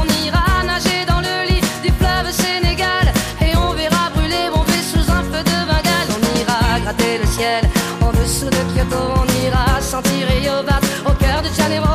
On 0.00 0.06
ira 0.26 0.64
nager 0.66 1.04
dans 1.06 1.20
le 1.20 1.48
lit 1.48 1.60
du 1.84 1.90
fleuve 1.98 2.30
Sénégal. 2.32 3.06
Et 3.40 3.56
on 3.56 3.72
verra 3.74 4.10
brûler 4.14 4.50
Bombay 4.52 4.82
sous 4.92 5.08
un 5.10 5.22
feu 5.30 5.42
de 5.50 5.58
Bengale. 5.70 6.10
On 6.16 6.40
ira 6.40 6.80
gratter 6.80 7.18
le 7.18 7.26
ciel 7.26 7.62
en 8.00 8.10
dessous 8.10 8.46
de 8.46 8.62
Kyoto. 8.74 9.02
On 9.22 9.26
ira 9.46 9.80
sentir 9.80 10.26
Vert 10.66 10.80
au 11.06 11.12
cœur 11.12 11.40
de 11.42 11.50
Janeiro. 11.56 11.94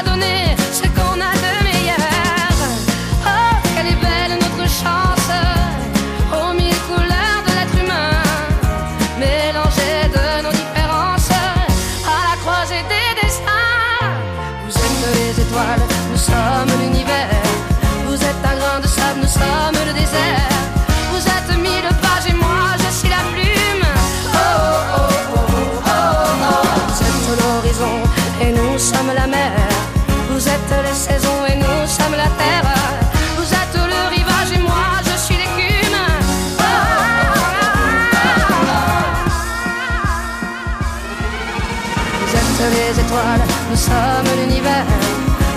sommes 43.81 44.31
l'univers. 44.39 44.85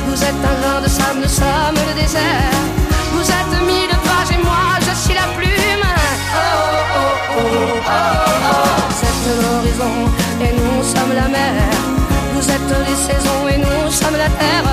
Vous 0.06 0.20
êtes 0.28 0.42
un 0.50 0.56
grain 0.62 0.80
de 0.80 0.88
sable, 0.88 1.20
nous 1.22 1.34
sommes 1.42 1.78
le 1.88 1.94
désert. 2.00 2.56
Vous 3.14 3.26
êtes 3.38 3.54
mille 3.70 3.94
pages 4.06 4.32
et 4.36 4.42
moi 4.48 4.66
je 4.86 4.94
suis 5.02 5.14
la 5.22 5.28
plume. 5.36 5.86
Oh, 6.34 6.46
oh, 6.96 7.10
oh, 7.36 7.44
oh, 7.44 7.88
oh, 7.88 8.50
oh. 8.50 8.74
Vous 8.88 9.00
êtes 9.10 9.26
l'horizon 9.42 9.94
et 10.44 10.52
nous 10.60 10.76
sommes 10.92 11.14
la 11.20 11.28
mer. 11.36 11.54
Vous 12.34 12.46
êtes 12.56 12.72
les 12.86 12.98
saisons 13.08 13.42
et 13.52 13.58
nous 13.58 13.90
sommes 14.00 14.18
la 14.24 14.30
terre. 14.40 14.64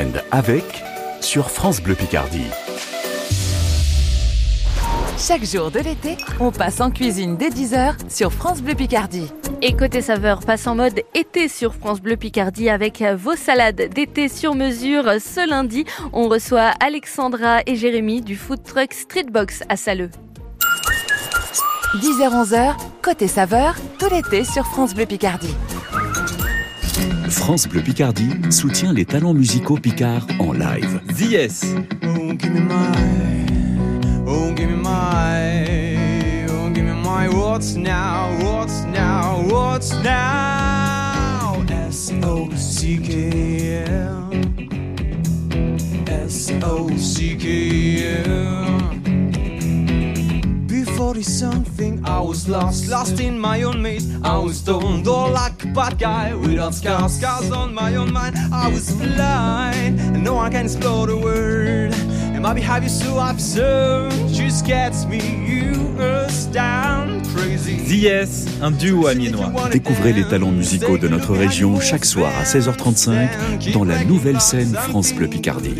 Week-end 0.00 0.18
avec 0.30 0.64
sur 1.20 1.50
France 1.50 1.80
Bleu 1.80 1.94
Picardie. 1.94 2.46
Chaque 5.18 5.44
jour 5.44 5.70
de 5.70 5.80
l'été, 5.80 6.16
on 6.38 6.50
passe 6.50 6.80
en 6.80 6.90
cuisine 6.90 7.36
dès 7.36 7.50
10h 7.50 8.10
sur 8.10 8.32
France 8.32 8.62
Bleu 8.62 8.74
Picardie. 8.74 9.30
Et 9.60 9.76
côté 9.76 10.00
saveur, 10.00 10.40
passe 10.40 10.66
en 10.66 10.74
mode 10.74 11.02
été 11.14 11.48
sur 11.48 11.74
France 11.74 12.00
Bleu 12.00 12.16
Picardie 12.16 12.70
avec 12.70 13.02
vos 13.02 13.36
salades 13.36 13.90
d'été 13.94 14.28
sur 14.28 14.54
mesure. 14.54 15.04
Ce 15.20 15.46
lundi, 15.46 15.84
on 16.14 16.28
reçoit 16.28 16.72
Alexandra 16.80 17.60
et 17.66 17.76
Jérémy 17.76 18.22
du 18.22 18.36
food 18.36 18.62
truck 18.62 18.94
Streetbox 18.94 19.62
à 19.68 19.76
Saleux. 19.76 20.10
10h-11h, 21.96 22.76
côté 23.02 23.26
saveur, 23.26 23.74
tout 23.98 24.08
l'été 24.10 24.44
sur 24.44 24.64
France 24.64 24.94
Bleu 24.94 25.06
Picardie. 25.06 25.54
France 27.30 27.68
Bleu 27.68 27.80
Picardie 27.80 28.30
soutient 28.50 28.92
les 28.92 29.04
talents 29.04 29.34
musicaux 29.34 29.76
picards 29.76 30.26
en 30.40 30.52
live. 30.52 31.00
Yes. 31.18 31.64
Oh, 32.02 32.32
give 32.34 32.52
me 32.52 32.60
my, 32.60 32.74
oh, 34.26 34.52
give 34.52 34.68
me 34.68 34.76
my, 34.76 36.46
oh, 36.50 36.70
give 36.70 36.84
me 36.84 36.92
my, 36.92 37.28
what's 37.28 37.76
now, 37.76 38.28
what's 38.40 38.84
now, 38.84 39.42
what's 39.48 39.92
now? 40.02 41.64
S-O-C-K-L, 41.88 43.10
S-O-C-K-L. 46.06 46.80
40 51.00 51.22
something, 51.22 52.04
I 52.04 52.20
was 52.20 52.46
lost, 52.46 52.90
lost 52.90 53.20
in 53.20 53.38
my 53.38 53.62
own 53.62 53.80
maze. 53.80 54.06
I 54.22 54.36
was 54.36 54.58
stoned 54.58 55.08
all 55.08 55.30
like 55.30 55.64
a 55.64 55.68
bad 55.68 55.98
guy 55.98 56.34
without 56.34 56.74
scars, 56.74 57.16
scars 57.16 57.50
on 57.50 57.72
my 57.72 57.96
own 57.96 58.12
mind. 58.12 58.36
I 58.52 58.68
was 58.68 58.92
blind, 58.92 59.98
and 59.98 60.22
no 60.22 60.34
one 60.34 60.52
can 60.52 60.66
explore 60.66 61.06
the 61.06 61.16
world. 61.16 61.94
And 62.34 62.42
my 62.42 62.52
behavior 62.52 62.90
so 62.90 63.18
absurd 63.18 64.12
just 64.28 64.66
gets 64.66 65.06
me 65.06 65.22
used 65.42 66.52
down 66.52 67.24
crazy. 67.34 67.78
Yes, 67.88 68.44
un 68.60 68.70
duo 68.70 69.06
amiénois. 69.06 69.70
Découvrez 69.72 70.12
les 70.12 70.24
talents 70.24 70.52
musicaux 70.52 70.98
de 70.98 71.08
notre 71.08 71.34
région 71.34 71.80
chaque 71.80 72.04
soir 72.04 72.30
à 72.38 72.44
16h35 72.44 73.72
dans 73.72 73.84
la 73.84 74.04
nouvelle 74.04 74.42
scène 74.42 74.74
France 74.74 75.14
Bleu 75.14 75.28
Picardie. 75.28 75.76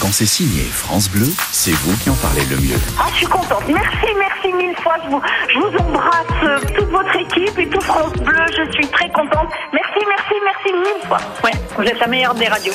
Quand 0.00 0.12
c'est 0.12 0.26
signé 0.26 0.62
France 0.64 1.08
Bleu, 1.08 1.26
c'est 1.52 1.72
vous 1.72 1.96
qui 1.98 2.10
en 2.10 2.14
parlez 2.16 2.44
le 2.46 2.56
mieux. 2.56 2.78
Ah, 2.98 3.06
je 3.12 3.16
suis 3.16 3.26
contente. 3.26 3.62
Merci, 3.68 4.06
merci 4.18 4.52
mille 4.52 4.76
fois. 4.82 4.94
Je 5.04 5.10
vous, 5.10 5.20
je 5.48 5.58
vous 5.58 5.78
embrasse, 5.78 6.24
euh, 6.44 6.58
toute 6.76 6.90
votre 6.90 7.16
équipe 7.16 7.58
et 7.58 7.68
tout 7.68 7.80
France 7.80 8.12
Bleu. 8.14 8.44
Je 8.56 8.70
suis 8.72 8.86
très 8.88 9.08
contente. 9.08 9.48
Merci, 9.72 10.04
merci, 10.06 10.34
merci 10.44 10.72
mille 10.72 11.08
fois. 11.08 11.18
Ouais, 11.42 11.52
vous 11.76 11.84
êtes 11.84 11.98
la 11.98 12.06
meilleure 12.08 12.34
des 12.34 12.46
radios. 12.48 12.74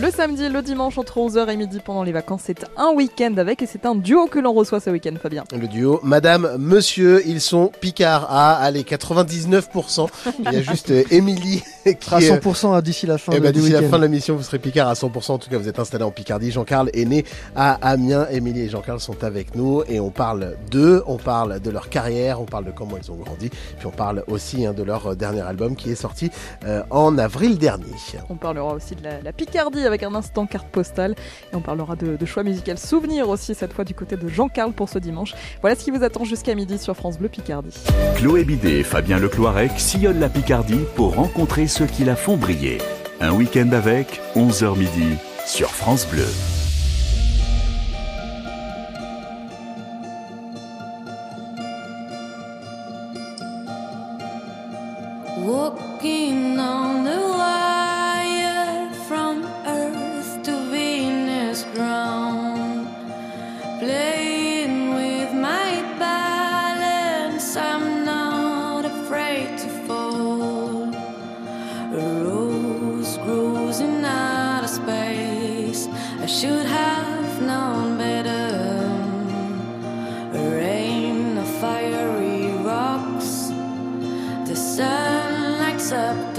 Le 0.00 0.10
samedi, 0.10 0.48
le 0.48 0.62
dimanche 0.62 0.96
entre 0.98 1.18
11h 1.18 1.48
et 1.50 1.56
midi 1.56 1.78
pendant 1.84 2.02
les 2.04 2.12
vacances, 2.12 2.42
c'est 2.46 2.64
un 2.78 2.92
week-end 2.94 3.34
avec 3.36 3.60
et 3.60 3.66
c'est 3.66 3.84
un 3.84 3.94
duo 3.94 4.26
que 4.26 4.38
l'on 4.38 4.52
reçoit 4.54 4.80
ce 4.80 4.88
week-end, 4.88 5.12
Fabien. 5.22 5.44
Le 5.52 5.66
duo 5.68 6.00
Madame, 6.02 6.56
Monsieur, 6.58 7.22
ils 7.26 7.40
sont 7.42 7.70
Picard 7.80 8.26
à 8.30 8.54
allez 8.54 8.82
99%. 8.82 10.08
Il 10.38 10.44
y 10.52 10.56
a 10.56 10.62
juste 10.62 10.90
euh, 10.90 11.02
Émilie 11.10 11.62
qui 11.84 12.14
À 12.14 12.20
est, 12.20 12.30
euh, 12.30 12.38
100% 12.38 12.74
à 12.74 12.80
d'ici 12.80 13.06
la 13.06 13.18
fin 13.18 13.32
Eh 13.34 13.40
de- 13.40 13.40
ben, 13.42 13.52
d'ici 13.52 13.70
la 13.72 13.82
fin 13.82 13.98
de 13.98 14.04
l'émission, 14.04 14.36
vous 14.36 14.42
serez 14.42 14.58
Picard 14.58 14.88
à 14.88 14.94
100%. 14.94 15.32
En 15.32 15.38
tout 15.38 15.50
cas, 15.50 15.58
vous 15.58 15.68
êtes 15.68 15.78
installé 15.78 16.04
en 16.04 16.10
Picardie. 16.10 16.50
Jean-Carl 16.50 16.88
est 16.94 17.04
né 17.04 17.24
à 17.54 17.72
Amiens. 17.86 18.26
Émilie 18.30 18.62
et 18.62 18.68
Jean-Carl 18.70 19.00
sont 19.00 19.22
avec 19.22 19.54
nous 19.54 19.82
et 19.88 20.00
on 20.00 20.10
parle 20.10 20.54
d'eux, 20.70 21.02
on 21.06 21.16
parle 21.18 21.60
de 21.60 21.70
leur 21.70 21.90
carrière, 21.90 22.40
on 22.40 22.46
parle 22.46 22.64
de 22.64 22.70
comment 22.70 22.96
ils 23.02 23.10
ont 23.10 23.16
grandi. 23.16 23.50
Puis 23.50 23.86
on 23.86 23.90
parle 23.90 24.24
aussi 24.28 24.64
hein, 24.64 24.72
de 24.72 24.82
leur 24.82 25.08
euh, 25.08 25.14
dernier 25.14 25.42
album 25.42 25.76
qui 25.76 25.90
est 25.90 25.94
sorti 25.94 26.30
euh, 26.64 26.82
en 26.90 27.18
avril 27.18 27.58
dernier. 27.58 27.84
On 28.30 28.36
parlera 28.36 28.72
aussi 28.74 28.94
de 28.94 29.02
la, 29.04 29.20
la 29.22 29.32
Picardie 29.32 29.89
avec 29.90 30.02
un 30.02 30.14
instant 30.14 30.46
carte 30.46 30.68
postale 30.68 31.14
et 31.52 31.56
on 31.56 31.60
parlera 31.60 31.96
de, 31.96 32.24
choix 32.24 32.42
musical 32.42 32.78
souvenir 32.78 33.28
aussi 33.28 33.54
cette 33.54 33.72
fois 33.72 33.84
du 33.84 33.94
côté 33.94 34.16
de 34.16 34.28
Jean-Carl 34.28 34.72
pour 34.72 34.88
ce 34.88 34.98
dimanche. 34.98 35.34
Voilà 35.60 35.76
ce 35.76 35.84
qui 35.84 35.90
vous 35.90 36.02
attend 36.02 36.24
jusqu'à 36.24 36.54
midi 36.54 36.78
sur 36.78 36.96
France 36.96 37.18
Bleu 37.18 37.28
Picardie. 37.28 37.74
Chloé 38.16 38.44
Bidet 38.44 38.80
et 38.80 38.84
Fabien 38.84 39.18
Lecloirec 39.18 39.72
sillonnent 39.76 40.20
la 40.20 40.28
Picardie 40.28 40.84
pour 40.94 41.14
rencontrer 41.14 41.66
ceux 41.66 41.86
qui 41.86 42.04
la 42.04 42.16
font 42.16 42.36
briller. 42.36 42.78
Un 43.20 43.32
week-end 43.32 43.70
avec 43.72 44.20
11h 44.36 44.78
midi 44.78 45.16
sur 45.46 45.70
France 45.70 46.06
Bleu. 46.06 46.59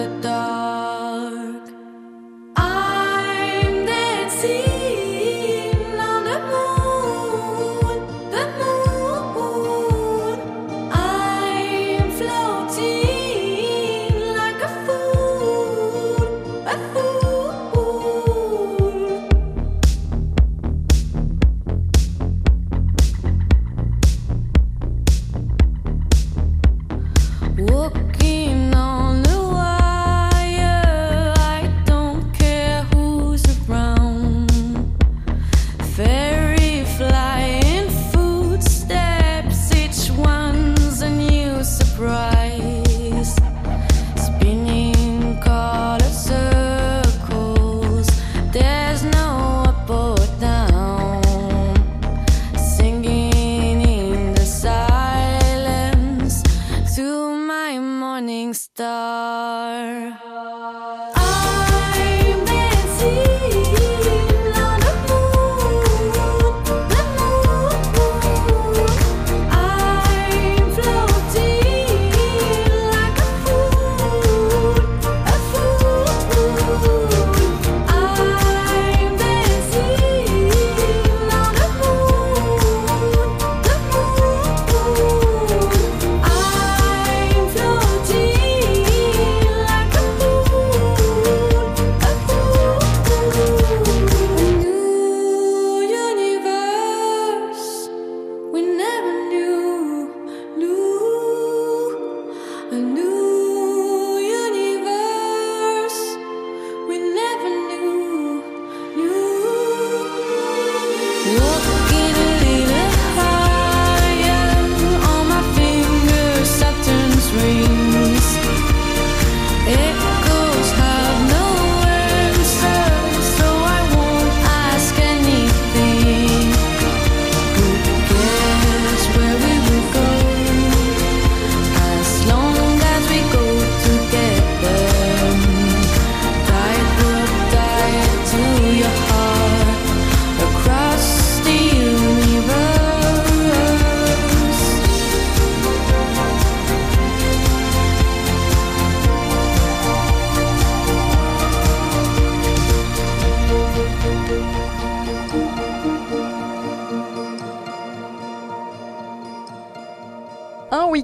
The 0.01 0.21
dark. 0.21 0.60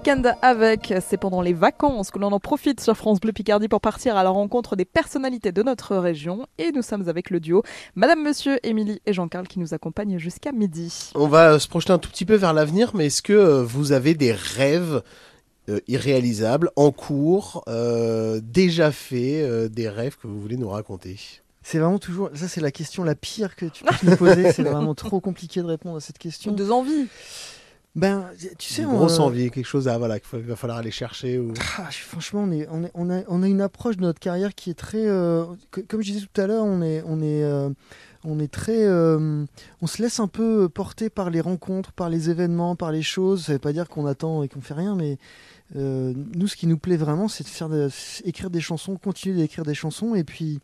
Week-end 0.08 0.38
avec, 0.42 0.94
c'est 1.06 1.18
pendant 1.18 1.42
les 1.42 1.54
vacances 1.54 2.12
que 2.12 2.20
l'on 2.20 2.32
en 2.32 2.40
profite 2.40 2.80
sur 2.80 2.96
France 2.96 3.20
Bleu 3.20 3.34
Picardie 3.34 3.68
pour 3.68 3.82
partir 3.82 4.16
à 4.16 4.24
la 4.24 4.30
rencontre 4.30 4.78
des 4.78 4.86
personnalités 4.86 5.52
de 5.52 5.62
notre 5.64 5.98
région. 5.98 6.46
Et 6.58 6.72
nous 6.72 6.82
sommes 6.82 7.10
avec 7.10 7.30
le 7.30 7.42
duo 7.42 7.64
Madame, 7.96 8.24
Monsieur, 8.24 8.58
Émilie 8.66 9.02
et 9.06 9.12
Jean-Carl 9.12 9.48
qui 9.48 9.60
nous 9.60 9.74
accompagnent 9.74 10.18
jusqu'à 10.18 10.54
midi. 10.54 11.12
On 11.16 11.28
va 11.28 11.60
se 11.60 11.68
projeter 11.68 11.92
un 11.92 11.98
tout 11.98 12.10
petit 12.10 12.24
peu 12.24 12.36
vers 12.36 12.54
l'avenir, 12.54 12.92
mais 12.94 13.08
est-ce 13.08 13.22
que 13.22 13.34
euh, 13.34 13.64
vous 13.64 13.92
avez 13.92 14.14
des 14.14 14.32
rêves 14.32 15.02
euh, 15.68 15.82
irréalisables, 15.90 16.72
en 16.78 16.92
cours, 16.92 17.64
euh, 17.68 18.40
déjà 18.42 18.92
faits, 18.94 19.44
euh, 19.44 19.68
des 19.68 19.90
rêves 19.90 20.16
que 20.16 20.28
vous 20.28 20.40
voulez 20.40 20.58
nous 20.58 20.70
raconter? 20.70 21.20
C'est 21.64 21.80
vraiment 21.80 22.00
toujours. 22.00 22.30
Ça, 22.34 22.48
c'est 22.48 22.62
la 22.62 22.72
question 22.72 23.04
la 23.04 23.16
pire 23.16 23.58
que 23.58 23.66
tu 23.66 23.84
puisses 23.84 24.04
nous 24.04 24.16
poser. 24.16 24.54
C'est 24.54 24.64
vraiment 24.72 24.96
trop 24.96 25.20
compliqué 25.20 25.62
de 25.62 25.66
répondre 25.66 25.98
à 25.98 26.00
cette 26.00 26.18
question. 26.18 26.54
Deux 26.54 26.72
envies. 26.72 27.08
Ben, 27.98 28.26
tu 28.60 28.72
sais, 28.72 28.84
Une 28.84 28.90
on, 28.90 28.98
grosse 28.98 29.20
euh, 29.20 29.24
envie, 29.24 29.50
quelque 29.50 29.66
chose 29.66 29.88
à, 29.88 29.98
voilà, 29.98 30.20
qu'il 30.20 30.40
va 30.40 30.56
falloir 30.56 30.78
aller 30.78 30.92
chercher 30.92 31.40
ou... 31.40 31.52
Ah, 31.80 31.90
franchement, 31.92 32.44
on, 32.48 32.52
est, 32.52 32.68
on, 32.70 32.84
est- 32.84 32.92
on 32.94 33.10
a, 33.10 33.22
on 33.28 33.42
a 33.42 33.48
une 33.48 33.60
approche 33.60 33.98
de 33.98 34.02
notre 34.04 34.20
carrière 34.20 34.54
qui 34.54 34.70
est 34.70 34.76
très. 34.76 35.08
euh, 35.08 35.46
que- 35.72 35.82
comme 35.82 36.02
je 36.04 36.12
disais 36.12 36.26
tout 36.32 36.40
à 36.42 36.46
l'heure, 36.46 36.64
on 36.64 36.84
est, 36.84 37.02
on 37.08 37.20
est, 37.22 37.44
euh, 37.44 37.70
on 38.24 38.40
est 38.40 38.52
très. 38.52 38.86
euh, 38.86 39.44
on 39.82 39.88
se 39.88 40.00
laisse 40.02 40.20
un 40.20 40.28
peu 40.28 40.70
porter 40.70 41.10
par 41.10 41.32
les 41.32 41.42
rencontres, 41.42 41.92
par 41.92 42.10
les 42.12 42.30
événements, 42.30 42.76
par 42.76 42.92
les 42.92 43.02
choses. 43.02 43.46
Ça 43.46 43.54
veut 43.54 43.60
pas 43.60 43.74
dire 43.74 43.90
qu'on 43.90 44.06
attend 44.06 44.44
et 44.44 44.48
qu'on 44.48 44.62
fait 44.62 44.76
rien, 44.76 44.96
mais 44.96 45.18
nous, 45.74 46.48
ce 46.48 46.56
qui 46.56 46.68
nous 46.68 46.78
plaît 46.78 46.98
vraiment, 46.98 47.28
c'est 47.28 47.44
de 47.44 47.50
faire 47.50 47.68
de- 47.68 47.90
écrire 48.26 48.52
des 48.52 48.62
chansons, 48.62 48.96
continuer 48.98 49.38
d'écrire 49.38 49.66
des 49.66 49.74
chansons, 49.74 50.14
et 50.14 50.24
puis, 50.24 50.60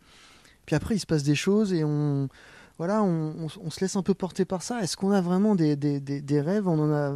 puis 0.67 0.76
après, 0.76 0.96
il 0.96 1.00
se 1.00 1.06
passe 1.08 1.24
des 1.24 1.36
choses 1.36 1.74
et 1.74 1.84
on. 1.84 2.30
Voilà, 2.78 3.04
on, 3.04 3.48
se 3.50 3.80
laisse 3.82 3.96
un 3.96 4.02
peu 4.02 4.14
porter 4.14 4.46
par 4.46 4.64
ça. 4.64 4.82
Est-ce 4.82 4.98
qu'on 4.98 5.12
a 5.12 5.22
vraiment 5.22 5.56
des 5.56 6.42
rêves? 6.42 6.68
On 6.68 6.80
en 6.80 6.92
a. 6.92 7.16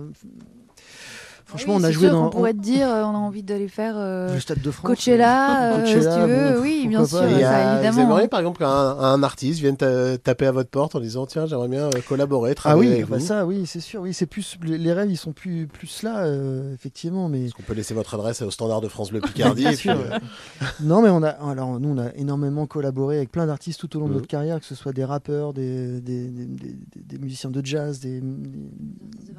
Franchement, 1.48 1.76
Oui, 1.76 1.80
on 1.82 1.84
a 1.86 1.88
c'est 1.88 1.94
joué 1.94 2.08
sûr 2.10 2.12
dans. 2.18 2.24
qu'on 2.26 2.30
pourrait 2.30 2.54
te 2.54 2.60
dire, 2.60 2.90
euh, 2.90 3.04
on 3.06 3.16
a 3.16 3.18
envie 3.18 3.42
d'aller 3.42 3.70
faire 3.70 3.94
euh, 3.98 4.34
Le 4.34 4.40
Stade 4.42 4.62
de 4.62 4.70
France, 4.70 4.86
Coachella, 4.86 5.72
euh, 5.72 5.78
euh, 5.78 5.86
si 5.86 5.94
Coachella, 5.94 6.16
tu 6.16 6.32
veux. 6.32 6.54
bon, 6.56 6.62
oui, 6.62 6.86
bien 6.90 7.06
sûr. 7.06 7.24
Et, 7.24 7.42
ça, 7.42 7.58
euh, 7.58 7.72
Vous 7.80 7.86
évidemment. 7.88 8.02
aimeriez 8.12 8.28
par 8.28 8.40
exemple 8.42 8.60
qu'un 8.60 8.68
un 8.68 9.24
artiste 9.24 9.62
vienne 9.62 9.78
ta- 9.78 10.18
taper 10.18 10.48
à 10.48 10.52
votre 10.52 10.70
porte 10.70 10.96
en 10.96 11.00
disant 11.00 11.26
tiens 11.26 11.46
j'aimerais 11.46 11.70
bien 11.70 11.90
collaborer, 12.06 12.52
Ah 12.52 12.56
travailler 12.56 12.90
oui, 12.90 12.96
avec 12.96 13.08
bah 13.08 13.18
vous. 13.18 13.26
ça, 13.26 13.46
oui, 13.46 13.66
c'est 13.66 13.80
sûr. 13.80 14.02
Oui, 14.02 14.14
c'est 14.14 14.26
plus 14.26 14.58
les 14.62 14.92
rêves, 14.92 15.10
ils 15.10 15.16
sont 15.16 15.32
plus 15.32 15.68
plus 15.68 16.04
là, 16.04 16.26
euh, 16.26 16.74
effectivement. 16.74 17.30
Mais 17.30 17.48
On 17.58 17.64
peut 17.64 17.74
laisser 17.74 17.94
votre 17.94 18.14
adresse 18.16 18.42
au 18.42 18.52
standard 18.52 18.82
de 18.82 18.90
France 18.90 19.12
Bleu 19.12 19.22
Picardie. 19.34 19.62
Bien 19.64 19.72
sûr. 19.76 19.94
euh, 19.98 20.18
non, 20.82 21.02
mais 21.02 21.10
on 21.10 21.24
a 21.24 21.30
alors 21.30 21.80
nous 21.80 21.90
on 21.90 21.98
a 21.98 22.14
énormément 22.16 22.66
collaboré 22.66 23.16
avec 23.18 23.32
plein 23.32 23.46
d'artistes 23.48 23.80
tout 23.80 23.96
au 23.96 24.02
long 24.02 24.08
de 24.08 24.12
Mhm. 24.12 24.16
notre 24.18 24.28
carrière, 24.28 24.60
que 24.60 24.66
ce 24.66 24.76
soit 24.76 24.92
des 24.92 25.06
rappeurs, 25.06 25.54
des 25.54 26.02
des, 26.02 26.28
des, 26.28 26.46
des- 26.46 26.76
des 27.06 27.18
musiciens 27.20 27.52
de 27.52 27.66
jazz, 27.66 28.02
des, 28.02 28.22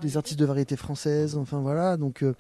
des 0.01 0.17
artistes 0.17 0.39
de 0.41 0.47
variété 0.47 0.75
française. 0.77 1.37
Enfin 1.37 1.59
voilà, 1.61 1.97
donc. 1.99 2.23
euh, 2.23 2.35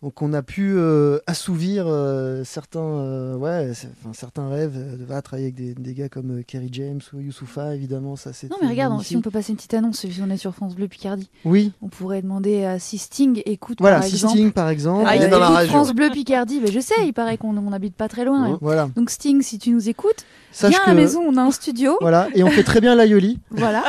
donc 0.00 0.22
on 0.22 0.32
a 0.32 0.42
pu 0.42 0.74
euh, 0.76 1.18
assouvir 1.26 1.86
euh, 1.88 2.44
certains, 2.44 2.78
euh, 2.78 3.34
ouais, 3.34 3.72
enfin, 3.72 4.12
certains 4.12 4.48
rêves 4.48 4.96
de 4.96 5.04
va 5.04 5.20
travailler 5.22 5.46
avec 5.48 5.56
des, 5.56 5.74
des 5.74 5.92
gars 5.92 6.08
comme 6.08 6.38
euh, 6.38 6.42
Kerry 6.46 6.68
James 6.70 7.00
ou 7.12 7.18
Youssoufa, 7.18 7.74
évidemment, 7.74 8.14
ça 8.14 8.32
c'est. 8.32 8.48
Non, 8.48 8.58
mais 8.62 8.68
regarde, 8.68 9.02
si 9.02 9.16
on 9.16 9.22
peut 9.22 9.32
passer 9.32 9.50
une 9.50 9.56
petite 9.56 9.74
annonce, 9.74 10.06
si 10.06 10.20
on 10.24 10.30
est 10.30 10.36
sur 10.36 10.54
France 10.54 10.76
Bleu 10.76 10.86
Picardie, 10.86 11.28
Oui. 11.44 11.72
on 11.82 11.88
pourrait 11.88 12.22
demander 12.22 12.64
à 12.64 12.78
Sisting, 12.78 13.42
écoute 13.44 13.78
Voilà, 13.80 13.96
par 13.96 14.04
exemple. 14.06 14.34
Sisting, 14.34 14.52
par 14.52 14.68
exemple. 14.68 15.04
Ah, 15.04 15.16
Il 15.16 15.22
est 15.22 15.28
dans 15.30 15.40
la. 15.40 15.66
France 15.66 15.92
Bleu 15.92 16.10
Picardie, 16.10 16.60
mais 16.62 16.70
je 16.70 16.78
sais, 16.78 16.94
il 17.04 17.12
paraît 17.12 17.36
qu'on 17.36 17.56
on 17.56 17.72
habite 17.72 17.96
pas 17.96 18.06
très 18.06 18.24
loin. 18.24 18.56
Voilà. 18.60 18.88
Donc 18.94 19.10
Sting, 19.10 19.42
si 19.42 19.58
tu 19.58 19.70
nous 19.70 19.88
écoutes, 19.88 20.24
Sache 20.58 20.70
viens 20.70 20.80
à 20.84 20.88
la 20.88 20.94
maison, 20.94 21.20
on 21.24 21.36
a 21.36 21.42
un 21.42 21.50
studio. 21.50 21.96
Voilà, 22.00 22.28
et 22.34 22.42
on 22.42 22.50
fait 22.50 22.62
très 22.64 22.80
bien 22.80 22.94
l'aioli. 22.94 23.38
Voilà. 23.50 23.84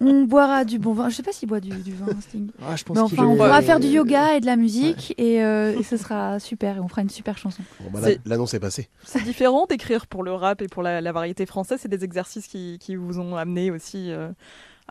on 0.00 0.24
boira 0.24 0.64
du 0.64 0.78
bon 0.78 0.92
vin. 0.92 1.08
Je 1.08 1.14
sais 1.16 1.22
pas 1.22 1.32
s'il 1.32 1.48
boit 1.48 1.60
du, 1.60 1.70
du 1.70 1.92
vin, 1.94 2.06
Sting. 2.20 2.50
Ah, 2.66 2.76
je 2.76 2.84
pense 2.84 2.96
Mais 2.96 3.02
enfin, 3.02 3.24
on 3.26 3.36
pourra 3.36 3.58
Ouais. 3.58 3.62
faire 3.62 3.80
du 3.80 3.86
yoga 3.88 4.34
et 4.36 4.40
de 4.40 4.46
la 4.46 4.56
musique 4.56 5.14
et, 5.18 5.42
euh, 5.42 5.78
et 5.78 5.82
ce 5.82 5.96
sera 5.96 6.38
super. 6.40 6.76
Et 6.76 6.80
on 6.80 6.88
fera 6.88 7.02
une 7.02 7.10
super 7.10 7.38
chanson. 7.38 7.62
bon, 7.80 7.98
bah, 8.00 8.08
L'annonce 8.26 8.54
est 8.54 8.60
passée. 8.60 8.88
C'est 9.04 9.22
différent 9.24 9.66
d'écrire 9.66 10.06
pour 10.06 10.22
le 10.22 10.32
rap 10.32 10.60
et 10.62 10.68
pour 10.68 10.82
la, 10.82 11.00
la 11.00 11.12
variété 11.12 11.46
française. 11.46 11.78
C'est 11.82 11.88
des 11.88 12.04
exercices 12.04 12.46
qui, 12.46 12.78
qui 12.80 12.94
vous 12.96 13.18
ont 13.20 13.36
amené 13.36 13.70
aussi 13.70 14.10
euh, 14.12 14.28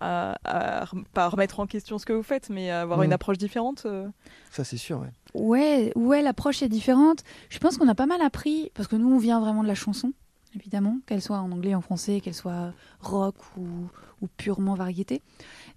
à, 0.02 0.36
à 0.46 0.86
pas 1.14 1.28
remettre 1.30 1.60
en 1.60 1.68
question 1.68 1.98
ce 2.00 2.06
que 2.06 2.14
vous 2.14 2.24
faites, 2.24 2.50
mais 2.50 2.70
à 2.72 2.82
avoir 2.82 3.00
Mm. 3.00 3.04
une 3.04 3.14
approche 3.14 3.38
différente. 3.38 3.84
euh. 3.86 4.08
Ça, 4.52 4.64
c'est 4.64 4.78
sûr, 4.78 5.00
ouais. 5.00 5.12
Ouais, 5.34 5.92
ouais, 5.96 6.22
l'approche 6.24 6.64
est 6.64 6.70
différente. 6.70 7.20
Je 7.50 7.60
pense 7.60 7.78
qu'on 7.78 7.88
a 7.88 7.96
pas 7.96 8.06
mal 8.08 8.22
appris 8.22 8.72
parce 8.74 8.88
que 8.88 8.96
nous, 8.96 9.14
on 9.14 9.18
vient 9.20 9.40
vraiment 9.40 9.62
de 9.62 9.68
la 9.68 9.76
chanson, 9.76 10.12
évidemment, 10.56 11.00
qu'elle 11.06 11.22
soit 11.22 11.38
en 11.38 11.52
anglais, 11.52 11.76
en 11.76 11.82
français, 11.82 12.22
qu'elle 12.22 12.34
soit 12.34 12.74
rock 13.00 13.36
ou, 13.58 14.28
purement 14.36 14.74
variété. 14.74 15.22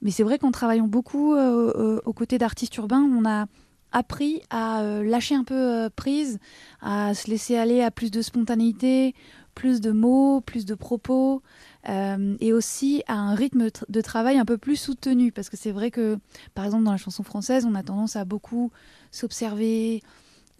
Mais 0.00 0.10
c'est 0.10 0.22
vrai 0.22 0.38
qu'en 0.38 0.50
travaillant 0.50 0.88
beaucoup 0.88 1.34
euh, 1.34 1.72
euh, 1.76 2.00
aux 2.06 2.14
côtés 2.14 2.38
d'artistes 2.38 2.74
urbains, 2.76 3.02
on 3.02 3.28
a 3.28 3.46
appris 3.92 4.40
à 4.48 4.80
euh, 4.80 5.02
lâcher 5.02 5.34
un 5.34 5.44
peu 5.44 5.90
prise, 5.94 6.38
à 6.80 7.12
se 7.12 7.28
laisser 7.28 7.56
aller 7.56 7.82
à 7.82 7.90
plus 7.90 8.10
de 8.10 8.22
spontanéité, 8.22 9.14
plus 9.54 9.80
de 9.80 9.90
mots, 9.90 10.40
plus 10.40 10.64
de 10.64 10.74
propos, 10.74 11.42
et 11.86 12.52
aussi 12.52 13.02
à 13.08 13.14
un 13.14 13.34
rythme 13.34 13.68
de 13.88 14.00
travail 14.00 14.38
un 14.38 14.44
peu 14.44 14.56
plus 14.56 14.76
soutenu. 14.76 15.32
Parce 15.32 15.50
que 15.50 15.56
c'est 15.56 15.72
vrai 15.72 15.90
que, 15.90 16.18
par 16.54 16.64
exemple, 16.64 16.84
dans 16.84 16.92
la 16.92 16.96
chanson 16.96 17.22
française, 17.22 17.66
on 17.66 17.74
a 17.74 17.82
tendance 17.82 18.16
à 18.16 18.24
beaucoup 18.24 18.70
s'observer, 19.10 20.02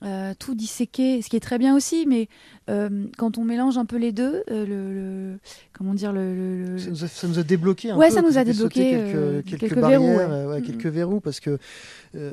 euh, 0.03 0.33
tout 0.39 0.55
disséquer, 0.55 1.21
ce 1.23 1.29
qui 1.29 1.37
est 1.37 1.41
très 1.41 1.59
bien 1.59 1.77
aussi, 1.77 2.07
mais 2.07 2.29
euh, 2.71 3.07
quand 3.19 3.37
on 3.39 3.45
mélange 3.45 3.77
un 3.79 3.85
peu 3.85 3.97
les 3.97 4.13
deux, 4.13 4.43
euh, 4.51 4.65
le, 4.67 4.95
le- 5.33 5.39
comment 5.73 5.93
dire, 5.95 6.13
le, 6.13 6.79
Ça 6.79 6.91
nous, 6.91 7.05
a, 7.05 7.09
ça 7.09 7.29
nous 7.29 7.39
a 7.39 7.43
débloqué 7.43 7.91
un 7.91 7.97
Ouais, 7.97 8.09
peu. 8.09 8.15
ça 8.15 8.23
nous 8.23 8.39
a 8.39 8.45
débloqué, 8.45 8.91
quelques, 8.91 9.45
quelques, 9.45 9.61
quelques 9.61 9.79
barrières, 9.81 10.01
verrous, 10.01 10.17
ouais. 10.33 10.47
ouais, 10.47 10.63
quelques 10.63 10.87
verrous, 10.87 11.21
parce 11.21 11.41
que 11.41 11.59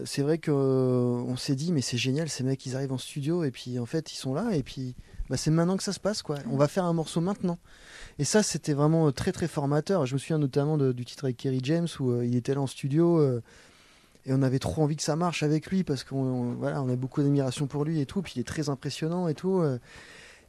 c'est 0.06 0.22
vrai 0.22 0.38
que 0.38 0.52
on 0.52 1.36
s'est 1.38 1.56
dit, 1.56 1.72
mais 1.72 1.82
c'est 1.82 1.98
génial, 1.98 2.30
ces 2.30 2.44
mecs, 2.44 2.66
ils 2.66 2.76
arrivent 2.76 2.94
en 2.94 2.98
studio, 2.98 3.44
et 3.44 3.52
puis 3.52 3.80
en 3.80 3.86
fait, 3.86 4.12
ils 4.14 4.18
sont 4.18 4.34
là, 4.34 4.56
et 4.56 4.64
puis 4.64 4.96
bah, 5.30 5.36
c'est 5.38 5.52
maintenant 5.52 5.76
que 5.78 5.84
ça 5.84 5.94
se 5.94 6.00
passe, 6.00 6.22
quoi. 6.22 6.38
On 6.50 6.56
va 6.58 6.68
faire 6.70 6.86
un 6.86 6.94
morceau 6.94 7.20
maintenant. 7.20 7.58
Et 8.18 8.24
ça, 8.24 8.44
c'était 8.44 8.74
vraiment 8.74 9.12
très, 9.12 9.32
très 9.34 9.48
formateur. 9.50 10.06
Je 10.06 10.14
me 10.14 10.20
souviens 10.20 10.38
notamment 10.38 10.78
de- 10.78 10.94
du 10.94 11.04
titre 11.04 11.26
avec 11.26 11.36
Kerry 11.38 11.60
James, 11.64 11.88
où 12.00 12.12
euh, 12.12 12.26
il 12.26 12.36
était 12.36 12.56
là 12.56 12.62
en 12.62 12.68
studio. 12.68 13.20
euh, 13.20 13.42
et 14.28 14.34
on 14.34 14.44
avait 14.44 14.60
trop 14.60 14.84
envie 14.84 14.96
que 14.96 15.02
ça 15.04 15.16
marche 15.16 15.42
avec 15.42 15.68
lui 15.72 15.84
parce 15.84 16.04
qu'on 16.04 16.18
on- 16.18 16.54
voilà, 16.56 16.84
on 16.84 16.90
a 16.90 16.96
beaucoup 16.96 17.22
d'admiration 17.24 17.66
pour 17.66 17.84
lui 17.86 18.00
et 18.00 18.06
tout. 18.06 18.22
Puis 18.22 18.34
il 18.36 18.42
est 18.42 18.48
très 18.48 18.70
impressionnant 18.70 19.28
et 19.28 19.34
tout. 19.34 19.60
euh, 19.62 19.80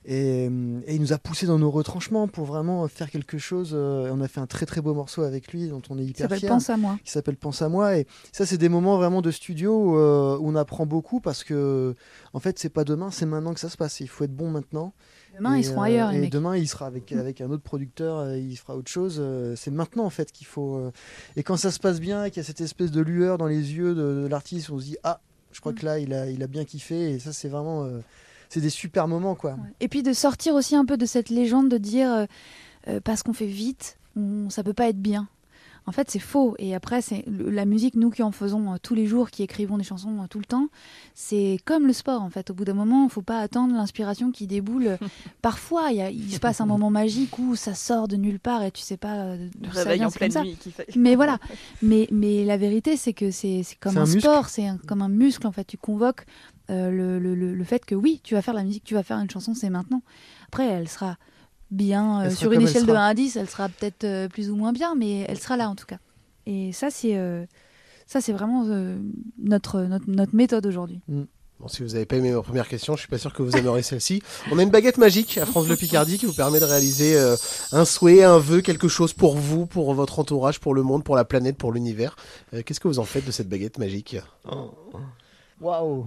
et, 0.05 0.49
euh, 0.49 0.81
et 0.87 0.95
il 0.95 1.01
nous 1.01 1.12
a 1.12 1.18
poussé 1.18 1.47
dans 1.47 1.59
nos 1.59 1.70
retranchements 1.70 2.29
pour 2.29 2.45
vraiment 2.47 2.87
faire 2.89 3.11
quelque 3.11 3.37
chose. 3.39 3.72
euh, 3.74 4.11
on 4.12 4.20
a 4.20 4.29
fait 4.29 4.41
un 4.41 4.47
très 4.47 4.64
très 4.64 4.81
beau 4.81 4.95
morceau 4.95 5.22
avec 5.22 5.53
lui 5.53 5.68
dont 5.68 5.83
on 5.91 5.99
est 5.99 6.05
hyper 6.05 6.24
s'appelle 6.24 6.39
fier. 6.39 6.49
Pense 6.51 6.70
à 6.70 6.76
moi. 6.76 6.99
Qui 7.05 7.11
s'appelle 7.11 7.37
Pense 7.37 7.62
à 7.62 7.68
moi. 7.68 7.97
Et 7.99 8.07
ça, 8.33 8.47
c'est 8.47 8.59
des 8.59 8.68
moments 8.68 8.97
vraiment 8.97 9.22
de 9.22 9.31
studio 9.31 9.72
où, 9.74 9.95
où 9.97 10.49
on 10.49 10.55
apprend 10.57 10.87
beaucoup 10.87 11.20
parce 11.20 11.45
que 11.45 11.95
en 12.33 12.41
fait, 12.41 12.59
c'est 12.59 12.68
pas 12.70 12.85
demain, 12.85 13.11
c'est 13.11 13.26
maintenant 13.26 13.53
que 13.55 13.61
ça 13.61 13.68
se 13.68 13.76
passe. 13.76 14.01
Il 14.01 14.09
faut 14.09 14.24
être 14.24 14.35
bon 14.35 14.51
maintenant. 14.51 14.93
Demain, 15.39 15.57
Et, 15.57 15.61
ils 15.61 15.64
seront 15.64 15.80
euh, 15.80 15.84
ailleurs, 15.84 16.11
les 16.12 16.18
Et 16.18 16.20
mecs. 16.22 16.32
demain, 16.32 16.57
il 16.57 16.68
sera 16.68 16.86
avec, 16.86 17.12
avec 17.12 17.41
un 17.41 17.51
autre 17.51 17.62
producteur, 17.62 18.18
euh, 18.18 18.36
il 18.39 18.57
fera 18.57 18.76
autre 18.76 18.91
chose. 18.91 19.16
euh, 19.20 19.55
C'est 19.57 19.70
maintenant, 19.70 20.05
en 20.05 20.11
fait, 20.11 20.30
qu'il 20.32 20.47
faut. 20.47 20.76
euh, 20.76 20.93
Et 21.36 21.43
quand 21.43 21.57
ça 21.57 21.70
se 21.70 21.78
passe 21.78 22.01
bien, 22.01 22.28
qu'il 22.28 22.39
y 22.39 22.41
a 22.41 22.45
cette 22.45 22.61
espèce 22.61 22.91
de 22.91 23.01
lueur 23.01 23.39
dans 23.39 23.47
les 23.47 23.72
yeux 23.74 23.95
de, 23.95 24.22
de 24.22 24.26
l'artiste, 24.28 24.70
on 24.70 24.78
se 24.78 24.84
dit 24.84 24.97
Ah, 25.05 25.20
je 25.53 25.61
crois 25.61 25.72
que 25.72 25.84
là, 25.84 25.99
il 25.99 26.12
a, 26.12 26.28
il 26.30 26.43
a 26.43 26.47
bien 26.47 26.64
kiffé. 26.64 27.12
Et 27.12 27.18
ça, 27.18 27.32
c'est 27.32 27.49
vraiment. 27.49 27.84
euh, 27.84 28.01
C'est 28.51 28.61
des 28.61 28.70
super 28.70 29.09
moments, 29.09 29.34
quoi. 29.34 29.57
Et 29.80 29.89
puis 29.89 30.03
de 30.03 30.12
sortir 30.12 30.55
aussi 30.55 30.74
un 30.74 30.84
peu 30.86 30.97
de 30.97 31.07
cette 31.07 31.28
légende 31.30 31.68
de 31.70 31.78
dire 31.78 32.11
euh, 32.12 32.26
euh, 32.89 33.01
parce 33.03 33.22
qu'on 33.22 33.32
fait 33.34 33.47
vite, 33.47 33.99
on, 34.16 34.49
ça 34.51 34.62
peut 34.64 34.72
pas 34.72 34.89
être 34.89 35.01
bien. 35.01 35.28
En 35.89 35.93
fait, 35.93 36.11
c'est 36.11 36.18
faux. 36.18 36.55
Et 36.59 36.74
après, 36.74 37.01
c'est 37.03 37.24
le- 37.26 37.51
la 37.51 37.64
musique, 37.64 37.95
nous 37.97 38.11
qui 38.11 38.22
en 38.22 38.30
faisons 38.30 38.72
euh, 38.72 38.76
tous 38.82 38.95
les 38.95 39.07
jours, 39.07 39.30
qui 39.30 39.43
écrivons 39.43 39.78
des 39.78 39.84
chansons 39.84 40.22
euh, 40.22 40.26
tout 40.28 40.39
le 40.39 40.45
temps, 40.45 40.68
c'est 41.14 41.59
comme 41.64 41.86
le 41.86 41.93
sport. 41.93 42.22
En 42.22 42.30
fait, 42.30 42.51
au 42.51 42.55
bout 42.55 42.64
d'un 42.64 42.74
moment, 42.74 43.05
il 43.05 43.11
faut 43.11 43.22
pas 43.22 43.41
attendre 43.41 43.74
l'inspiration 43.74 44.30
qui 44.30 44.47
déboule. 44.47 44.99
Parfois, 45.43 45.91
il, 45.91 45.97
y 45.97 46.01
a- 46.03 46.11
il 46.11 46.30
se 46.32 46.39
passe 46.39 46.61
un 46.61 46.66
moment 46.66 46.91
magique 46.91 47.39
où 47.39 47.57
ça 47.57 47.74
sort 47.74 48.07
de 48.09 48.16
nulle 48.16 48.39
part 48.39 48.62
et 48.62 48.70
tu 48.70 48.82
sais 48.82 48.97
pas 48.97 49.14
euh, 49.14 49.49
d'où 49.59 49.72
ça 49.72 49.80
réveil 49.80 49.99
vient, 49.99 50.09
en 50.09 50.11
pleine 50.11 50.30
ça. 50.30 50.43
nuit 50.43 50.57
qui 50.61 50.70
fait- 50.70 50.86
Mais 50.97 51.14
voilà. 51.16 51.39
Mais, 51.82 52.07
mais 52.12 52.45
la 52.45 52.57
vérité, 52.57 52.97
c'est 52.97 53.12
que 53.14 53.30
c'est 53.30 53.62
c'est 53.62 53.76
comme 53.76 53.97
un, 53.97 54.07
sport, 54.20 54.49
c'est 54.49 54.68
comme 54.86 55.01
un 55.03 55.09
muscle. 55.09 55.47
En 55.47 55.53
fait, 55.53 55.64
tu 55.64 55.76
convoques 55.78 56.26
euh, 56.70 56.91
le, 56.91 57.18
le- 57.18 57.34
le- 57.34 57.55
le 57.55 57.64
fait 57.64 57.84
que 57.86 57.95
oui, 57.95 58.20
tu 58.22 58.34
vas 58.34 58.43
faire 58.43 58.55
la 58.55 58.64
musique, 58.64 58.84
tu 58.84 58.95
vas 58.95 59.03
faire 59.03 59.18
une 59.18 59.30
chanson, 59.30 59.55
c'est 59.55 59.70
maintenant. 59.70 60.03
Après, 60.49 60.66
elle 60.66 60.89
sera 60.89 61.16
bien 61.71 62.27
euh, 62.27 62.31
sur 62.31 62.53
une 62.53 62.62
échelle 62.62 62.83
de 62.85 62.89
sera. 62.93 63.07
1 63.07 63.09
à 63.09 63.14
10, 63.14 63.37
elle 63.37 63.49
sera 63.49 63.69
peut-être 63.69 64.05
euh, 64.05 64.29
plus 64.29 64.51
ou 64.51 64.57
moins 64.57 64.73
bien, 64.73 64.95
mais 64.95 65.21
elle 65.29 65.39
sera 65.39 65.57
là 65.57 65.69
en 65.69 65.75
tout 65.75 65.87
cas. 65.87 65.99
Et 66.47 66.73
ça, 66.73 66.91
c'est 66.91 67.16
euh, 67.16 67.45
ça, 68.09 68.23
c'est 68.23 68.33
vraiment 68.33 68.64
euh, 68.66 68.99
notre, 69.39 69.83
notre, 69.83 70.09
notre 70.09 70.35
méthode 70.35 70.64
aujourd'hui. 70.64 71.01
Bon, 71.61 71.69
si 71.69 71.83
vous 71.83 71.91
n'avez 71.91 72.07
pas 72.07 72.16
aimé 72.16 72.33
ma 72.33 72.41
première 72.41 72.66
question, 72.66 72.95
je 72.95 73.01
suis 73.01 73.09
pas 73.09 73.19
sûr 73.19 73.35
que 73.35 73.43
vous 73.43 73.55
aimerez 73.55 73.83
celle-ci. 73.83 74.23
On 74.51 74.59
a 74.59 74.62
une 74.62 74.71
baguette 74.71 74.97
magique 74.97 75.37
à 75.37 75.45
France 75.45 75.66
Bleu 75.66 75.77
Picardie 75.77 76.16
qui 76.16 76.25
vous 76.25 76.33
permet 76.33 76.59
de 76.59 76.64
réaliser 76.64 77.19
euh, 77.19 77.37
un 77.73 77.85
souhait, 77.85 78.25
un 78.25 78.39
vœu, 78.39 78.62
quelque 78.62 78.89
chose 78.89 79.12
pour 79.12 79.37
vous, 79.37 79.66
pour 79.66 79.93
votre 79.93 80.21
entourage, 80.21 80.59
pour 80.59 80.73
le 80.73 80.83
monde, 80.83 81.05
pour 81.05 81.16
la 81.16 81.27
planète, 81.27 81.59
pour 81.59 81.71
l'univers. 81.71 82.16
Euh, 82.55 82.62
Qu'est-ce 82.64 82.81
que 82.81 82.89
vous 82.89 82.99
en 82.99 83.05
faites 83.05 83.27
de 83.27 83.31
cette 83.31 83.51
baguette 83.51 83.77
magique? 83.79 84.16
Waouh 85.61 86.07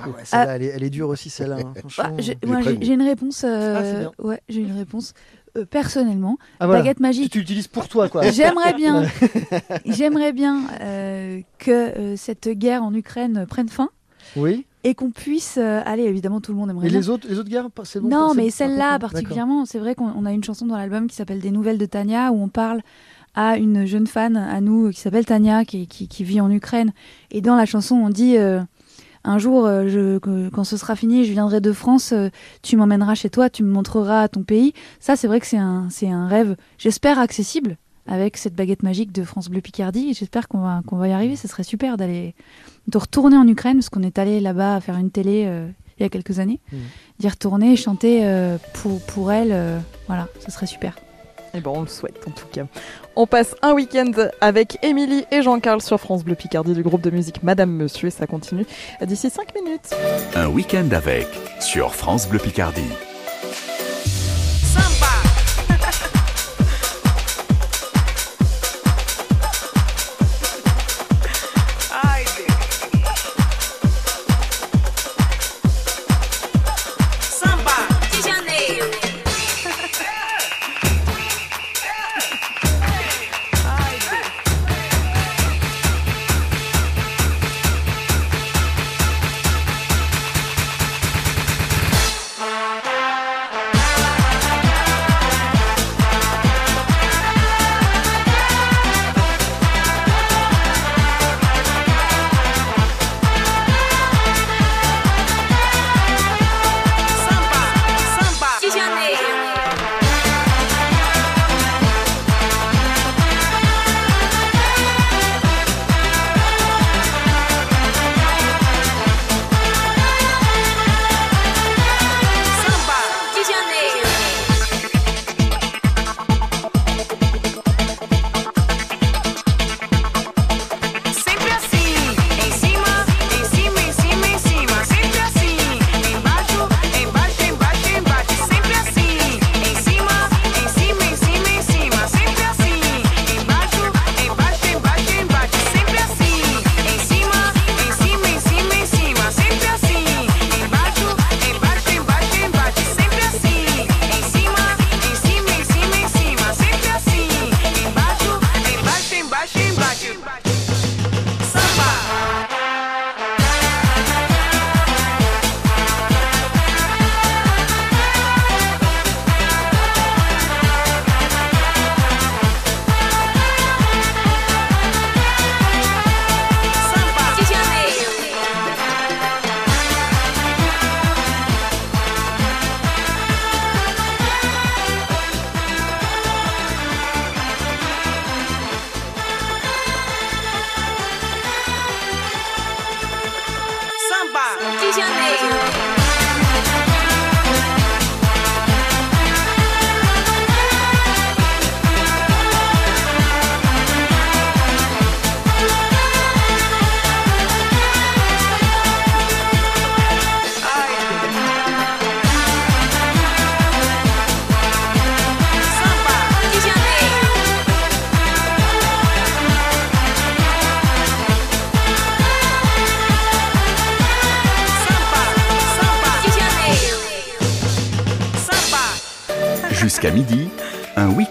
Ah 0.00 0.08
ouais, 0.08 0.14
celle-là, 0.24 0.56
elle, 0.56 0.62
est, 0.62 0.66
elle 0.66 0.82
est 0.84 0.90
dure 0.90 1.08
aussi, 1.08 1.30
celle-là. 1.30 1.56
hein, 1.58 1.72
Bah, 1.74 1.80
franchement. 1.80 2.16
j'ai- 2.18 2.38
moi, 2.46 2.60
j'ai 2.62 2.78
j'ai 2.80 2.92
une 2.94 3.02
réponse. 3.02 3.44
euh, 3.44 4.06
Ah, 4.18 4.22
ouais, 4.22 4.40
j'ai 4.48 4.60
une 4.60 4.76
réponse. 4.76 5.14
euh, 5.56 5.64
personnellement, 5.64 6.36
Ah, 6.60 6.66
voilà. 6.66 6.82
baguette 6.82 7.00
magique. 7.00 7.32
Tu 7.32 7.38
l'utilises 7.40 7.66
pour 7.68 7.88
toi, 7.88 8.08
quoi. 8.08 8.30
J'aimerais 8.30 8.74
bien, 8.74 9.02
j'aimerais 9.86 10.32
bien 10.32 10.62
euh, 10.80 11.40
que 11.58 11.70
euh, 11.70 12.16
cette 12.16 12.48
guerre 12.48 12.82
en 12.84 12.94
Ukraine 12.94 13.46
prenne 13.48 13.68
fin 13.68 13.88
Oui. 14.36 14.66
et 14.84 14.94
qu'on 14.94 15.10
puisse 15.10 15.56
euh, 15.58 15.80
aller. 15.84 16.04
Évidemment, 16.04 16.40
tout 16.40 16.52
le 16.52 16.58
monde 16.58 16.70
aimerait 16.70 16.86
Et 16.86 16.90
bien. 16.90 16.98
les 17.00 17.08
autres, 17.08 17.26
les 17.28 17.38
autres 17.38 17.48
guerres, 17.48 17.68
c'est 17.84 17.98
bon 18.00 18.08
non, 18.08 18.34
mais 18.34 18.50
celle-là 18.50 18.98
particulièrement, 18.98 19.64
c'est 19.66 19.78
vrai 19.78 19.94
qu'on 19.94 20.10
on 20.14 20.24
a 20.26 20.32
une 20.32 20.44
chanson 20.44 20.66
dans 20.66 20.76
l'album 20.76 21.08
qui 21.08 21.16
s'appelle 21.16 21.40
Des 21.40 21.50
nouvelles 21.50 21.78
de 21.78 21.86
Tania 21.86 22.30
où 22.30 22.40
on 22.42 22.48
parle 22.48 22.82
à 23.34 23.56
une 23.56 23.86
jeune 23.86 24.06
fan 24.06 24.36
à 24.36 24.60
nous 24.60 24.90
qui 24.90 25.00
s'appelle 25.00 25.24
Tania 25.24 25.64
qui, 25.64 25.86
qui, 25.86 26.08
qui 26.08 26.24
vit 26.24 26.40
en 26.40 26.50
Ukraine. 26.50 26.92
Et 27.30 27.40
dans 27.40 27.56
la 27.56 27.66
chanson, 27.66 27.96
on 27.96 28.10
dit 28.10 28.36
euh, 28.36 28.60
un 29.24 29.38
jour, 29.38 29.66
euh, 29.66 29.88
je, 29.88 30.18
quand 30.48 30.64
ce 30.64 30.76
sera 30.76 30.96
fini, 30.96 31.24
je 31.24 31.32
viendrai 31.32 31.60
de 31.60 31.72
France, 31.72 32.12
euh, 32.12 32.30
tu 32.62 32.76
m'emmèneras 32.76 33.14
chez 33.14 33.30
toi, 33.30 33.50
tu 33.50 33.62
me 33.62 33.70
montreras 33.70 34.28
ton 34.28 34.42
pays. 34.42 34.72
Ça, 35.00 35.16
c'est 35.16 35.26
vrai 35.26 35.40
que 35.40 35.46
c'est 35.46 35.58
un, 35.58 35.88
c'est 35.90 36.08
un 36.08 36.26
rêve, 36.26 36.56
j'espère, 36.78 37.18
accessible 37.18 37.76
avec 38.06 38.38
cette 38.38 38.54
baguette 38.54 38.82
magique 38.82 39.12
de 39.12 39.22
France 39.22 39.48
Bleu 39.48 39.60
Picardie. 39.60 40.14
J'espère 40.14 40.48
qu'on 40.48 40.60
va, 40.60 40.80
qu'on 40.86 40.96
va 40.96 41.08
y 41.08 41.12
arriver. 41.12 41.36
Ce 41.36 41.46
serait 41.46 41.62
super 41.62 41.96
d'aller 41.96 42.34
de 42.86 42.98
retourner 42.98 43.36
en 43.36 43.46
Ukraine 43.46 43.76
parce 43.76 43.90
qu'on 43.90 44.02
est 44.02 44.18
allé 44.18 44.40
là-bas 44.40 44.80
faire 44.80 44.96
une 44.96 45.10
télé 45.10 45.44
euh, 45.46 45.68
il 45.98 46.02
y 46.02 46.06
a 46.06 46.08
quelques 46.08 46.38
années. 46.38 46.60
Mhm. 46.72 46.78
D'y 47.18 47.28
retourner 47.28 47.72
et 47.72 47.76
chanter 47.76 48.20
euh, 48.24 48.56
pour, 48.74 49.00
pour 49.02 49.30
elle. 49.30 49.50
euh, 49.52 49.78
voilà, 50.06 50.28
ce 50.40 50.50
serait 50.50 50.66
super. 50.66 50.94
Et 51.54 51.60
ben 51.60 51.70
on 51.74 51.82
le 51.82 51.88
souhaite 51.88 52.20
en 52.26 52.30
tout 52.30 52.46
cas. 52.52 52.64
On 53.16 53.26
passe 53.26 53.54
un 53.62 53.72
week-end 53.72 54.12
avec 54.40 54.78
Émilie 54.82 55.24
et 55.30 55.42
Jean-Carl 55.42 55.80
sur 55.80 55.98
France 55.98 56.24
Bleu 56.24 56.34
Picardie 56.34 56.74
du 56.74 56.82
groupe 56.82 57.00
de 57.00 57.10
musique 57.10 57.42
Madame 57.42 57.70
Monsieur 57.70 58.08
et 58.08 58.10
ça 58.10 58.26
continue 58.26 58.66
d'ici 59.02 59.30
5 59.30 59.54
minutes. 59.54 59.94
Un 60.34 60.48
week-end 60.48 60.88
avec 60.92 61.26
sur 61.60 61.94
France 61.94 62.28
Bleu 62.28 62.38
Picardie. 62.38 62.82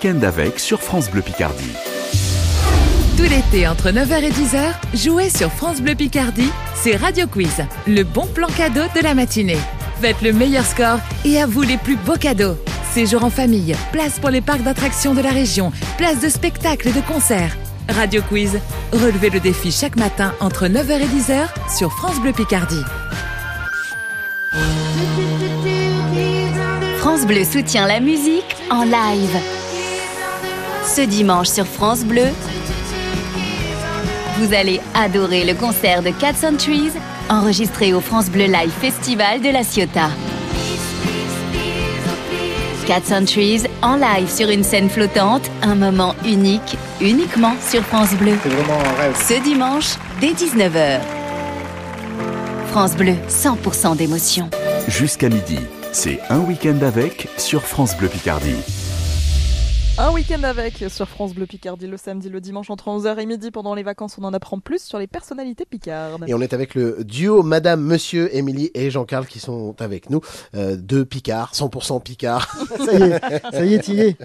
Week-end 0.08 0.22
avec 0.24 0.60
sur 0.60 0.82
France 0.82 1.10
Bleu 1.10 1.22
Picardie. 1.22 1.74
Tout 3.18 3.24
l'été, 3.24 3.68
entre 3.68 3.90
9h 3.90 4.24
et 4.24 4.30
10h, 4.30 4.74
jouez 4.94 5.30
sur 5.30 5.52
France 5.52 5.82
Bleu 5.82 5.96
Picardie, 5.96 6.52
c'est 6.76 6.96
Radio 6.96 7.26
Quiz, 7.28 7.66
le 7.88 8.04
bon 8.04 8.28
plan 8.28 8.48
cadeau 8.48 8.84
de 8.96 9.02
la 9.02 9.16
matinée. 9.16 9.58
Faites 10.02 10.22
le 10.22 10.34
meilleur 10.34 10.66
score 10.66 11.00
et 11.26 11.42
à 11.42 11.48
vous 11.48 11.64
les 11.64 11.78
plus 11.78 11.96
beaux 11.96 12.18
cadeaux. 12.18 12.58
Séjour 12.94 13.24
en 13.24 13.30
famille, 13.30 13.76
place 13.92 14.20
pour 14.20 14.30
les 14.30 14.42
parcs 14.42 14.62
d'attractions 14.62 15.14
de 15.14 15.22
la 15.22 15.32
région, 15.32 15.72
place 15.98 16.20
de 16.20 16.30
spectacles 16.30 16.90
et 16.90 16.94
de 16.94 17.02
concerts. 17.02 17.56
Radio 17.90 18.22
Quiz, 18.22 18.60
relevez 18.94 19.30
le 19.30 19.40
défi 19.40 19.72
chaque 19.72 19.96
matin 19.96 20.34
entre 20.40 20.68
9h 20.68 21.02
et 21.02 21.06
10h 21.06 21.78
sur 21.78 21.92
France 21.92 22.20
Bleu 22.22 22.34
Picardie. 22.34 22.84
France 27.00 27.26
Bleu 27.26 27.44
soutient 27.44 27.88
la 27.88 28.00
musique 28.00 28.56
en 28.70 28.84
live. 28.84 29.57
Ce 30.98 31.04
dimanche 31.04 31.50
sur 31.50 31.68
France 31.68 32.04
Bleu, 32.04 32.26
vous 34.40 34.52
allez 34.52 34.82
adorer 34.96 35.46
le 35.46 35.54
concert 35.54 36.02
de 36.02 36.10
Cats 36.10 36.44
on 36.44 36.56
Trees 36.58 36.90
enregistré 37.30 37.94
au 37.94 38.02
France 38.02 38.32
Bleu 38.32 38.46
Live 38.46 38.72
Festival 38.82 39.40
de 39.42 39.50
la 39.50 39.62
Ciotat. 39.62 40.10
Cats 42.88 43.16
on 43.16 43.26
Trees 43.26 43.68
en 43.84 43.98
live 43.98 44.28
sur 44.28 44.50
une 44.50 44.64
scène 44.64 44.90
flottante, 44.90 45.44
un 45.62 45.76
moment 45.76 46.16
unique, 46.26 46.80
uniquement 47.00 47.54
sur 47.62 47.84
France 47.84 48.16
Bleu. 48.16 48.34
C'est 48.42 48.50
vraiment 48.50 48.80
un 48.80 49.00
rêve. 49.00 49.16
Ce 49.16 49.40
dimanche, 49.44 49.98
dès 50.20 50.32
19h. 50.32 51.00
France 52.72 52.96
Bleu, 52.96 53.14
100% 53.30 53.98
d'émotion. 53.98 54.50
Jusqu'à 54.88 55.30
midi, 55.30 55.60
c'est 55.92 56.20
un 56.32 56.40
week-end 56.40 56.80
avec 56.82 57.30
sur 57.38 57.62
France 57.62 57.96
Bleu 57.96 58.08
Picardie. 58.08 58.87
Un 60.00 60.12
week-end 60.12 60.44
avec 60.44 60.84
sur 60.90 61.10
France 61.10 61.34
Bleu 61.34 61.48
Picardie 61.48 61.88
le 61.88 61.98
samedi, 61.98 62.30
le 62.30 62.40
dimanche 62.40 62.70
entre 62.70 62.88
11h 62.90 63.18
et 63.20 63.26
midi 63.26 63.50
pendant 63.50 63.74
les 63.74 63.82
vacances. 63.82 64.16
On 64.20 64.24
en 64.26 64.34
apprend 64.34 64.60
plus 64.60 64.84
sur 64.84 65.00
les 65.00 65.08
personnalités 65.08 65.66
picardes. 65.66 66.24
Et 66.28 66.36
on 66.36 66.42
est 66.42 66.54
avec 66.54 66.76
le 66.76 67.04
duo 67.04 67.42
Madame, 67.42 67.82
Monsieur, 67.82 68.36
Émilie 68.36 68.70
et 68.76 68.92
Jean-Carl 68.92 69.26
qui 69.26 69.40
sont 69.40 69.76
avec 69.80 70.12
nous. 70.12 70.22
Euh, 70.54 70.76
deux 70.78 71.04
Picards, 71.04 71.54
100% 71.56 72.04
Picards. 72.04 72.48
Ça 72.86 72.94
y 72.94 73.02
est, 73.02 73.20
ça 73.52 73.66
y 73.66 73.74
est, 73.74 73.80
t'y 73.80 74.00
es. 74.00 74.18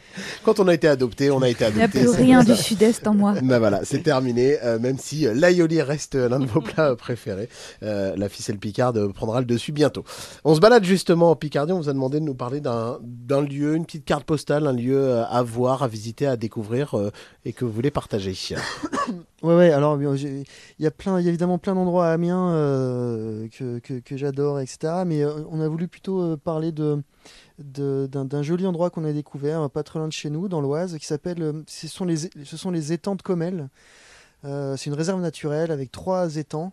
Quand 0.45 0.61
on 0.61 0.69
a 0.69 0.75
été 0.75 0.89
adopté, 0.89 1.31
on 1.31 1.41
a 1.41 1.49
été 1.49 1.65
Il 1.69 1.77
n'y 1.77 1.81
a 1.81 1.85
adopté. 1.85 2.01
plus 2.01 2.11
rien 2.23 2.45
du 2.45 2.55
sud-est 2.55 3.07
en 3.07 3.15
moi. 3.15 3.35
Ben 3.43 3.59
voilà, 3.59 3.81
c'est 3.85 4.03
terminé. 4.03 4.59
euh, 4.63 4.79
même 4.79 4.99
si 4.99 5.27
euh, 5.27 5.33
l'aioli 5.33 5.81
reste 5.81 6.17
l'un 6.17 6.39
de 6.41 6.47
vos 6.47 6.61
plats 6.61 6.95
préférés, 6.97 7.49
euh, 7.83 8.13
la 8.17 8.29
ficelle 8.29 8.59
picarde 8.59 9.11
prendra 9.15 9.41
le 9.41 9.47
dessus 9.47 9.73
bientôt. 9.73 10.05
On 10.45 10.55
se 10.55 10.61
balade 10.61 10.85
justement 10.85 11.31
en 11.31 11.37
Picardie. 11.37 11.73
On 11.73 11.79
vous 11.81 11.89
a 11.89 11.93
demandé 11.95 12.21
de 12.21 12.25
nous 12.27 12.35
parler 12.35 12.61
d'un 12.61 13.41
lieu, 13.41 13.75
une 13.75 13.87
petite 13.87 14.05
carte 14.05 14.25
postale, 14.25 14.67
un 14.67 14.73
lieu 14.75 14.99
euh, 14.99 15.25
à 15.25 15.43
voir, 15.43 15.62
à 15.69 15.89
visiter, 15.89 16.27
à 16.27 16.37
découvrir 16.37 16.95
euh, 16.95 17.11
et 17.45 17.53
que 17.53 17.65
vous 17.65 17.73
voulez 17.73 17.91
partager. 17.91 18.35
Ouais, 19.43 19.57
ouais, 19.57 19.73
alors 19.73 20.01
il 20.01 20.45
y 20.79 20.87
a 20.87 20.93
évidemment 21.19 21.59
plein 21.59 21.75
d'endroits 21.75 22.07
à 22.07 22.13
Amiens 22.13 22.53
euh, 22.53 23.49
que, 23.49 24.17
j'adore, 24.17 24.61
etc. 24.61 25.03
Mais 25.05 25.25
euh, 25.25 25.43
on 25.51 25.61
a 25.61 25.67
voulu 25.67 25.89
plutôt 25.89 26.37
parler 26.37 26.71
de 26.71 27.03
d'un 27.59 28.43
joli 28.43 28.65
endroit 28.69 28.91
qu'on 28.91 29.05
a 29.05 29.13
découvert, 29.13 29.69
pas 29.69 29.83
très 29.83 29.99
loin 29.99 30.07
de 30.07 30.13
chez 30.13 30.31
nous, 30.31 30.47
dans 30.47 30.61
l'Oise, 30.61 30.97
qui 30.97 31.07
s'appelle, 31.07 31.65
ce 31.67 31.89
sont 31.89 32.05
les, 32.05 32.17
ce 32.19 32.57
sont 32.57 32.71
les 32.71 32.93
étangs 32.93 33.17
de 33.17 33.23
Comel. 33.23 33.69
C'est 34.45 34.87
une 34.87 34.95
réserve 34.95 35.21
naturelle 35.21 35.73
avec 35.73 35.91
trois 35.91 36.37
étangs 36.37 36.73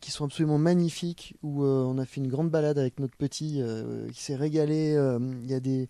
qui 0.00 0.10
sont 0.10 0.24
absolument 0.24 0.58
magnifiques, 0.58 1.36
où 1.44 1.64
on 1.64 1.98
a 1.98 2.04
fait 2.04 2.20
une 2.20 2.28
grande 2.28 2.50
balade 2.50 2.78
avec 2.78 2.98
notre 2.98 3.16
petit 3.16 3.62
qui 4.12 4.22
s'est 4.22 4.36
régalé. 4.36 4.96
Il 5.44 5.50
y 5.50 5.54
a 5.54 5.60
des 5.60 5.88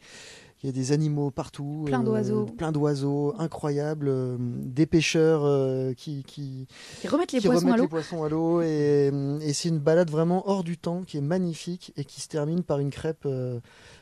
il 0.67 0.71
y 0.71 0.71
a 0.71 0.83
des 0.83 0.91
animaux 0.91 1.31
partout. 1.31 1.85
Plein 1.87 2.01
euh, 2.01 2.05
d'oiseaux. 2.05 2.47
plein 2.47 2.73
d'oiseaux, 2.73 3.35
incroyables. 3.39 4.09
euh, 4.09 4.37
des 4.41 4.85
pêcheurs 4.85 5.45
euh, 5.45 5.93
qui, 5.95 6.25
qui, 6.25 6.67
Qui 7.01 7.07
remettent 7.07 7.31
les 7.31 7.39
qui 7.39 7.47
poissons 7.47 7.69
à 7.69 7.71
remettent 7.71 7.77
l'eau. 7.79 7.83
les 7.85 7.89
poissons 7.89 8.25
à 8.25 8.29
l'eau. 8.29 8.63
Et, 8.63 9.13
et 9.43 9.53
c'est 9.53 9.69
une 9.69 9.79
balade 9.79 10.11
vraiment 10.11 10.49
hors 10.51 10.65
du 10.65 10.77
temps 10.77 11.03
qui 11.07 11.19
est 11.19 11.21
magnifique 11.23 11.93
et 11.97 12.05
qui 12.05 12.21
se 12.21 12.27
termine 12.27 12.65
par 12.65 12.81
une 12.81 12.91
crêpe 12.91 13.29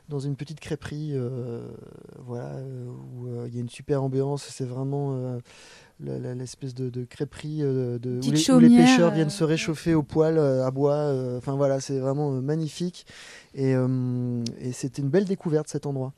dans 0.08 0.20
une 0.20 0.36
petite 0.36 0.60
crêperie. 0.60 1.10
euh, 1.12 1.68
voilà, 2.24 2.52
euh, 2.54 2.86
où 3.18 3.26
euh, 3.26 3.44
il 3.48 3.54
y 3.54 3.58
a 3.58 3.60
une 3.60 3.68
super 3.68 4.02
ambiance. 4.02 4.44
C'est 4.50 4.64
vraiment. 4.64 5.38
l'espèce 6.00 6.74
de, 6.74 6.90
de 6.90 7.04
crêperie 7.04 7.58
de, 7.60 7.98
où, 8.02 8.20
les, 8.22 8.28
où 8.28 8.30
les 8.32 8.36
chaumière, 8.38 8.86
pêcheurs 8.86 9.10
viennent 9.12 9.30
se 9.30 9.44
réchauffer 9.44 9.94
au 9.94 10.02
euh, 10.38 10.66
à 10.66 10.70
bois. 10.70 11.12
Enfin 11.36 11.54
voilà, 11.56 11.80
c'est 11.80 11.98
vraiment 11.98 12.30
magnifique. 12.32 13.06
Et, 13.54 13.74
et 14.60 14.72
c'était 14.72 15.02
une 15.02 15.08
belle 15.10 15.24
découverte 15.26 15.68
cet 15.68 15.86
endroit. 15.86 16.12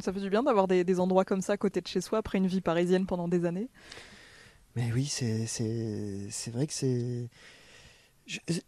Ça 0.00 0.12
fait 0.12 0.20
du 0.20 0.30
bien 0.30 0.42
d'avoir 0.42 0.66
des, 0.68 0.84
des 0.84 1.00
endroits 1.00 1.24
comme 1.24 1.40
ça 1.42 1.54
à 1.54 1.56
côté 1.56 1.80
de 1.80 1.86
chez 1.86 2.00
soi 2.00 2.18
après 2.18 2.38
une 2.38 2.46
vie 2.46 2.60
parisienne 2.60 3.06
pendant 3.06 3.28
des 3.28 3.44
années. 3.44 3.68
Mais 4.76 4.90
oui, 4.94 5.06
c'est 5.06 5.46
c'est 5.46 6.26
c'est 6.30 6.50
vrai 6.52 6.66
que 6.66 6.72
c'est 6.72 7.28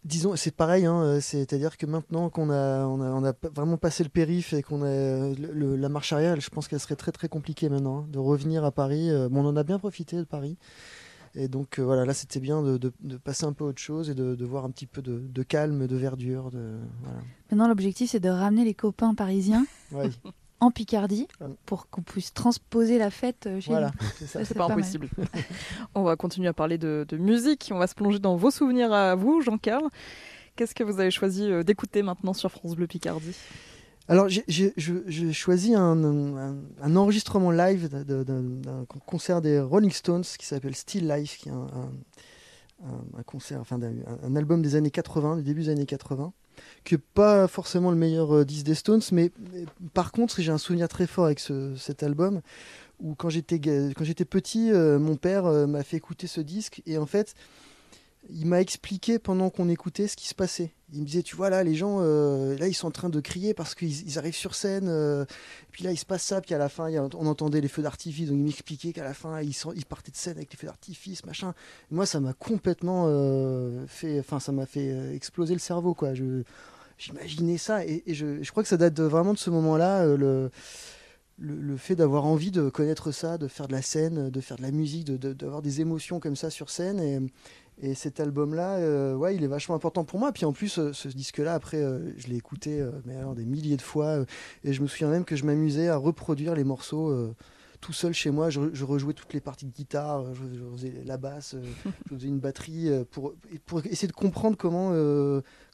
disons 0.03 0.35
c'est 0.35 0.53
pareil 0.53 0.85
hein, 0.85 1.01
euh, 1.03 1.21
c'est-à-dire 1.21 1.77
que 1.77 1.85
maintenant 1.85 2.29
qu'on 2.29 2.49
a 2.49 2.85
on 2.85 2.99
a 3.01 3.09
on 3.11 3.23
a 3.23 3.33
vraiment 3.55 3.77
passé 3.77 4.03
le 4.03 4.09
périph 4.09 4.51
et 4.51 4.61
qu'on 4.61 4.81
a 4.81 4.87
euh, 4.87 5.33
le- 5.39 5.53
le- 5.53 5.75
la 5.77 5.87
marche 5.87 6.11
arrière, 6.11 6.39
je 6.41 6.49
pense 6.49 6.67
qu'elle 6.67 6.81
serait 6.81 6.97
très 6.97 7.13
très 7.13 7.29
compliquée 7.29 7.69
maintenant 7.69 7.99
hein, 7.99 8.07
de 8.11 8.19
revenir 8.19 8.65
à 8.65 8.71
Paris. 8.71 9.09
Euh, 9.09 9.29
Bon, 9.29 9.45
on 9.45 9.47
en 9.49 9.55
a 9.55 9.63
bien 9.63 9.79
profité 9.79 10.17
de 10.17 10.23
Paris. 10.25 10.57
Et 11.35 11.47
donc 11.47 11.79
euh, 11.79 11.83
voilà, 11.83 12.03
là 12.05 12.13
c'était 12.13 12.41
bien 12.41 12.61
de, 12.61 12.77
de- 12.77 12.91
de 12.99 13.15
passer 13.17 13.45
un 13.45 13.53
peu 13.53 13.63
à 13.63 13.67
autre 13.67 13.81
chose 13.81 14.09
et 14.09 14.13
de, 14.15 14.35
de 14.35 14.45
voir 14.45 14.65
un 14.65 14.69
petit 14.71 14.85
peu 14.85 15.01
de, 15.01 15.19
de 15.19 15.43
calme, 15.43 15.87
de 15.87 15.95
verdure, 15.95 16.51
de 16.51 16.77
voilà. 17.01 17.19
Maintenant, 17.49 17.67
l'objectif, 17.69 18.11
c'est 18.11 18.19
de 18.19 18.29
ramener 18.29 18.65
les 18.65 18.73
copains 18.73 19.15
parisiens 19.15 19.65
Ouais. 19.93 20.09
en 20.59 20.71
Picardie 20.71 21.27
pour 21.65 21.89
qu'on 21.89 22.01
puisse 22.01 22.33
transposer 22.33 22.97
la 22.97 23.09
fête 23.11 23.47
euh, 23.47 23.59
chez 23.59 23.69
Voilà, 23.71 23.91
nous. 24.21 24.27
c'est 24.27 24.53
pas 24.53 24.65
impossible. 24.71 25.09
on 25.95 26.03
va 26.03 26.15
continuer 26.15 26.47
à 26.47 26.53
parler 26.53 26.77
de, 26.77 27.05
de 27.07 27.17
musique. 27.17 27.69
On 27.73 27.77
va 27.79 27.87
se 27.87 27.95
plonger 27.95 28.19
dans 28.19 28.35
vos 28.37 28.51
souvenirs 28.51 28.93
à 28.93 29.15
vous, 29.15 29.41
Jean-Carl. 29.41 29.83
Qu'est-ce 30.55 30.73
que 30.75 30.83
vous 30.83 30.99
avez 30.99 31.11
choisi 31.11 31.51
euh, 31.51 31.63
d'écouter 31.63 32.01
maintenant 32.03 32.33
sur 32.33 32.51
France 32.51 32.75
Bleu 32.75 32.87
Picardie? 32.87 33.35
Alors, 34.07 34.27
j'ai- 34.29 34.43
choisi 35.31 35.75
un, 35.75 36.03
un- 36.03 36.55
un 36.81 36.95
enregistrement 36.97 37.51
live 37.51 37.87
d'un 37.89 38.85
concert 39.05 39.41
des 39.41 39.59
Rolling 39.61 39.91
Stones 39.91 40.23
qui 40.37 40.45
s'appelle 40.45 40.75
Still 40.75 41.07
Life, 41.07 41.37
qui 41.37 41.49
est 41.49 41.53
un, 41.53 41.67
un- 42.85 43.23
concert, 43.25 43.61
enfin, 43.61 43.79
un 44.23 44.35
album 44.35 44.61
des 44.61 44.75
années 44.75 44.91
80, 44.91 45.37
du 45.37 45.43
début 45.43 45.61
des 45.63 45.69
années 45.69 45.85
80, 45.85 46.33
qui 46.83 46.95
n'est 46.95 47.01
pas 47.13 47.47
forcément 47.47 47.91
le 47.91 47.97
meilleur 47.97 48.35
euh, 48.35 48.45
disque 48.45 48.65
des 48.65 48.75
Stones, 48.75 49.01
mais, 49.11 49.31
par 49.93 50.11
contre, 50.11 50.41
j'ai 50.41 50.51
un 50.51 50.57
souvenir 50.57 50.87
très 50.87 51.07
fort 51.07 51.25
avec 51.25 51.39
ce- 51.39 51.75
cet 51.75 52.03
album 52.03 52.41
où 52.99 53.15
quand 53.15 53.29
j'étais 53.29 53.59
ga- 53.59 53.89
quand 53.95 54.03
j'étais 54.03 54.25
petit, 54.25 54.71
euh, 54.71 54.99
mon 54.99 55.15
père 55.15 55.45
euh, 55.45 55.67
m'a 55.67 55.83
fait 55.83 55.97
écouter 55.97 56.27
ce 56.27 56.41
disque 56.41 56.81
et 56.85 56.97
en 56.97 57.05
fait, 57.05 57.35
il 58.29 58.45
m'a 58.45 58.61
expliqué 58.61 59.19
pendant 59.19 59.49
qu'on 59.49 59.69
écoutait 59.69 60.07
ce 60.07 60.15
qui 60.15 60.27
se 60.27 60.35
passait. 60.35 60.71
Il 60.93 61.01
me 61.01 61.05
disait, 61.05 61.23
tu 61.23 61.35
vois 61.35 61.49
là, 61.49 61.63
les 61.63 61.75
gens, 61.75 61.97
euh, 62.01 62.57
là, 62.57 62.67
ils 62.67 62.73
sont 62.73 62.87
en 62.87 62.91
train 62.91 63.09
de 63.09 63.19
crier 63.19 63.53
parce 63.53 63.75
qu'ils 63.75 64.07
ils 64.07 64.17
arrivent 64.17 64.35
sur 64.35 64.55
scène. 64.55 64.87
euh, 64.87 65.25
puis 65.71 65.83
là, 65.83 65.91
il 65.91 65.97
se 65.97 66.05
passe 66.05 66.23
ça. 66.23 66.39
Puis 66.39 66.53
à 66.53 66.57
la 66.57 66.69
fin, 66.69 66.89
on 66.91 67.25
entendait 67.25 67.61
les 67.61 67.67
feux 67.67 67.81
d'artifice. 67.81 68.29
Donc 68.29 68.37
il 68.37 68.43
m'expliquait 68.43 68.93
qu'à 68.93 69.03
la 69.03 69.13
fin, 69.13 69.41
ils, 69.41 69.85
partaient 69.85 70.11
de 70.11 70.17
scène 70.17 70.37
avec 70.37 70.51
les 70.51 70.57
feux 70.57 70.67
d'artifice, 70.67 71.25
machin. 71.25 71.53
Moi, 71.91 72.05
ça 72.05 72.19
m'a 72.19 72.33
complètement 72.33 73.05
euh, 73.07 73.85
fait, 73.87 74.19
enfin, 74.19 74.39
ça 74.39 74.51
m'a 74.51 74.65
fait 74.65 75.15
exploser 75.15 75.53
le 75.53 75.59
cerveau, 75.59 75.93
quoi. 75.93 76.13
J'imaginais 76.97 77.57
ça 77.57 77.85
et, 77.85 78.03
je, 78.07 78.49
crois 78.51 78.63
que 78.63 78.69
ça 78.69 78.77
date 78.77 78.99
vraiment 78.99 79.33
de 79.33 79.39
ce 79.39 79.49
moment-là. 79.49 80.05
le 80.05 80.51
le, 81.39 81.77
fait 81.77 81.95
d'avoir 81.95 82.25
envie 82.25 82.51
de 82.51 82.69
connaître 82.69 83.11
ça, 83.11 83.37
de 83.37 83.47
faire 83.47 83.67
de 83.67 83.73
la 83.73 83.81
scène, 83.81 84.29
de 84.29 84.41
faire 84.41 84.57
de 84.57 84.61
la 84.61 84.71
musique, 84.71 85.05
de- 85.05 85.17
de- 85.17 85.33
d'avoir 85.33 85.61
des 85.61 85.81
émotions 85.81 86.19
comme 86.19 86.35
ça 86.35 86.49
sur 86.49 86.69
scène. 86.69 86.99
Et, 86.99 87.19
et 87.81 87.95
cet 87.95 88.19
album-là, 88.19 88.77
euh, 88.77 89.15
ouais, 89.15 89.35
il 89.35 89.43
est 89.43 89.47
vachement 89.47 89.75
important 89.75 90.03
pour 90.03 90.19
moi. 90.19 90.31
Puis 90.31 90.45
en 90.45 90.53
plus, 90.53 90.77
euh, 90.77 90.93
ce 90.93 91.07
disque-là, 91.07 91.53
après, 91.53 91.77
euh, 91.81 92.13
je 92.17 92.27
l'ai 92.27 92.35
écouté 92.35 92.83
mais 93.05 93.15
alors, 93.15 93.35
des 93.35 93.45
milliers 93.45 93.77
de 93.77 93.81
fois. 93.81 94.19
et 94.63 94.73
je 94.73 94.81
me 94.81 94.87
souviens 94.87 95.09
même 95.09 95.25
que 95.25 95.35
je 95.35 95.45
m'amusais 95.45 95.87
à 95.89 95.97
reproduire 95.97 96.55
les 96.55 96.63
morceaux. 96.63 97.13
tout 97.81 97.91
seul 97.93 98.13
chez 98.13 98.31
moi, 98.31 98.49
je, 98.49 98.61
je 98.73 98.85
rejouais 98.85 99.13
toutes 99.13 99.33
les 99.33 99.41
parties 99.41 99.65
de 99.65 99.73
guitare, 99.73 100.23
je, 100.33 100.41
je 100.57 100.63
faisais 100.77 100.93
la 101.05 101.17
basse, 101.17 101.55
je 102.09 102.15
faisais 102.15 102.27
une 102.29 102.39
batterie 102.39 102.89
pour, 103.11 103.33
pour 103.65 103.79
essayer 103.85 104.07
de 104.07 104.13
comprendre 104.13 104.55
comment, 104.55 104.93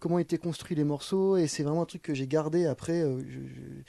comment 0.02 0.18
étaient 0.20 0.40
construits 0.40 0.76
les 0.76 0.84
morceaux. 0.86 1.38
Et 1.38 1.48
c'est 1.48 1.64
vraiment 1.64 1.84
un 1.84 1.86
truc 1.86 2.02
que 2.02 2.14
j'ai 2.16 2.28
gardé 2.28 2.66
après. 2.66 3.02
je- 3.02 3.84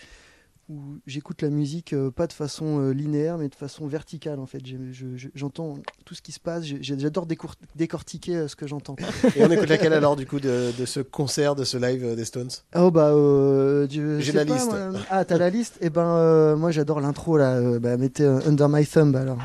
où 0.71 0.99
j'écoute 1.05 1.43
la 1.43 1.51
musique 1.51 1.93
euh, 1.93 2.13
pas 2.13 2.29
de 2.29 2.33
façon 2.33 2.79
euh, 2.81 2.93
linéaire 2.93 3.39
mais 3.39 3.49
de 3.49 3.55
façon 3.57 3.87
verticale 3.89 4.39
en 4.39 4.47
fait. 4.47 4.61
J'ai- 4.65 4.79
je- 4.93 5.17
je- 5.17 5.29
J'entends 5.35 5.75
tout 6.05 6.15
ce 6.15 6.23
qui 6.23 6.31
se 6.33 6.39
passe, 6.39 6.65
j'adore 6.81 7.27
décortiquer 7.75 8.37
euh, 8.37 8.49
ce 8.49 8.55
que 8.57 8.67
j'entends. 8.67 8.95
Et 9.37 9.45
on 9.45 9.51
écoute 9.51 9.69
laquelle 9.69 9.93
alors 9.93 10.15
du 10.17 10.27
coup 10.27 10.39
de, 10.39 10.71
de 10.79 10.85
ce 10.87 11.01
concert, 11.01 11.55
de 11.57 11.65
ce 11.65 11.77
live 11.77 12.05
euh, 12.05 12.15
des 12.15 12.25
Stones? 12.25 12.51
Oh 12.77 12.91
bah 12.93 13.09
euh, 13.11 13.87
J'ai 13.91 14.33
la 14.33 14.45
pas, 14.45 14.55
liste. 14.55 14.67
moi. 14.71 14.91
Ah 15.11 15.25
t'as 15.25 15.39
la 15.39 15.51
liste? 15.51 15.77
Et 15.81 15.91
ben 15.91 16.07
euh, 16.07 16.57
moi 16.57 16.71
j'adore 16.71 17.01
l'intro 17.01 17.37
là. 17.37 17.55
euh, 17.57 17.79
bah, 17.81 17.97
mettez 17.97 18.23
euh, 18.25 18.39
Under 18.47 18.69
My 18.69 18.87
Thumb 18.87 19.17
alors. 19.17 19.39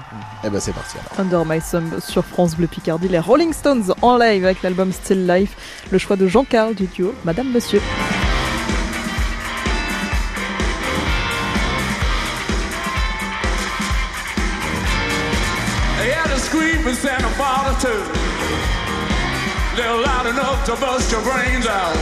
Eh 0.44 0.50
ben 0.52 0.60
c'est 0.60 0.74
parti 0.74 0.98
alors. 1.00 1.20
Under 1.20 1.44
My 1.46 1.60
Thumb 1.60 2.00
sur 2.02 2.24
France 2.24 2.56
Bleu 2.56 2.68
Picardie, 2.68 3.08
les 3.08 3.20
Rolling 3.20 3.52
Stones 3.54 3.94
en 4.04 4.18
live 4.18 4.46
avec 4.46 4.62
l'album 4.62 4.92
Still 4.92 5.26
Life, 5.26 5.88
le 5.92 5.98
choix 5.98 6.18
de 6.18 6.28
Jean-Carl 6.28 6.76
du 6.76 6.86
duo 6.88 7.14
Madame 7.26 7.52
Monsieur. 7.52 7.82
Santa 16.96 17.28
Barbara 17.38 17.76
too. 17.84 18.04
They're 19.76 20.00
loud 20.00 20.28
enough 20.28 20.66
to 20.66 20.76
bust 20.80 21.12
your 21.12 21.22
brains 21.22 21.68
out. 21.68 21.96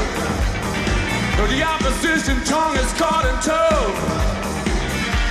But 1.38 1.50
the 1.50 1.64
opposition 1.64 2.38
tongue 2.46 2.78
is 2.78 2.94
caught 2.94 3.26
in 3.26 3.36
tow. 3.41 3.89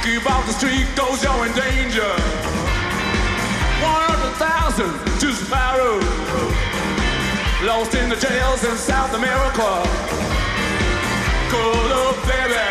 Keep 0.02 0.28
off 0.28 0.44
the 0.46 0.52
street, 0.52 0.86
those 0.98 1.22
you're 1.22 1.46
in 1.46 1.52
danger. 1.54 2.12
One 3.86 4.02
hundred 4.10 4.34
thousand 4.42 4.92
to 5.22 5.28
Sparrow. 5.30 6.02
Lost 7.62 7.94
in 7.94 8.10
the 8.10 8.16
jails 8.16 8.64
in 8.64 8.76
South 8.76 9.14
America. 9.14 9.70
Curl 11.54 11.92
up, 12.02 12.18
baby. 12.26 12.66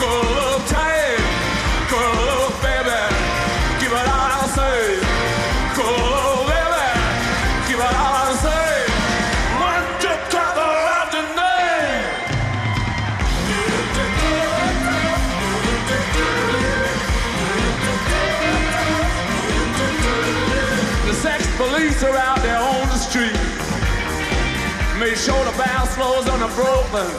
Curl 0.00 0.38
up 0.48 0.64
tight. 0.72 1.20
Curl 1.92 2.28
up, 2.32 2.35
police 21.76 22.02
are 22.02 22.16
out 22.16 22.40
there 22.40 22.56
on 22.56 22.88
the 22.88 22.96
street. 22.96 23.36
Made 24.98 25.18
sure 25.18 25.44
the 25.44 25.52
bounce 25.60 25.94
floors 25.94 26.26
on 26.26 26.40
the 26.40 26.48
Brooklyn. 26.56 27.12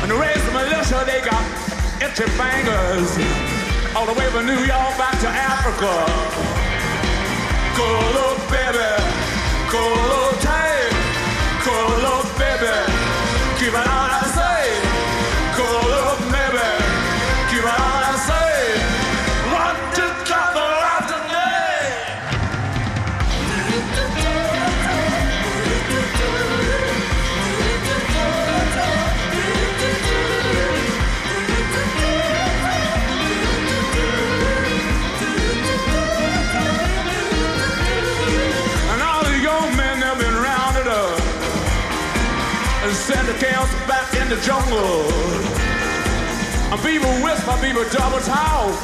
And 0.00 0.10
the 0.10 0.16
rest 0.16 0.40
of 0.40 0.46
the 0.46 0.52
militia, 0.60 1.04
they 1.04 1.20
got 1.20 1.44
itchy 2.00 2.24
fingers, 2.40 3.10
all 3.94 4.06
the 4.06 4.16
way 4.18 4.28
from 4.32 4.46
New 4.46 4.60
York 4.64 4.92
back 4.96 5.16
to 5.20 5.28
Africa. 5.28 5.92
Cool 7.76 8.00
little 8.16 8.40
baby, 8.48 8.92
cool 9.68 9.96
little 10.12 10.36
tight, 10.40 10.88
cool 11.64 11.88
little 12.00 12.24
baby, 12.40 12.76
keep 13.58 13.74
it 13.76 13.88
on 13.88 14.05
in 44.26 44.38
the 44.38 44.42
jungle. 44.42 45.06
And 46.72 46.80
people 46.82 47.10
whisper, 47.22 47.54
people 47.62 47.84
double 47.94 48.18
talk. 48.20 48.74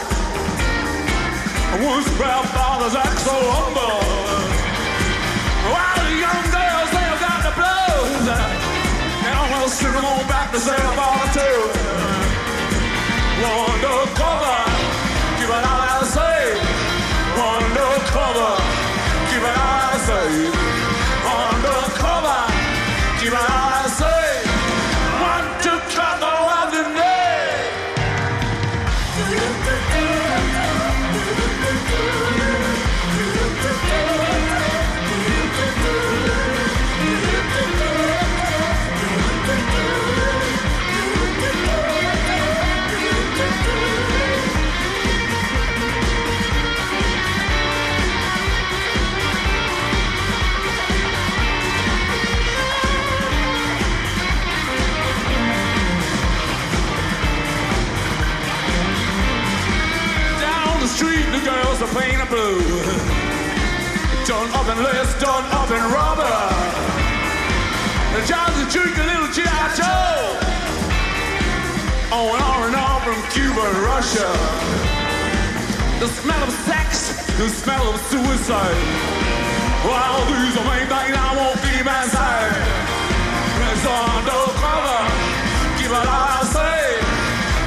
And 1.72 1.84
one 1.84 2.02
sprout 2.04 2.46
fathers 2.54 2.94
act 2.94 3.18
so 3.18 3.34
humble. 3.50 4.02
While 5.72 5.98
the 6.06 6.14
young 6.24 6.44
girls, 6.54 6.90
they 6.94 7.06
have 7.10 7.20
got 7.26 7.40
the 7.46 7.52
blues. 7.58 8.26
And 9.26 9.32
I'm 9.34 9.50
gonna 9.50 9.68
send 9.68 9.94
them 9.96 10.04
on 10.04 10.22
back 10.28 10.52
to 10.52 10.60
St. 10.60 10.78
Bonaventure. 10.98 11.62
Undercover, 13.42 14.51
the 61.82 61.88
are 61.88 62.00
painted 62.00 62.28
blue. 62.28 62.62
Done 64.26 64.50
up 64.54 64.68
in 64.70 64.78
lace, 64.84 65.14
done 65.18 65.44
up 65.50 65.70
in 65.70 65.82
rubber. 65.90 66.38
The 68.14 68.22
John's 68.22 68.58
a 68.62 68.66
drink 68.70 68.96
a 68.98 69.04
little 69.10 69.30
G.I. 69.34 69.64
Joe. 69.74 70.38
On 72.14 72.38
R 72.38 72.66
and 72.68 72.76
R 72.76 73.00
from 73.02 73.18
Cuba 73.34 73.62
and 73.66 73.78
Russia. 73.90 74.30
The 75.98 76.06
smell 76.22 76.42
of 76.46 76.52
sex, 76.70 77.16
the 77.38 77.48
smell 77.48 77.94
of 77.94 77.98
suicide. 78.12 78.82
Well, 79.82 80.18
these 80.30 80.54
are 80.54 80.66
main 80.70 80.86
things 80.86 81.16
I 81.18 81.30
won't 81.34 81.58
keep 81.66 81.82
inside. 81.82 82.62
It's 83.70 83.86
undercover, 83.86 85.02
keep 85.78 85.90
it 85.90 86.06
all 86.14 86.30
I 86.30 86.42
say. 86.46 86.82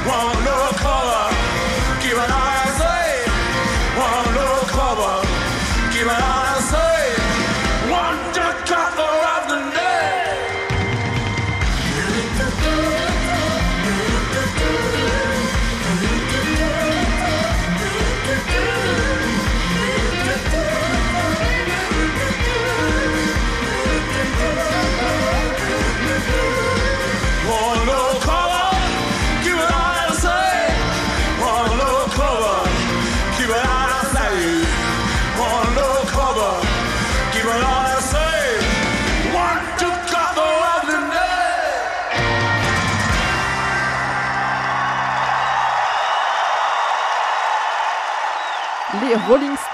Undercover, 0.08 0.65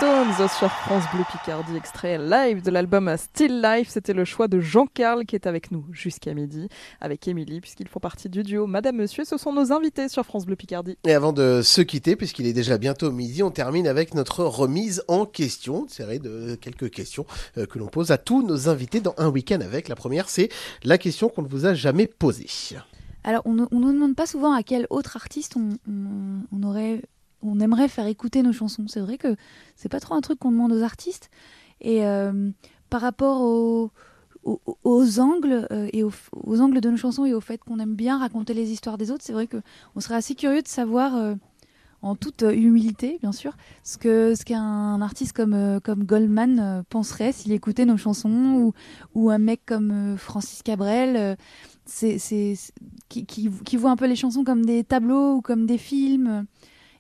Stones 0.03 0.49
sur 0.49 0.69
France 0.69 1.05
Bleu 1.15 1.23
Picardie, 1.31 1.77
extrait 1.77 2.19
live 2.19 2.61
de 2.61 2.73
l'album 2.73 3.15
Still 3.17 3.63
Life. 3.63 3.89
C'était 3.89 4.13
le 4.13 4.25
choix 4.25 4.49
de 4.49 4.59
Jean-Carl 4.59 5.25
qui 5.25 5.37
est 5.37 5.47
avec 5.47 5.71
nous 5.71 5.85
jusqu'à 5.93 6.35
midi, 6.35 6.67
avec 7.01 7.29
Émilie, 7.29 7.61
puisqu'ils 7.61 7.87
font 7.87 8.01
partie 8.01 8.29
du 8.29 8.43
duo 8.43 8.67
Madame 8.67 8.97
Monsieur. 8.97 9.25
Ce 9.25 9.37
sont 9.37 9.53
nos 9.53 9.71
invités 9.71 10.09
sur 10.09 10.25
France 10.27 10.45
Bleu 10.45 10.57
Picardie. 10.57 10.99
Et 11.05 11.15
avant 11.15 11.33
de 11.33 11.63
se 11.63 11.83
quitter, 11.83 12.17
puisqu'il 12.17 12.47
est 12.47 12.53
déjà 12.53 12.79
bientôt 12.79 13.13
midi, 13.13 13.45
on 13.45 13.53
termine 13.53 13.87
avec 13.87 14.15
notre 14.15 14.43
remise 14.43 15.05
en 15.07 15.25
question, 15.25 15.85
une 15.85 15.89
série 15.89 16.19
de 16.19 16.57
quelques 16.57 16.91
questions 16.91 17.25
euh, 17.57 17.67
que 17.67 17.79
l'on 17.79 17.87
pose 17.87 18.11
à 18.11 18.19
tous 18.19 18.43
nos 18.45 18.69
invités 18.69 18.99
dans 18.99 19.15
un 19.19 19.29
week-end 19.29 19.61
avec. 19.61 19.87
La 19.89 19.95
première, 19.95 20.29
c'est 20.29 20.49
la 20.83 20.99
question 20.99 21.29
qu'on 21.29 21.43
ne 21.43 21.49
vous 21.49 21.65
a 21.65 21.75
jamais 21.75 22.09
posée. 22.09 22.49
Alors, 23.23 23.43
on 23.45 23.53
ne 23.53 23.67
nous 23.71 23.93
demande 23.93 24.17
pas 24.17 24.27
souvent 24.27 24.53
à 24.53 24.65
quel 24.65 24.89
autre 24.91 25.15
artiste 25.15 25.57
on, 25.57 25.79
on- 25.89 26.43
on 26.51 26.63
aurait, 26.65 27.03
on 27.43 27.61
aimerait 27.61 27.89
faire 27.89 28.07
écouter 28.07 28.43
nos 28.43 28.53
chansons. 28.53 28.87
C'est 28.89 29.01
vrai 29.01 29.19
que 29.19 29.37
c'est 29.77 29.89
pas 29.89 30.01
trop 30.01 30.15
un 30.15 30.21
truc 30.21 30.39
qu'on 30.39 30.53
demande 30.53 30.73
aux 30.73 30.83
artistes. 30.83 31.31
Et 31.81 32.07
euh, 32.07 32.51
par 32.91 33.01
rapport 33.01 33.43
aux, 33.43 35.21
angles 35.21 35.67
euh, 35.71 35.89
et 35.93 36.05
aux, 36.05 36.61
angles 36.61 36.81
de 36.81 36.91
nos 36.91 36.97
chansons 36.97 37.25
et 37.25 37.35
au 37.35 37.41
fait 37.41 37.59
qu'on 37.59 37.79
aime 37.79 37.95
bien 37.95 38.19
raconter 38.19 38.55
les 38.55 38.71
histoires 38.71 38.99
des 38.99 39.11
autres, 39.11 39.25
c'est 39.25 39.33
vrai 39.33 39.47
que 39.47 39.59
on 39.97 40.01
serait 40.01 40.15
assez 40.15 40.35
curieux 40.35 40.63
de 40.63 40.69
savoir. 40.69 41.17
euh, 41.17 41.35
en 42.05 42.17
toute 42.17 42.43
humilité, 42.43 43.19
bien 43.23 43.31
sûr, 43.31 43.57
ce 43.85 43.97
que 43.97 44.35
ce 44.35 44.45
qu'un 44.45 45.01
artiste 45.01 45.35
comme 45.35 46.05
Goldman 46.05 46.83
penserait 46.89 47.31
s'il 47.31 47.53
écoutait 47.53 47.85
nos 47.85 47.97
chansons 47.97 48.73
ou 49.15 49.31
un 49.31 49.39
mec 49.39 49.61
comme 49.65 50.17
Francis 50.19 50.65
Cabrel, 50.65 51.37
qui 51.87 52.19
qui 53.29 53.77
voit 53.77 53.93
un 53.93 53.97
peu 53.97 54.09
les 54.09 54.17
chansons 54.17 54.43
comme 54.43 54.67
des 54.67 54.83
tableaux 54.83 55.37
ou 55.37 55.43
comme 55.43 55.65
des 55.65 55.79
films. 55.79 56.45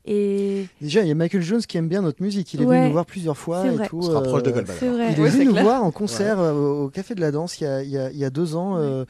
Et 0.04 0.66
Déjà, 0.80 1.02
il 1.02 1.08
y 1.08 1.10
a 1.10 1.14
Michael 1.14 1.42
Jones 1.42 1.60
qui 1.62 1.78
aime 1.78 1.88
bien 1.88 2.02
notre 2.02 2.22
musique. 2.22 2.52
Il 2.54 2.62
est 2.62 2.64
Ouais. 2.64 2.76
venu 2.78 2.86
nous 2.88 2.92
voir 2.92 3.06
plusieurs 3.06 3.36
fois. 3.36 3.62
C'est 3.62 3.68
et 3.68 3.76
vrai. 3.76 3.88
tout, 3.88 3.98
On 3.98 4.02
se 4.02 4.10
rapproche 4.10 4.42
de 4.42 4.50
euh, 4.50 4.52
Goldman, 4.52 4.76
C'est 4.78 4.86
alors. 4.86 4.96
vrai. 4.98 5.12
Il 5.12 5.18
est 5.18 5.22
Ouais, 5.22 5.28
venu 5.30 5.44
nous 5.46 5.52
clair. 5.52 5.64
voir 5.64 5.84
en 5.84 5.90
concert 5.92 6.40
euh, 6.40 6.52
au 6.52 6.88
Café 6.88 7.14
de 7.14 7.20
la 7.20 7.30
Danse 7.30 7.60
il 7.60 7.64
y 7.64 7.66
a, 7.68 7.82
il 7.82 7.90
y 7.90 7.98
a- 7.98 8.10
il 8.10 8.16
y 8.18 8.24
a 8.24 8.30
deux 8.30 8.56
ans. 8.56 8.76
euh, 8.78 9.04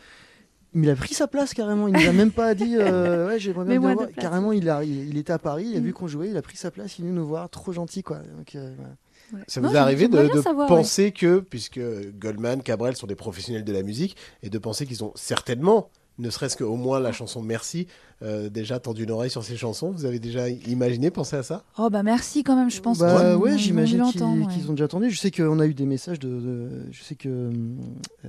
mais 0.75 0.87
il 0.87 0.91
a 0.91 0.97
pris 0.97 1.13
sa 1.15 1.27
place 1.27 1.53
carrément. 1.55 1.87
Il 1.89 1.95
nous 1.95 2.09
a 2.09 2.13
même 2.13 2.31
pas 2.31 2.55
dit 2.55 2.77
euh, 2.77 3.29
ouais 3.29 3.39
j'aimerais 3.39 3.65
bien 3.67 3.79
voir. 3.81 3.97
place. 3.97 4.11
Carrément, 4.19 4.53
il, 4.53 4.69
a, 4.71 4.85
il, 4.85 5.09
il 5.11 5.19
était 5.19 5.33
à 5.33 5.39
Paris, 5.39 5.67
il 5.71 5.77
a 5.77 5.81
Mm. 5.81 5.85
vu 5.85 5.93
qu'on 5.95 6.07
jouait, 6.09 6.29
il 6.31 6.37
a 6.37 6.43
pris 6.43 6.57
sa 6.57 6.71
place, 6.71 6.99
il 6.99 7.05
est 7.05 7.09
venu 7.09 7.19
nous 7.19 7.27
voir. 7.27 7.49
Trop 7.51 7.73
gentil 7.73 8.03
quoi. 8.03 8.19
Donc, 8.37 8.55
euh, 8.55 8.73
voilà. 8.79 9.45
Ça 9.49 9.63
Non, 9.63 9.69
vous 9.71 9.75
est 9.77 9.79
arrivé 9.79 10.09
de, 10.09 10.13
j'aimerais 10.13 10.27
bien 10.29 10.37
de 10.37 10.43
savoir, 10.43 10.71
ouais. 10.71 10.77
penser 10.77 11.11
que, 11.13 11.41
puisque 11.41 11.81
Goldman, 12.19 12.63
Cabrel 12.63 12.97
sont 12.97 13.07
des 13.07 13.15
professionnels 13.15 13.65
de 13.65 13.73
la 13.73 13.83
musique, 13.83 14.15
et 14.43 14.51
de 14.51 14.59
penser 14.59 14.85
qu'ils 14.85 15.03
ont 15.05 15.13
certainement, 15.15 15.89
ne 16.19 16.31
serait-ce 16.31 16.57
qu'au 16.57 16.77
moins 16.77 17.01
la 17.01 17.13
chanson 17.13 17.43
Merci, 17.43 17.87
euh, 18.23 18.49
déjà 18.51 18.79
tendu 18.79 19.05
une 19.05 19.11
oreille 19.11 19.31
sur 19.31 19.43
ces 19.43 19.57
chansons 19.57 19.91
Vous 19.91 20.05
avez 20.05 20.19
déjà 20.19 20.49
imaginé, 20.49 21.11
pensé 21.11 21.37
à 21.37 21.43
ça? 21.43 21.65
Oh 21.79 21.89
bah 21.91 22.03
merci 22.03 22.45
quand 22.45 22.55
même, 22.57 22.71
je 22.71 22.81
pense. 22.81 22.99
Bah 22.99 23.17
qu'ils 23.17 23.27
ont- 23.37 23.39
ouais, 23.41 23.59
j'imagine 23.59 24.03
qu'ils 24.13 24.23
ont 24.71 24.73
déjà 24.75 24.85
entendu. 24.85 25.11
Je 25.11 25.19
sais 25.19 25.31
qu'on 25.31 25.59
a 25.59 25.67
eu 25.67 25.75
des 25.75 25.87
messages 25.87 26.19
de, 26.19 26.29
de- 26.29 26.83
je 26.91 27.03
sais 27.03 27.15
que 27.15 27.29
euh, 27.29 28.29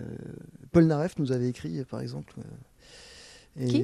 Paul 0.71 0.85
Naref 0.85 1.17
nous 1.19 1.31
avait 1.31 1.49
écrit 1.49 1.83
par 1.85 1.99
exemple. 2.01 2.33
euh, 3.59 3.67
Qui? 3.67 3.83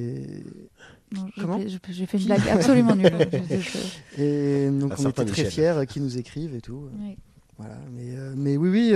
Non, 1.14 1.28
Comment? 1.38 1.60
J'ai 1.90 2.06
fait 2.06 2.18
une 2.18 2.24
blague 2.26 2.48
absolument 2.48 2.96
nulle. 2.96 3.12
Je- 3.50 3.56
je- 4.16 4.22
Et 4.22 4.70
donc 4.70 4.92
on 4.98 5.02
était 5.10 5.24
très 5.24 5.42
Michel. 5.44 5.50
fiers 5.50 5.86
qu'ils 5.88 6.02
nous 6.02 6.18
écrivent 6.18 6.54
et 6.54 6.60
tout. 6.60 6.88
Ouais. 7.00 7.16
Voilà. 7.58 7.76
Mais, 7.92 8.16
euh, 8.16 8.32
mais 8.36 8.56
oui, 8.56 8.68
oui. 8.70 8.90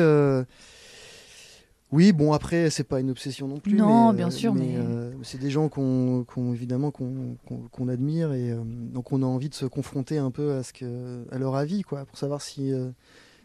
Oui, 1.94 2.12
bon 2.12 2.32
après 2.32 2.70
c'est 2.70 2.82
pas 2.84 2.98
une 2.98 3.10
obsession 3.10 3.46
non 3.46 3.58
plus. 3.60 3.74
Non, 3.74 4.10
mais, 4.10 4.16
bien 4.18 4.26
euh, 4.26 4.30
sûr, 4.30 4.52
mais- 4.52 4.74
euh, 4.76 5.12
c'est 5.22 5.38
des 5.38 5.50
gens 5.50 5.68
qu'on 5.68 6.24
qu'on- 6.26 6.52
évidemment 6.52 6.90
qu'on 6.90 7.36
qu'on- 7.46 7.68
qu'on 7.70 7.88
admire 7.88 8.32
et 8.32 8.50
euh, 8.50 8.62
donc 8.64 9.12
on 9.12 9.22
a 9.22 9.26
envie 9.26 9.48
de 9.48 9.54
se 9.54 9.64
confronter 9.66 10.18
un 10.18 10.30
peu 10.32 10.52
à 10.54 10.62
ce 10.64 10.72
que 10.72 11.24
à 11.30 11.38
leur 11.38 11.54
avis 11.54 11.82
quoi 11.82 12.04
pour 12.04 12.18
savoir 12.18 12.42
si. 12.42 12.72
euh, 12.72 12.90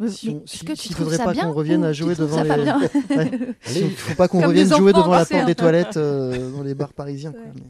si 0.07 0.29
on- 0.29 0.41
si- 0.47 0.65
que 0.65 0.71
tu 0.73 0.77
s'il 0.77 0.91
trouves 0.93 1.05
faudrait 1.11 1.17
ça 1.17 1.25
pas 1.25 1.33
qu'on 1.35 1.51
revienne 1.53 1.83
à 1.83 1.93
jouer 1.93 2.15
devant 2.15 2.41
les. 2.41 2.49
Ouais. 3.15 3.31
Allez. 3.67 3.89
Faut 3.89 4.15
pas 4.15 4.27
qu'on 4.27 4.41
revienne 4.47 4.67
jouer 4.73 4.93
devant 4.93 5.11
la 5.11 5.19
porte 5.25 5.31
un 5.33 5.45
des 5.45 5.53
peu. 5.53 5.61
toilettes 5.61 5.97
euh, 5.97 6.51
dans 6.53 6.63
les 6.63 6.73
bars 6.73 6.93
parisiens. 6.93 7.33
Mais- 7.35 7.61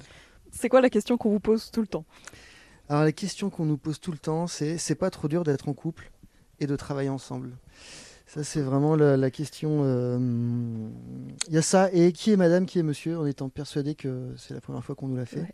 C'est 0.52 0.70
quoi 0.70 0.80
la 0.80 0.90
question 0.90 1.18
qu'on 1.18 1.30
vous 1.32 1.40
pose 1.42 1.72
tout 1.72 1.82
le 1.82 1.88
temps? 1.88 2.06
Alors 2.88 3.04
la 3.04 3.12
question 3.12 3.50
qu'on 3.50 3.66
nous 3.66 3.78
pose 3.78 4.00
tout 4.00 4.12
le 4.12 4.18
temps, 4.18 4.48
c'est 4.48 4.78
c'est 4.78 4.96
pas 4.96 5.10
trop 5.10 5.28
dur 5.28 5.44
d'être 5.44 5.68
en 5.68 5.74
couple 5.74 6.10
et 6.62 6.68
de 6.68 6.76
travailler 6.76 7.10
ensemble. 7.10 7.52
Ça 8.32 8.44
c'est 8.44 8.62
vraiment 8.62 8.96
la, 8.96 9.18
la 9.18 9.32
question. 9.32 9.80
euh, 9.84 10.20
Il 11.48 11.54
y 11.54 11.58
a 11.58 11.64
ça 11.64 11.90
et 11.92 12.12
qui 12.12 12.32
est 12.32 12.38
Madame, 12.38 12.68
qui 12.68 12.78
est 12.78 12.84
Monsieur, 12.84 13.18
en 13.18 13.26
étant 13.26 13.50
persuadé 13.50 13.96
que 13.96 14.28
c'est 14.38 14.54
la 14.54 14.62
première 14.62 14.84
fois 14.84 14.94
qu'on 14.94 15.08
nous 15.08 15.16
l'a 15.18 15.26
fait. 15.26 15.52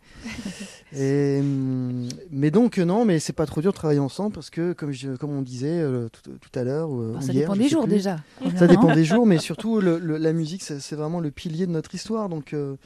Et, 0.92 1.38
hum, 1.40 2.06
mais 2.30 2.50
donc 2.50 2.76
euh, 2.78 2.84
non, 2.84 3.06
mais 3.06 3.18
c'est 3.18 3.32
pas 3.32 3.46
trop 3.46 3.62
dur 3.62 3.72
de 3.72 3.76
travailler 3.76 3.98
ensemble 4.00 4.34
parce 4.34 4.50
que 4.50 4.74
comme 4.74 4.92
je- 4.92 5.16
comme 5.16 5.30
on 5.30 5.40
disait 5.40 5.80
euh, 5.80 6.08
tout, 6.10 6.32
tout 6.38 6.58
à 6.58 6.64
l'heure 6.64 6.90
ou, 6.90 7.14
ou 7.16 7.20
ça 7.22 7.32
hier, 7.32 7.44
dépend 7.44 7.54
je 7.54 7.58
des 7.60 7.64
sais 7.64 7.70
jours, 7.70 7.84
plus. 7.84 7.92
déjà, 7.92 8.16
Ça 8.56 8.66
dépend 8.66 8.94
des 8.94 9.04
jours, 9.06 9.24
mais 9.26 9.38
surtout 9.38 9.80
le- 9.80 9.98
le- 9.98 10.18
la 10.18 10.34
musique, 10.34 10.62
c'est 10.62 10.78
c'est 10.78 10.96
vraiment 10.96 11.20
le 11.20 11.30
pilier 11.30 11.66
de 11.66 11.72
notre 11.72 11.94
histoire. 11.94 12.28
Donc 12.28 12.52
euh, 12.52 12.76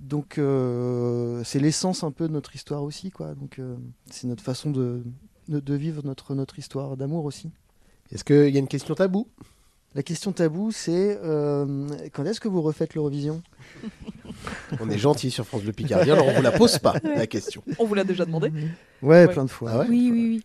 donc 0.00 0.38
euh, 0.38 1.40
c'est 1.44 1.60
l'essence 1.60 2.02
un 2.02 2.10
peu 2.10 2.26
de 2.26 2.32
notre 2.32 2.56
histoire 2.56 2.82
aussi, 2.82 3.12
quoi. 3.12 3.34
Donc 3.36 3.60
euh, 3.60 3.76
c'est 4.10 4.26
notre 4.26 4.42
façon 4.42 4.72
de, 4.72 5.04
de, 5.48 5.60
de 5.60 5.74
vivre 5.74 6.02
notre, 6.04 6.34
notre 6.34 6.58
histoire 6.58 6.96
d'amour 6.96 7.24
aussi. 7.26 7.50
Est-ce 8.12 8.24
qu'il 8.24 8.50
y 8.50 8.56
a 8.56 8.60
une 8.60 8.68
question 8.68 8.94
tabou? 8.94 9.26
La 9.94 10.02
question 10.02 10.32
tabou, 10.32 10.70
c'est 10.72 11.18
euh, 11.22 11.86
quand 12.12 12.24
est-ce 12.24 12.40
que 12.40 12.48
vous 12.48 12.62
refaites 12.62 12.94
l'Eurovision? 12.94 13.42
On 14.80 14.88
est 14.88 14.98
gentil 14.98 15.30
sur 15.30 15.46
France 15.46 15.62
Bleu 15.62 15.72
Picardie, 15.72 16.10
alors 16.10 16.26
on 16.28 16.32
vous 16.32 16.42
la 16.42 16.52
pose 16.52 16.78
pas, 16.78 16.94
la 17.04 17.26
question. 17.26 17.62
On 17.78 17.84
vous 17.84 17.94
l'a 17.94 18.04
déjà 18.04 18.24
demandé 18.24 18.50
Ouais, 19.02 19.28
plein 19.28 19.44
de 19.44 19.50
fois. 19.50 19.70
Ah 19.72 19.78
ouais? 19.80 19.86
Oui, 19.88 20.10
oui, 20.12 20.26
oui. 20.28 20.44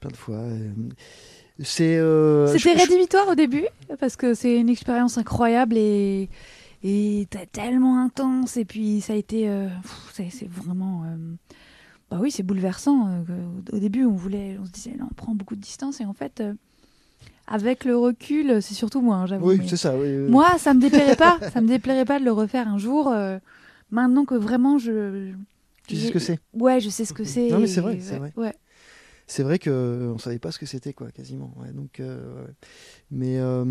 Plein 0.00 0.10
de 0.10 0.16
fois. 0.16 0.36
euh, 0.36 0.70
C'est. 1.62 1.96
euh, 1.96 2.46
C'était 2.58 2.74
je- 2.74 2.80
rédhibitoire 2.82 3.28
au 3.28 3.34
début 3.34 3.64
parce 3.98 4.16
que 4.16 4.34
c'est 4.34 4.56
une 4.58 4.68
expérience 4.68 5.16
incroyable 5.18 5.76
et 5.78 6.28
et 6.86 7.26
tellement 7.52 7.98
intense 8.02 8.58
et 8.58 8.66
puis 8.66 9.00
ça 9.00 9.14
a 9.14 9.16
été 9.16 9.48
euh, 9.48 9.68
c'est 10.12 10.46
vraiment 10.46 11.04
euh, 11.04 11.16
bah 12.10 12.18
oui 12.20 12.30
c'est 12.30 12.42
bouleversant 12.42 13.24
au 13.72 13.78
début 13.78 14.04
on 14.04 14.12
voulait 14.12 14.58
on 14.60 14.66
se 14.66 14.70
disait 14.70 14.92
on 15.00 15.14
prend 15.14 15.34
beaucoup 15.34 15.56
de 15.56 15.62
distance 15.62 16.02
et 16.02 16.04
en 16.04 16.12
fait 16.12 16.40
euh, 16.40 16.52
avec 17.46 17.84
le 17.84 17.96
recul 17.96 18.62
c'est 18.62 18.74
surtout 18.74 19.00
moi 19.02 19.16
hein, 19.16 19.26
j'avoue 19.26 19.48
Oui, 19.48 19.56
mais 19.58 19.68
c'est 19.68 19.76
ça. 19.76 19.94
oui, 19.96 20.08
oui. 20.16 20.30
moi 20.30 20.56
ça 20.58 20.72
me 20.74 20.80
déplairait 20.80 21.16
pas 21.16 21.38
ça 21.52 21.60
me 21.60 21.68
déplairait 21.68 22.04
pas 22.04 22.18
de 22.18 22.24
le 22.24 22.32
refaire 22.32 22.66
un 22.68 22.78
jour 22.78 23.08
euh, 23.08 23.38
maintenant 23.90 24.24
que 24.24 24.34
vraiment 24.34 24.78
je 24.78 25.32
Tu 25.86 25.96
sais 25.96 26.06
ce 26.08 26.12
que 26.12 26.18
c'est? 26.18 26.38
Ouais 26.54 26.80
je 26.80 26.88
sais 26.88 27.04
ce 27.04 27.12
que 27.12 27.24
c'est 27.24 27.50
Non, 27.50 27.58
mais 27.58 27.66
c'est 27.66 27.80
vrai, 27.80 27.98
c'est 28.00 28.16
vrai. 28.18 28.32
ouais. 28.36 28.54
C'est 29.26 29.42
vrai 29.42 29.58
que 29.58 30.12
on 30.14 30.18
savait 30.18 30.38
pas 30.38 30.50
ce 30.52 30.58
que 30.58 30.66
c'était 30.66 30.92
quoi, 30.92 31.10
quasiment. 31.10 31.52
ouais, 31.56 31.72
donc, 31.72 31.98
euh, 32.00 32.44
mais 33.10 33.38
euh, 33.38 33.64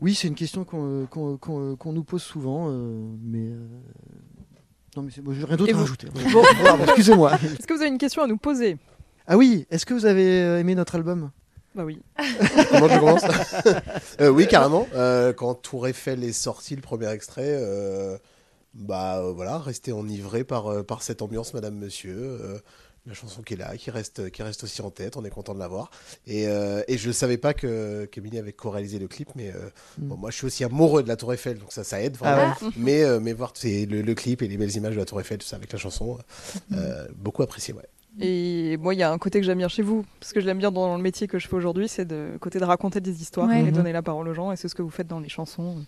oui, 0.00 0.14
c'est 0.14 0.26
une 0.28 0.34
question 0.34 0.64
qu'on 0.64 1.06
qu'on- 1.08 1.36
qu'on- 1.36 1.76
qu'on 1.76 1.92
nous 1.92 2.02
pose 2.04 2.22
souvent, 2.22 2.66
euh, 2.68 3.06
mais 3.22 3.48
euh, 3.50 3.58
non, 4.96 5.02
mais 5.02 5.10
c'est- 5.12 5.22
moi, 5.22 5.34
j'ai 5.34 5.44
rien 5.44 5.56
d'autre 5.56 5.70
à 5.72 5.76
vous 5.76 5.80
rajouter. 5.82 6.08
Bon. 6.32 6.42
Excusez-moi. 6.84 7.34
Est-ce 7.34 7.66
que 7.66 7.74
vous 7.74 7.80
avez 7.80 7.90
une 7.90 7.98
question 7.98 8.22
à 8.22 8.26
nous 8.26 8.36
poser? 8.38 8.76
Ah 9.26 9.36
oui, 9.36 9.66
est-ce 9.70 9.86
que 9.86 9.94
vous 9.94 10.04
avez 10.06 10.58
aimé 10.60 10.74
notre 10.74 10.96
album? 10.96 11.30
Bah 11.76 11.84
oui. 11.84 12.00
Comment 12.70 12.88
je 12.88 12.98
commence 12.98 13.22
Euh, 14.20 14.28
Oui, 14.30 14.48
carrément. 14.48 14.88
Euh, 14.94 15.32
quand 15.32 15.54
Tour 15.54 15.86
Eiffel 15.86 16.24
est 16.24 16.32
sorti, 16.32 16.74
le 16.74 16.80
premier 16.82 17.08
extrait, 17.10 17.44
euh, 17.60 18.16
bah 18.74 19.18
euh, 19.18 19.32
voilà, 19.32 19.58
rester 19.58 19.92
enivré 19.92 20.42
par, 20.42 20.68
euh, 20.68 20.82
par 20.82 21.02
cette 21.02 21.20
ambiance, 21.22 21.52
Madame 21.54 21.76
Monsieur. 21.76 22.16
euh, 22.18 22.58
la 23.08 23.14
chanson 23.14 23.40
qui 23.42 23.54
est 23.54 23.56
là, 23.56 23.76
qui 23.76 23.92
reste, 23.92 24.30
qui 24.32 24.42
reste 24.42 24.64
aussi 24.64 24.82
en 24.82 24.90
tête, 24.90 25.16
on 25.16 25.24
est 25.24 25.30
content 25.30 25.54
de 25.54 25.60
l'avoir. 25.60 25.92
Et, 26.26 26.48
euh, 26.48 26.82
et 26.88 26.98
je 26.98 27.06
ne 27.06 27.12
savais 27.12 27.36
pas 27.36 27.54
que 27.54 28.04
qu'Emilie 28.06 28.38
avait 28.40 28.52
co-réalisé 28.52 28.98
le 28.98 29.06
clip, 29.06 29.28
mais 29.36 29.50
euh, 29.54 29.68
bon, 29.98 30.16
moi 30.16 30.32
je 30.32 30.36
suis 30.38 30.46
aussi 30.46 30.64
amoureux 30.64 31.04
de 31.04 31.08
la 31.08 31.14
Tour 31.14 31.32
Eiffel, 31.32 31.58
donc 31.58 31.70
ça, 31.72 31.84
ça 31.84 32.02
aide 32.02 32.16
vraiment. 32.16 32.52
Ah 32.60 32.64
ouais. 32.64 32.70
mais, 32.76 33.04
euh, 33.04 33.20
mais 33.20 33.32
voir 33.32 33.52
c'est 33.54 33.86
le, 33.86 34.02
le 34.02 34.14
clip 34.16 34.42
et 34.42 34.48
les 34.48 34.56
belles 34.56 34.74
images 34.74 34.94
de 34.94 34.98
la 34.98 35.04
Tour 35.04 35.20
Eiffel, 35.20 35.38
tout 35.38 35.46
ça 35.46 35.54
avec 35.54 35.72
la 35.72 35.78
chanson, 35.78 36.18
euh, 36.72 37.06
beaucoup 37.14 37.44
apprécié, 37.44 37.74
ouais. 37.74 37.86
Et 38.20 38.76
moi, 38.78 38.94
il 38.94 38.98
y 38.98 39.02
a 39.02 39.12
un 39.12 39.18
côté 39.18 39.40
que 39.40 39.46
j'aime 39.46 39.58
bien 39.58 39.68
chez 39.68 39.82
vous, 39.82 40.04
parce 40.20 40.32
que 40.32 40.40
je 40.40 40.46
l'aime 40.46 40.58
bien 40.58 40.70
dans 40.72 40.96
le 40.96 41.02
métier 41.02 41.26
que 41.26 41.38
je 41.38 41.46
fais 41.48 41.56
aujourd'hui, 41.56 41.86
c'est 41.88 42.04
de 42.06 42.38
côté 42.40 42.58
de 42.58 42.64
raconter 42.64 43.00
des 43.00 43.20
histoires 43.20 43.48
Ouais. 43.48 43.60
et 43.60 43.64
Mhm. 43.64 43.72
donner 43.72 43.92
la 43.92 44.02
parole 44.02 44.26
aux 44.28 44.34
gens. 44.34 44.52
Et 44.52 44.56
c'est 44.56 44.68
ce 44.68 44.74
que 44.74 44.82
vous 44.82 44.90
faites 44.90 45.06
dans 45.06 45.20
les 45.20 45.28
chansons. 45.28 45.84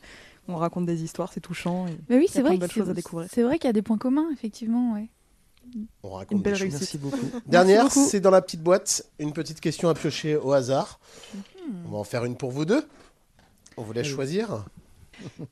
On 0.47 0.57
raconte 0.57 0.87
des 0.87 1.03
histoires, 1.03 1.33
c'est 1.33 1.41
touchant. 1.41 1.87
et 1.87 1.99
Mais 2.09 2.17
oui 2.17 2.25
il 2.25 2.27
y 2.27 2.31
a 2.31 2.33
c'est 2.33 2.43
vrai 2.43 2.55
de 2.57 2.61
belles 2.61 2.69
que 2.69 2.75
choses 2.75 2.85
à 2.89 2.93
c'est- 2.93 2.97
découvrir. 2.97 3.29
c'est 3.33 3.43
vrai 3.43 3.59
qu'il 3.59 3.69
y 3.69 3.71
a 3.71 3.75
des 3.75 3.83
points 3.83 3.99
communs 3.99 4.29
effectivement 4.33 4.95
ouais 4.95 5.09
On 6.03 6.11
raconte 6.11 6.33
Une 6.33 6.43
belle 6.43 6.55
des 6.55 6.59
choses. 6.61 6.69
réussite. 6.75 7.01
Merci 7.03 7.19
beaucoup. 7.21 7.41
Dernière, 7.47 7.91
c'est 7.93 8.21
dans 8.21 8.31
la 8.31 8.41
petite 8.41 8.63
boîte, 8.63 9.05
une 9.19 9.33
petite 9.35 9.61
question 9.61 9.91
à 9.91 9.95
piocher 9.95 10.37
au 10.37 10.53
hasard. 10.53 10.99
On 11.87 11.91
va 11.91 11.99
en 11.99 12.05
faire 12.05 12.25
une 12.25 12.37
pour 12.37 12.51
vous 12.51 12.65
deux. 12.65 12.83
On 13.77 13.83
vous 13.83 13.93
laisse 13.93 14.07
choisir. 14.07 14.65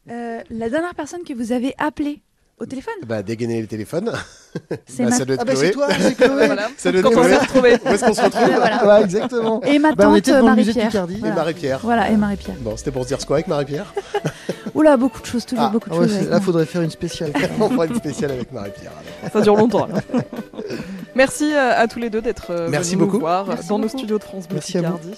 Euh, 0.08 0.40
la 0.48 0.70
dernière 0.70 0.94
personne 0.94 1.22
que 1.24 1.34
vous 1.34 1.52
avez 1.52 1.74
appelée 1.76 2.22
au 2.58 2.66
téléphone 2.66 2.94
Bah, 3.06 3.22
dégainer 3.22 3.60
le 3.60 3.66
téléphone. 3.66 4.10
C'est 4.86 5.04
Bah, 5.04 5.10
ma- 5.10 5.16
ça 5.16 5.24
doit 5.24 5.34
être 5.34 5.42
Ah 5.42 5.44
bah 5.44 5.52
Chloé. 5.52 5.66
c'est 5.66 5.72
toi, 5.72 5.88
c'est 6.00 6.14
Chloé. 6.14 6.28
Voilà. 6.46 6.68
Ça 6.78 6.90
doit 6.90 7.00
être 7.00 7.04
Quand 7.04 7.10
on 7.10 7.22
Chloé. 7.22 7.30
s'est 7.30 7.38
retrouvés. 7.38 7.76
Où 7.84 7.88
est-ce 7.88 8.04
qu'on 8.04 8.14
se 8.14 8.22
retrouve 8.22 8.88
Ouais, 8.88 9.02
exactement. 9.02 9.60
Et 9.64 9.78
ma 9.78 9.88
tante 9.90 9.98
Bah, 9.98 10.08
on 10.10 10.14
était 10.16 10.32
de 10.32 10.40
Marie-Pierre. 10.40 10.94
Et 11.10 11.18
Voilà. 11.18 11.34
Marie-Pierre. 11.34 11.80
Voilà, 11.82 12.10
et 12.10 12.16
Marie-Pierre. 12.16 12.56
Bon, 12.60 12.76
c'était 12.76 12.90
pour 12.90 13.02
se 13.02 13.08
dire 13.08 13.20
ce 13.20 13.26
quoi 13.26 13.36
avec 13.36 13.48
Marie-Pierre 13.48 13.92
Oula, 14.74 14.96
beaucoup 14.96 15.20
de 15.22 15.26
choses, 15.26 15.44
toujours 15.46 15.64
Ah, 15.66 15.70
beaucoup 15.72 15.88
de 15.88 15.94
ouais, 15.94 16.08
choses. 16.08 16.28
là, 16.28 16.40
faudrait 16.40 16.66
faire 16.66 16.82
une 16.82 16.90
spéciale. 16.90 17.32
On 17.60 17.68
fera 17.70 17.86
une 17.86 17.94
spéciale 17.94 18.32
avec 18.32 18.52
Marie-Pierre. 18.52 18.92
Ça 19.32 19.40
dure 19.40 19.56
longtemps. 19.56 19.88
Merci 21.14 21.52
euh, 21.54 21.72
à 21.80 21.86
tous 21.88 21.98
les 21.98 22.10
deux 22.10 22.20
d'être 22.20 22.50
euh, 22.50 22.68
Merci 22.70 22.90
venus 22.90 23.00
nous 23.00 23.06
beaucoup. 23.06 23.20
voir 23.20 23.46
Merci 23.46 23.68
dans 23.68 23.78
nos 23.78 23.88
studios 23.88 24.18
de 24.18 24.22
France 24.24 24.46
Bleu 24.48 24.56
Merci 24.56 24.76
à 24.78 24.82
vous. 24.82 24.98
Picardie. 24.98 25.16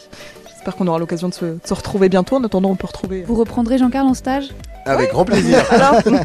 J'espère 0.59 0.75
qu'on 0.75 0.89
aura 0.89 0.99
l'occasion 0.99 1.29
de 1.29 1.35
se, 1.35 1.45
de 1.45 1.59
se 1.65 1.73
retrouver 1.73 2.09
bientôt. 2.09 2.35
En 2.35 2.43
attendant, 2.43 2.71
on 2.71 2.75
peut 2.75 2.89
retrouver. 2.89 3.23
Vous 3.23 3.37
reprendrez 3.37 3.79
Jean-Carl 3.79 4.09
en 4.09 4.15
stage? 4.15 4.49
Avec 4.87 5.13
grand 5.13 5.25
plaisir. 5.25 5.65
Alors, 5.71 6.03
signer 6.03 6.19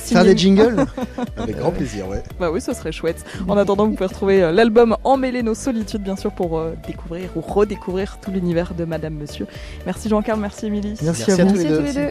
Faire 0.00 0.24
des 0.24 0.36
jingles? 0.36 0.84
Avec 1.36 1.56
grand 1.58 1.70
plaisir, 1.70 2.08
ouais. 2.08 2.24
Bah 2.40 2.50
oui, 2.50 2.60
ce 2.60 2.72
serait 2.74 2.90
chouette. 2.90 3.24
En 3.46 3.56
attendant, 3.56 3.86
vous 3.86 3.92
pouvez 3.92 4.06
retrouver 4.06 4.42
euh, 4.42 4.50
l'album 4.50 4.96
Emmêler 5.04 5.44
nos 5.44 5.54
solitudes, 5.54 6.02
bien 6.02 6.16
sûr, 6.16 6.32
pour 6.32 6.58
euh, 6.58 6.74
découvrir 6.88 7.28
ou 7.36 7.40
redécouvrir 7.40 8.18
tout 8.20 8.32
l'univers 8.32 8.74
de 8.74 8.84
Madame 8.84 9.14
Monsieur. 9.14 9.46
Merci 9.86 10.08
Jean-Carl, 10.08 10.40
merci 10.40 10.66
Émilie. 10.66 10.96
Merci, 11.00 11.24
Merci 11.28 11.30
à 11.30 11.34
à 11.34 11.46
vous. 11.46 11.52
tous 11.52 11.58
les 11.58 11.64
Merci 11.64 11.74
à 11.74 11.78
deux. 11.78 11.78
tous 11.92 11.98
les 11.98 12.06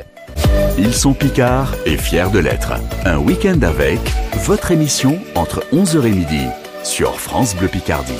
deux. 0.78 0.88
Ils 0.88 0.94
sont 0.94 1.14
Picards 1.14 1.74
et 1.86 1.98
fiers 1.98 2.30
de 2.32 2.40
l'être. 2.40 2.74
Un 3.06 3.18
week-end 3.18 3.60
avec 3.62 4.00
votre 4.46 4.72
émission 4.72 5.20
entre 5.36 5.64
11h 5.74 6.06
et 6.06 6.12
midi 6.12 6.46
sur 6.84 7.20
France 7.20 7.56
Bleu 7.58 7.68
Picardie. 7.68 8.14